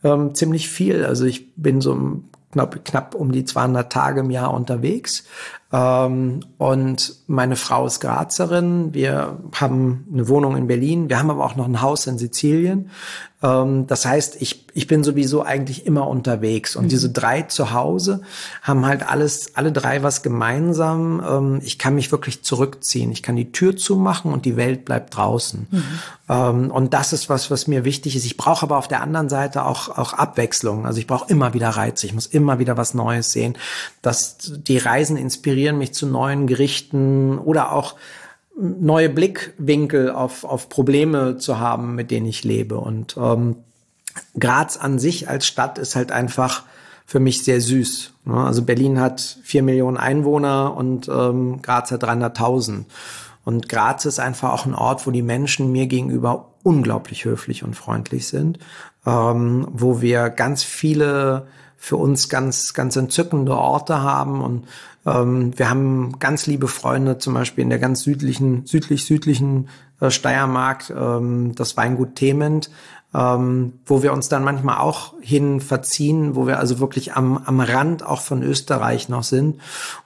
ähm, 0.05 0.35
ziemlich 0.35 0.69
viel. 0.69 1.05
Also 1.05 1.25
ich 1.25 1.55
bin 1.55 1.81
so 1.81 2.23
knapp, 2.53 2.85
knapp 2.85 3.15
um 3.15 3.33
die 3.33 3.45
200 3.45 3.91
Tage 3.93 4.21
im 4.21 4.31
Jahr 4.31 4.53
unterwegs. 4.55 5.25
Ähm, 5.73 6.41
und 6.59 7.17
meine 7.27 7.57
Frau 7.57 7.87
ist 7.87 8.01
Grazerin. 8.01 8.95
Wir 8.95 9.39
haben 9.55 10.07
eine 10.13 10.29
Wohnung 10.29 10.57
in 10.57 10.67
Berlin. 10.67 11.09
Wir 11.09 11.19
haben 11.19 11.31
aber 11.31 11.45
auch 11.45 11.57
noch 11.57 11.67
ein 11.67 11.83
Haus 11.83 12.07
in 12.07 12.19
Sizilien. 12.19 12.91
Ähm, 13.47 13.87
das 13.87 14.05
heißt, 14.05 14.41
ich, 14.41 14.65
ich 14.75 14.87
bin 14.87 15.05
sowieso 15.05 15.43
eigentlich 15.43 15.87
immer 15.87 16.09
unterwegs. 16.09 16.77
Und 16.77 16.85
mhm. 16.85 16.89
diese 16.89 17.11
drei 17.11 17.43
zu 17.43 17.73
Hause 17.73 18.23
haben 18.63 18.85
halt 18.87 19.09
alles, 19.09 19.53
alle 19.55 19.73
drei 19.73 20.03
was 20.03 20.23
gemeinsam. 20.23 21.23
Ähm, 21.27 21.61
ich 21.63 21.79
kann 21.79 21.95
mich 21.95 22.11
wirklich 22.11 22.43
zurückziehen. 22.43 23.13
Ich 23.13 23.23
kann 23.23 23.37
die 23.37 23.53
Tür 23.53 23.77
zumachen 23.77 24.33
und 24.33 24.45
die 24.45 24.57
Welt 24.57 24.85
bleibt 24.85 25.17
draußen. 25.17 25.67
Mhm. 25.71 25.85
Ähm, 26.29 26.71
und 26.71 26.93
das 26.93 27.13
ist 27.13 27.29
was, 27.29 27.51
was 27.51 27.67
mir 27.67 27.85
wichtig 27.85 28.17
ist. 28.17 28.25
Ich 28.25 28.37
brauche 28.37 28.65
aber 28.65 28.79
auf 28.79 28.89
der 28.89 29.03
anderen 29.03 29.29
Seite 29.29 29.65
auch, 29.65 29.89
auch 29.97 30.13
Abwechslung. 30.13 30.87
Also 30.87 30.99
ich 30.99 31.07
brauche 31.07 31.31
immer 31.31 31.55
wieder 31.55 31.71
Reize. 31.71 32.07
Ich 32.07 32.15
muss 32.15 32.27
immer 32.27 32.59
wieder 32.59 32.77
was 32.77 32.95
Neues 32.95 33.33
sehen. 33.33 33.57
Dass 34.03 34.37
die 34.39 34.79
Reisen 34.79 35.17
inspirieren 35.17 35.79
mich 35.79 35.95
zu 35.95 36.07
neuen 36.07 36.47
Gerichten 36.47 37.39
oder 37.39 37.73
auch 37.73 37.95
neue 38.57 39.11
Blickwinkel 39.11 40.11
auf, 40.11 40.45
auf 40.45 40.69
Probleme 40.69 41.37
zu 41.37 41.59
haben, 41.59 41.95
mit 41.95 42.11
denen 42.11 42.27
ich 42.27 42.45
lebe. 42.45 42.79
Und 42.79 43.17
ähm, 43.19 43.57
Graz 44.39 44.77
an 44.77 44.99
sich 44.99 45.29
als 45.29 45.47
Stadt 45.47 45.79
ist 45.79 45.95
halt 45.95 46.11
einfach 46.11 46.65
für 47.05 47.21
mich 47.21 47.45
sehr 47.45 47.61
süß. 47.61 48.13
Ne? 48.25 48.35
Also 48.35 48.63
Berlin 48.63 49.01
hat 49.01 49.39
vier 49.43 49.63
Millionen 49.63 49.97
Einwohner 49.97 50.75
und 50.77 51.09
ähm, 51.09 51.61
Graz 51.63 51.91
hat 51.91 52.03
300.000. 52.03 52.85
Und 53.45 53.69
Graz 53.69 54.05
ist 54.07 54.19
einfach 54.19 54.53
auch 54.53 54.67
ein 54.67 54.75
Ort, 54.75 55.07
wo 55.07 55.13
die 55.13 55.23
Menschen 55.23 55.71
mir 55.71 55.87
gegenüber 55.87 56.49
unglaublich 56.65 57.25
höflich 57.25 57.63
und 57.63 57.77
freundlich 57.77 58.27
sind, 58.27 58.59
ähm, 59.07 59.69
wo 59.71 60.01
wir 60.01 60.31
ganz 60.31 60.65
viele 60.65 61.47
für 61.77 61.97
uns 61.97 62.29
ganz, 62.29 62.73
ganz 62.75 62.97
entzückende 62.97 63.57
Orte 63.57 64.03
haben 64.03 64.41
und 64.41 64.65
ähm, 65.07 65.57
wir 65.57 65.71
haben 65.71 66.19
ganz 66.19 66.47
liebe 66.47 66.69
Freunde, 66.69 67.19
zum 67.19 67.35
Beispiel 67.35 67.63
in 67.63 67.71
der 67.71 67.79
ganz 67.79 68.03
südlichen, 68.03 68.67
südlich-südlichen 68.67 69.69
äh, 70.01 70.11
Steiermark, 70.11 70.91
ähm, 70.91 71.55
das 71.55 71.77
Weingut 71.77 72.17
Thement, 72.17 72.71
ähm, 73.15 73.75
wo 73.87 74.03
wir 74.03 74.13
uns 74.13 74.29
dann 74.29 74.45
manchmal 74.45 74.79
auch 74.79 75.15
hin 75.21 75.61
verziehen, 75.61 76.35
wo 76.35 76.47
wir 76.47 76.59
also 76.59 76.81
wirklich 76.81 77.15
am, 77.15 77.39
am 77.39 77.61
Rand 77.61 78.05
auch 78.05 78.21
von 78.21 78.43
Österreich 78.43 79.09
noch 79.09 79.23
sind 79.23 79.61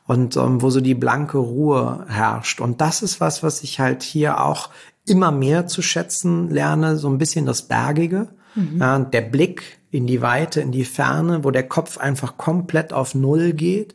und 0.07 0.37
ähm, 0.37 0.61
wo 0.61 0.71
so 0.71 0.81
die 0.81 0.95
blanke 0.95 1.39
Ruhe 1.39 2.05
herrscht. 2.09 2.61
Und 2.61 2.81
das 2.81 3.03
ist 3.03 3.21
was, 3.21 3.43
was 3.43 3.63
ich 3.63 3.81
halt 3.81 4.03
hier 4.03 4.45
auch 4.45 4.69
immer 5.07 5.33
mehr 5.33 5.67
zu 5.67 5.81
schätzen 5.81 6.51
lerne, 6.51 6.97
so 6.97 7.09
ein 7.09 7.19
bisschen 7.19 7.47
das 7.47 7.63
Bergige. 7.63 8.29
Mhm. 8.55 8.81
Ja, 8.81 8.99
der 8.99 9.23
Blick 9.23 9.81
in 9.93 10.07
die 10.07 10.23
Weite, 10.23 10.61
in 10.61 10.71
die 10.71 10.85
Ferne, 10.85 11.43
wo 11.43 11.51
der 11.51 11.67
Kopf 11.67 11.99
einfach 11.99 12.37
komplett 12.37 12.93
auf 12.93 13.15
Null 13.15 13.53
geht. 13.53 13.95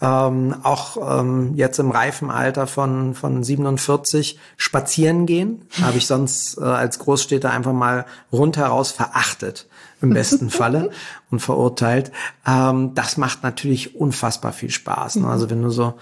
Ähm, 0.00 0.54
auch 0.62 1.20
ähm, 1.20 1.54
jetzt 1.56 1.78
im 1.78 1.90
reifen 1.90 2.30
Alter 2.30 2.66
von, 2.66 3.14
von 3.14 3.42
47 3.42 4.38
spazieren 4.56 5.26
gehen, 5.26 5.62
habe 5.80 5.98
ich 5.98 6.06
sonst 6.06 6.58
äh, 6.58 6.64
als 6.64 7.00
Großstädter 7.00 7.50
einfach 7.50 7.72
mal 7.72 8.06
rundheraus 8.32 8.92
verachtet 8.92 9.66
im 10.00 10.10
besten 10.10 10.50
Falle 10.50 10.90
und 11.30 11.40
verurteilt. 11.40 12.12
Ähm, 12.46 12.94
das 12.94 13.16
macht 13.16 13.42
natürlich 13.42 13.96
unfassbar 13.96 14.52
viel 14.52 14.70
Spaß. 14.70 15.16
Ne? 15.16 15.28
Also 15.28 15.50
wenn 15.50 15.62
du 15.62 15.70
so 15.70 15.94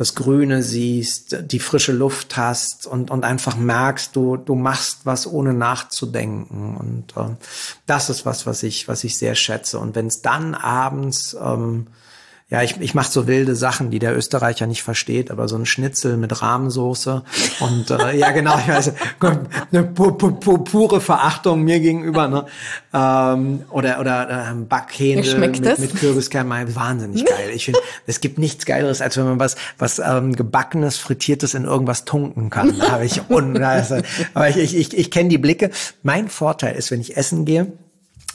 das 0.00 0.14
Grüne 0.14 0.62
siehst, 0.62 1.36
die 1.42 1.58
frische 1.58 1.92
Luft 1.92 2.38
hast 2.38 2.86
und, 2.86 3.10
und 3.10 3.22
einfach 3.22 3.56
merkst, 3.58 4.16
du, 4.16 4.38
du 4.38 4.54
machst 4.54 5.00
was 5.04 5.26
ohne 5.26 5.52
nachzudenken. 5.52 6.78
Und 6.78 7.14
äh, 7.18 7.36
das 7.84 8.08
ist 8.08 8.24
was, 8.24 8.46
was 8.46 8.62
ich, 8.62 8.88
was 8.88 9.04
ich 9.04 9.18
sehr 9.18 9.34
schätze. 9.34 9.78
Und 9.78 9.96
wenn 9.96 10.06
es 10.06 10.22
dann 10.22 10.54
abends 10.54 11.36
ähm, 11.38 11.88
ja, 12.50 12.62
ich, 12.62 12.80
ich 12.80 12.94
mache 12.94 13.10
so 13.10 13.28
wilde 13.28 13.54
Sachen, 13.54 13.92
die 13.92 14.00
der 14.00 14.16
Österreicher 14.16 14.66
nicht 14.66 14.82
versteht, 14.82 15.30
aber 15.30 15.46
so 15.46 15.56
ein 15.56 15.66
Schnitzel 15.66 16.16
mit 16.16 16.42
Rahmensoße 16.42 17.22
und 17.60 17.90
äh, 17.92 18.16
ja 18.16 18.32
genau, 18.32 18.58
ich 18.58 18.66
weiß, 18.66 18.92
eine 19.70 19.84
pu 19.84 20.10
pu 20.12 20.32
pu 20.32 20.58
pure 20.58 21.00
Verachtung 21.00 21.62
mir 21.62 21.78
gegenüber, 21.78 22.26
ne? 22.26 22.46
Ähm, 22.92 23.62
oder 23.70 24.00
oder 24.00 24.48
ähm, 24.50 24.66
Backhändel 24.66 25.38
mit, 25.38 25.60
mit 25.60 25.94
Kürbiskern, 25.94 26.50
wahnsinnig 26.74 27.24
geil. 27.24 27.50
Ich 27.54 27.66
finde, 27.66 27.78
es 28.08 28.20
gibt 28.20 28.38
nichts 28.38 28.66
Geileres, 28.66 29.00
als 29.00 29.16
wenn 29.16 29.26
man 29.26 29.38
was 29.38 29.54
was 29.78 30.00
ähm, 30.00 30.34
gebackenes, 30.34 30.96
frittiertes 30.96 31.54
in 31.54 31.64
irgendwas 31.64 32.04
tunken 32.04 32.50
kann. 32.50 32.76
Da 32.80 32.90
habe 32.90 33.04
ich 33.04 33.22
un 33.30 33.62
aber 33.62 34.48
ich 34.48 34.56
ich 34.56 34.76
ich, 34.76 34.98
ich 34.98 35.10
kenne 35.12 35.28
die 35.28 35.38
Blicke. 35.38 35.70
Mein 36.02 36.28
Vorteil 36.28 36.74
ist, 36.74 36.90
wenn 36.90 37.00
ich 37.00 37.16
essen 37.16 37.44
gehe 37.44 37.72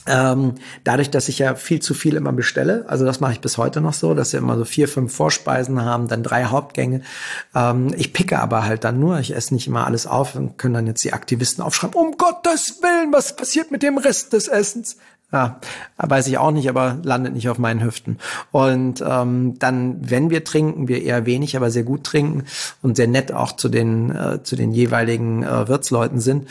ähm, 0.06 0.54
dadurch, 0.84 1.10
dass 1.10 1.28
ich 1.28 1.38
ja 1.38 1.54
viel 1.54 1.80
zu 1.80 1.94
viel 1.94 2.16
immer 2.16 2.32
bestelle, 2.32 2.84
also 2.88 3.04
das 3.04 3.20
mache 3.20 3.32
ich 3.32 3.40
bis 3.40 3.58
heute 3.58 3.80
noch 3.80 3.94
so, 3.94 4.14
dass 4.14 4.32
wir 4.32 4.38
immer 4.38 4.56
so 4.56 4.64
vier, 4.64 4.88
fünf 4.88 5.14
Vorspeisen 5.14 5.84
haben, 5.84 6.08
dann 6.08 6.22
drei 6.22 6.44
Hauptgänge. 6.44 7.02
Ähm, 7.54 7.94
ich 7.96 8.12
picke 8.12 8.38
aber 8.38 8.64
halt 8.64 8.84
dann 8.84 9.00
nur, 9.00 9.18
ich 9.18 9.34
esse 9.34 9.54
nicht 9.54 9.66
immer 9.66 9.86
alles 9.86 10.06
auf 10.06 10.34
und 10.34 10.58
können 10.58 10.74
dann 10.74 10.86
jetzt 10.86 11.04
die 11.04 11.12
Aktivisten 11.12 11.62
aufschreiben, 11.62 11.94
um 12.00 12.16
Gottes 12.16 12.80
Willen, 12.82 13.12
was 13.12 13.36
passiert 13.36 13.70
mit 13.70 13.82
dem 13.82 13.98
Rest 13.98 14.32
des 14.32 14.48
Essens? 14.48 14.96
Ja, 15.32 15.60
weiß 15.96 16.28
ich 16.28 16.38
auch 16.38 16.52
nicht, 16.52 16.68
aber 16.68 16.98
landet 17.02 17.34
nicht 17.34 17.48
auf 17.48 17.58
meinen 17.58 17.82
Hüften. 17.82 18.18
Und 18.52 19.02
ähm, 19.04 19.58
dann, 19.58 19.98
wenn 20.08 20.30
wir 20.30 20.44
trinken, 20.44 20.86
wir 20.86 21.02
eher 21.02 21.26
wenig, 21.26 21.56
aber 21.56 21.72
sehr 21.72 21.82
gut 21.82 22.04
trinken 22.04 22.44
und 22.80 22.96
sehr 22.96 23.08
nett 23.08 23.32
auch 23.32 23.52
zu 23.52 23.68
den 23.68 24.14
äh, 24.14 24.44
zu 24.44 24.54
den 24.54 24.70
jeweiligen 24.70 25.42
äh, 25.42 25.66
Wirtsleuten 25.66 26.20
sind, 26.20 26.46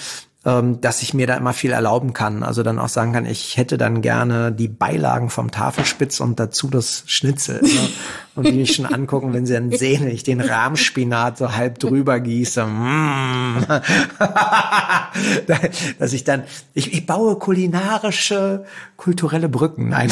ähm, 0.45 0.79
dass 0.79 1.01
ich 1.01 1.13
mir 1.13 1.27
da 1.27 1.35
immer 1.35 1.53
viel 1.53 1.71
erlauben 1.71 2.13
kann. 2.13 2.43
Also 2.43 2.63
dann 2.63 2.79
auch 2.79 2.89
sagen 2.89 3.13
kann, 3.13 3.25
ich 3.25 3.57
hätte 3.57 3.77
dann 3.77 4.01
gerne 4.01 4.51
die 4.51 4.67
Beilagen 4.67 5.29
vom 5.29 5.51
Tafelspitz 5.51 6.19
und 6.19 6.39
dazu 6.39 6.69
das 6.69 7.03
Schnitzel. 7.07 7.61
Ne? 7.61 7.69
Und 8.35 8.47
die 8.47 8.51
mich 8.51 8.75
schon 8.75 8.85
angucken, 8.85 9.33
wenn 9.33 9.45
sie 9.45 9.53
dann 9.53 9.71
sehen, 9.71 10.03
wenn 10.03 10.11
ich 10.11 10.23
den 10.23 10.41
Rahmspinat 10.41 11.37
so 11.37 11.55
halb 11.55 11.79
drüber 11.79 12.19
gieße. 12.19 12.65
Mm. 12.65 13.65
Dass 15.99 16.11
ich 16.11 16.25
dann, 16.25 16.43
ich, 16.73 16.93
ich 16.93 17.05
baue 17.05 17.39
kulinarische, 17.39 18.65
kulturelle 18.97 19.47
Brücken. 19.47 19.87
Nein, 19.87 20.11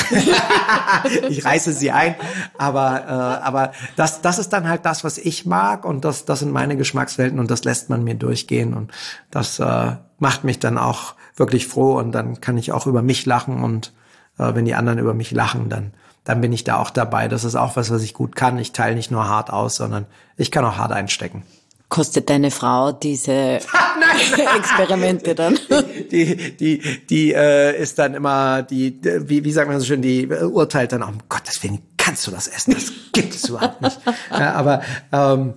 ich 1.30 1.44
reiße 1.44 1.74
sie 1.74 1.92
ein. 1.92 2.16
Aber, 2.58 3.02
äh, 3.02 3.46
aber 3.46 3.74
das, 3.98 4.22
das 4.22 4.40
ist 4.40 4.54
dann 4.54 4.70
halt 4.70 4.86
das, 4.86 5.04
was 5.04 5.18
ich 5.18 5.46
mag 5.46 5.84
und 5.84 6.06
das, 6.06 6.24
das 6.24 6.40
sind 6.40 6.52
meine 6.52 6.78
Geschmackswelten 6.78 7.40
und 7.40 7.52
das 7.52 7.66
lässt 7.66 7.90
man 7.90 8.06
mir 8.06 8.16
durchgehen 8.16 8.74
und 8.74 8.92
das 9.32 9.60
äh, 9.60 9.96
macht 10.20 10.46
mich 10.46 10.60
dann 10.60 10.78
auch 10.78 11.16
wirklich 11.36 11.68
froh 11.68 11.98
und 11.98 12.14
dann 12.14 12.40
kann 12.40 12.58
ich 12.58 12.72
auch 12.72 12.88
über 12.88 13.02
mich 13.02 13.26
lachen 13.26 13.64
und 13.64 13.92
äh, 14.38 14.56
wenn 14.56 14.64
die 14.64 14.76
anderen 14.76 15.00
über 15.00 15.14
mich 15.14 15.32
lachen, 15.32 15.68
dann 15.68 15.92
dann 16.24 16.42
bin 16.42 16.54
ich 16.54 16.64
da 16.64 16.78
auch 16.78 16.90
dabei. 16.90 17.28
Das 17.28 17.44
ist 17.44 17.56
auch 17.56 17.76
was, 17.76 17.92
was 17.92 18.04
ich 18.04 18.14
gut 18.14 18.36
kann. 18.36 18.58
Ich 18.58 18.72
teile 18.72 18.96
nicht 18.96 19.12
nur 19.12 19.28
hart 19.28 19.52
aus, 19.52 19.76
sondern 19.76 20.06
ich 20.38 20.52
kann 20.52 20.66
auch 20.66 20.78
hart 20.78 20.92
einstecken. 20.92 21.44
Kostet 21.90 22.30
deine 22.30 22.50
Frau 22.50 22.92
diese 22.92 23.60
Experimente 24.58 25.36
dann? 25.36 25.60
Die, 26.12 26.56
die, 26.58 26.80
die 27.10 27.34
äh, 27.34 27.82
ist 27.82 27.98
dann 27.98 28.14
immer, 28.14 28.62
die, 28.62 29.00
wie, 29.02 29.44
wie 29.44 29.52
sagt 29.52 29.68
man 29.68 29.80
so 29.80 29.86
schön, 29.86 30.04
die 30.04 30.24
äh, 30.26 30.44
urteilt 30.44 30.92
dann, 30.92 31.02
um 31.02 31.18
Gottes 31.28 31.64
Willen, 31.64 31.80
kannst 31.98 32.28
du 32.28 32.32
das 32.32 32.48
essen? 32.48 32.76
Das 32.76 32.92
gibt 33.14 33.34
es 33.34 33.50
überhaupt 33.50 33.82
nicht. 33.82 34.00
Ja, 34.30 34.54
aber 34.54 34.82
ähm, 35.12 35.56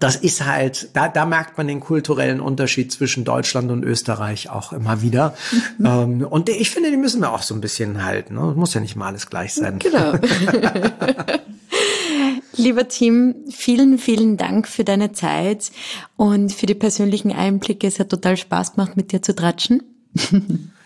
das 0.00 0.16
ist 0.16 0.44
halt, 0.44 0.90
da, 0.94 1.08
da 1.08 1.24
merkt 1.26 1.56
man 1.58 1.68
den 1.68 1.80
kulturellen 1.80 2.40
Unterschied 2.40 2.92
zwischen 2.92 3.24
Deutschland 3.24 3.70
und 3.70 3.84
Österreich 3.84 4.50
auch 4.50 4.72
immer 4.72 5.02
wieder. 5.02 5.34
Mhm. 5.78 5.86
Ähm, 5.86 6.26
und 6.28 6.48
ich 6.48 6.70
finde, 6.70 6.90
die 6.90 6.96
müssen 6.96 7.20
wir 7.20 7.32
auch 7.32 7.42
so 7.42 7.54
ein 7.54 7.60
bisschen 7.60 8.04
halten. 8.04 8.34
Ne? 8.34 8.54
Muss 8.56 8.74
ja 8.74 8.80
nicht 8.80 8.96
mal 8.96 9.06
alles 9.08 9.28
gleich 9.28 9.54
sein. 9.54 9.78
Genau. 9.78 10.14
Lieber 12.56 12.86
Tim, 12.88 13.34
vielen, 13.50 13.98
vielen 13.98 14.36
Dank 14.36 14.68
für 14.68 14.84
deine 14.84 15.12
Zeit 15.12 15.72
und 16.16 16.52
für 16.52 16.66
die 16.66 16.74
persönlichen 16.74 17.32
Einblicke. 17.32 17.86
Es 17.86 17.98
hat 17.98 18.10
total 18.10 18.36
Spaß 18.36 18.74
gemacht, 18.74 18.96
mit 18.96 19.12
dir 19.12 19.22
zu 19.22 19.34
tratschen. 19.34 19.82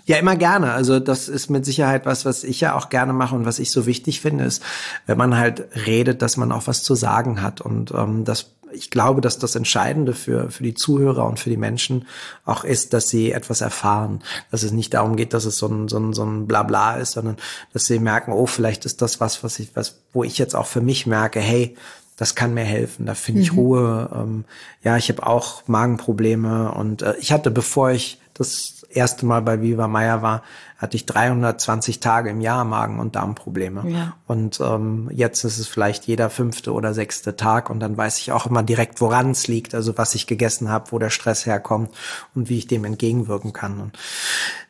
Ja, 0.09 0.17
immer 0.17 0.37
gerne. 0.37 0.73
Also 0.73 1.01
das 1.01 1.29
ist 1.29 1.51
mit 1.51 1.67
Sicherheit 1.67 2.07
was, 2.07 2.25
was 2.25 2.43
ich 2.43 2.63
ja 2.63 2.75
auch 2.75 2.89
gerne 2.89 3.13
mache 3.13 3.35
und 3.35 3.45
was 3.45 3.59
ich 3.59 3.71
so 3.71 3.85
wichtig 3.85 4.23
finde, 4.23 4.45
ist, 4.45 4.63
wenn 5.05 5.19
man 5.19 5.37
halt 5.37 5.69
redet, 5.87 6.23
dass 6.23 6.39
man 6.39 6.51
auch 6.51 6.67
was 6.67 6.83
zu 6.83 6.95
sagen 6.95 7.43
hat. 7.43 7.61
Und 7.61 7.91
ähm, 7.91 8.25
das 8.25 8.55
ich 8.73 8.91
glaube, 8.91 9.21
dass 9.21 9.39
das 9.39 9.55
Entscheidende 9.55 10.15
für, 10.15 10.51
für 10.51 10.63
die 10.63 10.75
Zuhörer 10.75 11.27
und 11.27 11.39
für 11.39 11.51
die 11.51 11.57
Menschen 11.57 12.07
auch 12.45 12.65
ist, 12.65 12.93
dass 12.93 13.09
sie 13.09 13.33
etwas 13.33 13.61
erfahren. 13.61 14.21
Dass 14.51 14.63
es 14.63 14.73
nicht 14.73 14.95
darum 14.95 15.17
geht, 15.17 15.35
dass 15.35 15.45
es 15.45 15.57
so 15.57 15.67
ein, 15.67 15.89
so 15.89 15.99
ein, 15.99 16.13
so 16.13 16.25
ein 16.25 16.47
Blabla 16.47 16.97
ist, 16.97 17.13
sondern 17.13 17.37
dass 17.73 17.87
sie 17.87 17.99
merken, 17.99 18.33
oh, 18.33 18.47
vielleicht 18.47 18.85
ist 18.85 19.03
das 19.03 19.21
was, 19.21 19.43
was 19.45 19.59
ich, 19.59 19.75
was, 19.75 20.01
wo 20.13 20.25
ich 20.25 20.39
jetzt 20.39 20.55
auch 20.55 20.67
für 20.67 20.81
mich 20.81 21.07
merke, 21.07 21.41
hey, 21.41 21.77
das 22.17 22.35
kann 22.35 22.53
mir 22.53 22.65
helfen, 22.65 23.07
da 23.07 23.15
finde 23.15 23.43
ich 23.43 23.53
mhm. 23.53 23.59
Ruhe. 23.59 24.11
Ähm, 24.13 24.45
ja, 24.83 24.97
ich 24.97 25.09
habe 25.09 25.25
auch 25.25 25.63
Magenprobleme 25.69 26.73
und 26.73 27.03
äh, 27.03 27.15
ich 27.21 27.33
hatte, 27.33 27.51
bevor 27.51 27.93
ich 27.93 28.21
das 28.35 28.85
erste 28.91 29.25
Mal 29.27 29.43
bei 29.43 29.63
Viva 29.63 29.89
Meier 29.89 30.21
war, 30.23 30.43
hatte 30.79 30.97
ich 30.97 31.07
320 31.07 31.99
Tage 31.99 32.31
im 32.31 32.41
Jahr 32.41 32.65
Magen- 32.65 33.01
und 33.01 33.17
Darmprobleme. 33.17 33.85
Ja. 33.91 34.17
Und 34.29 34.61
ähm, 34.61 35.11
jetzt 35.13 35.43
ist 35.43 35.59
es 35.59 35.67
vielleicht 35.67 36.07
jeder 36.07 36.31
fünfte 36.31 36.73
oder 36.73 36.95
sechste 36.95 37.35
Tag 37.35 37.69
und 37.69 37.81
dann 37.81 37.97
weiß 37.97 38.19
ich 38.19 38.31
auch 38.31 38.47
immer 38.47 38.63
direkt, 38.63 39.01
woran 39.01 39.33
es 39.33 39.49
liegt, 39.49 39.75
also 39.75 39.99
was 39.99 40.15
ich 40.15 40.29
gegessen 40.29 40.69
habe, 40.69 40.93
wo 40.93 41.01
der 41.01 41.11
Stress 41.11 41.47
herkommt 41.47 41.91
und 42.37 42.49
wie 42.49 42.59
ich 42.59 42.69
dem 42.69 42.85
entgegenwirken 42.85 43.53
kann. 43.53 43.81
Und 43.81 43.99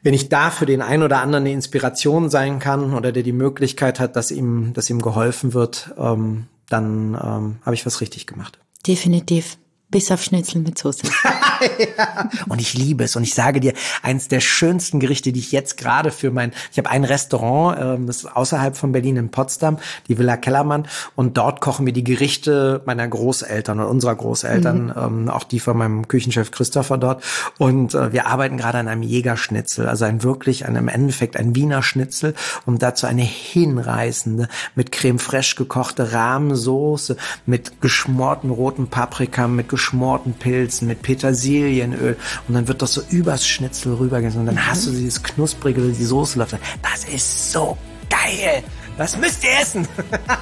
wenn 0.02 0.14
ich 0.14 0.30
da 0.30 0.50
für 0.50 0.64
den 0.64 0.80
einen 0.80 1.02
oder 1.02 1.20
anderen 1.20 1.44
eine 1.44 1.52
Inspiration 1.52 2.30
sein 2.30 2.58
kann 2.58 2.94
oder 2.94 3.12
der 3.12 3.22
die 3.22 3.32
Möglichkeit 3.32 4.00
hat, 4.00 4.16
dass 4.16 4.30
ihm, 4.30 4.72
dass 4.72 4.88
ihm 4.88 5.02
geholfen 5.02 5.52
wird, 5.52 5.92
ähm, 5.98 6.46
dann 6.70 7.14
ähm, 7.22 7.56
habe 7.66 7.74
ich 7.74 7.84
was 7.84 8.00
richtig 8.00 8.26
gemacht. 8.26 8.58
Definitiv. 8.86 9.58
Bis 9.90 10.10
auf 10.10 10.22
Schnitzel 10.22 10.62
mit 10.62 10.78
Soße. 10.78 11.06
ja. 11.60 12.28
Und 12.48 12.60
ich 12.60 12.74
liebe 12.74 13.04
es. 13.04 13.16
Und 13.16 13.22
ich 13.22 13.34
sage 13.34 13.60
dir, 13.60 13.72
eins 14.02 14.28
der 14.28 14.40
schönsten 14.40 15.00
Gerichte, 15.00 15.32
die 15.32 15.40
ich 15.40 15.52
jetzt 15.52 15.76
gerade 15.76 16.10
für 16.10 16.30
mein, 16.30 16.52
ich 16.72 16.78
habe 16.78 16.90
ein 16.90 17.04
Restaurant, 17.04 17.78
ähm, 17.80 18.06
das 18.06 18.18
ist 18.18 18.36
außerhalb 18.36 18.76
von 18.76 18.92
Berlin 18.92 19.16
in 19.16 19.30
Potsdam, 19.30 19.78
die 20.08 20.18
Villa 20.18 20.36
Kellermann. 20.36 20.86
Und 21.16 21.36
dort 21.36 21.60
kochen 21.60 21.86
wir 21.86 21.92
die 21.92 22.04
Gerichte 22.04 22.82
meiner 22.84 23.06
Großeltern 23.06 23.80
und 23.80 23.86
unserer 23.86 24.14
Großeltern, 24.14 24.86
mhm. 24.86 24.92
ähm, 24.96 25.28
auch 25.30 25.44
die 25.44 25.60
von 25.60 25.76
meinem 25.76 26.08
Küchenchef 26.08 26.50
Christopher 26.50 26.98
dort. 26.98 27.22
Und 27.58 27.94
äh, 27.94 28.12
wir 28.12 28.26
arbeiten 28.26 28.56
gerade 28.56 28.78
an 28.78 28.88
einem 28.88 29.02
Jägerschnitzel, 29.02 29.88
also 29.88 30.04
ein 30.04 30.22
wirklich, 30.22 30.66
ein, 30.66 30.76
im 30.76 30.88
Endeffekt 30.88 31.36
ein 31.36 31.54
Wiener 31.54 31.82
Schnitzel 31.82 32.34
und 32.66 32.82
dazu 32.82 33.06
eine 33.06 33.22
hinreißende, 33.22 34.48
mit 34.74 34.92
Creme 34.92 35.18
fraiche 35.18 35.56
gekochte 35.56 36.12
Rahmsoße, 36.12 37.16
mit 37.46 37.80
geschmorten 37.80 38.50
roten 38.50 38.88
Paprika, 38.88 39.48
mit 39.48 39.68
geschmorten 39.68 40.34
Pilzen, 40.34 40.88
mit 40.88 41.02
Petersilienöl 41.48 42.16
und 42.46 42.54
dann 42.54 42.68
wird 42.68 42.82
das 42.82 42.94
so 42.94 43.02
übers 43.10 43.46
Schnitzel 43.46 43.94
rübergegangen 43.94 44.40
und 44.40 44.46
dann 44.46 44.66
hast 44.66 44.86
du 44.86 44.90
dieses 44.90 45.22
knusprige, 45.22 45.80
die 45.80 46.04
Soße 46.04 46.38
läuft. 46.38 46.56
Das 46.82 47.04
ist 47.04 47.52
so 47.52 47.76
geil. 48.10 48.62
Das 48.96 49.16
müsst 49.16 49.44
ihr 49.44 49.50
essen. 49.60 49.86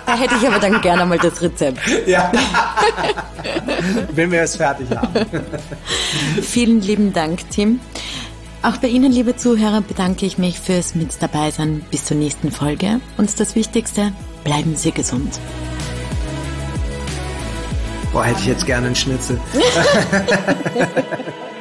Da 0.06 0.18
hätte 0.18 0.34
ich 0.40 0.46
aber 0.46 0.58
dann 0.58 0.80
gerne 0.80 1.04
mal 1.04 1.18
das 1.18 1.42
Rezept. 1.42 1.78
Ja. 2.06 2.32
Wenn 4.12 4.30
wir 4.30 4.42
es 4.42 4.56
fertig 4.56 4.88
haben. 4.96 5.26
Vielen 6.42 6.80
lieben 6.80 7.12
Dank, 7.12 7.50
Tim. 7.50 7.80
Auch 8.62 8.78
bei 8.78 8.88
Ihnen, 8.88 9.12
liebe 9.12 9.36
Zuhörer, 9.36 9.82
bedanke 9.82 10.24
ich 10.24 10.38
mich 10.38 10.58
fürs 10.58 10.94
Mit 10.94 11.10
dabei 11.20 11.50
sein. 11.50 11.84
Bis 11.90 12.06
zur 12.06 12.16
nächsten 12.16 12.50
Folge. 12.50 13.00
Und 13.18 13.38
das 13.38 13.54
Wichtigste, 13.56 14.12
bleiben 14.44 14.76
Sie 14.76 14.92
gesund. 14.92 15.38
Boah, 18.12 18.24
hätte 18.24 18.40
ich 18.40 18.46
jetzt 18.46 18.66
gerne 18.66 18.86
einen 18.86 18.96
Schnitzel. 18.96 19.40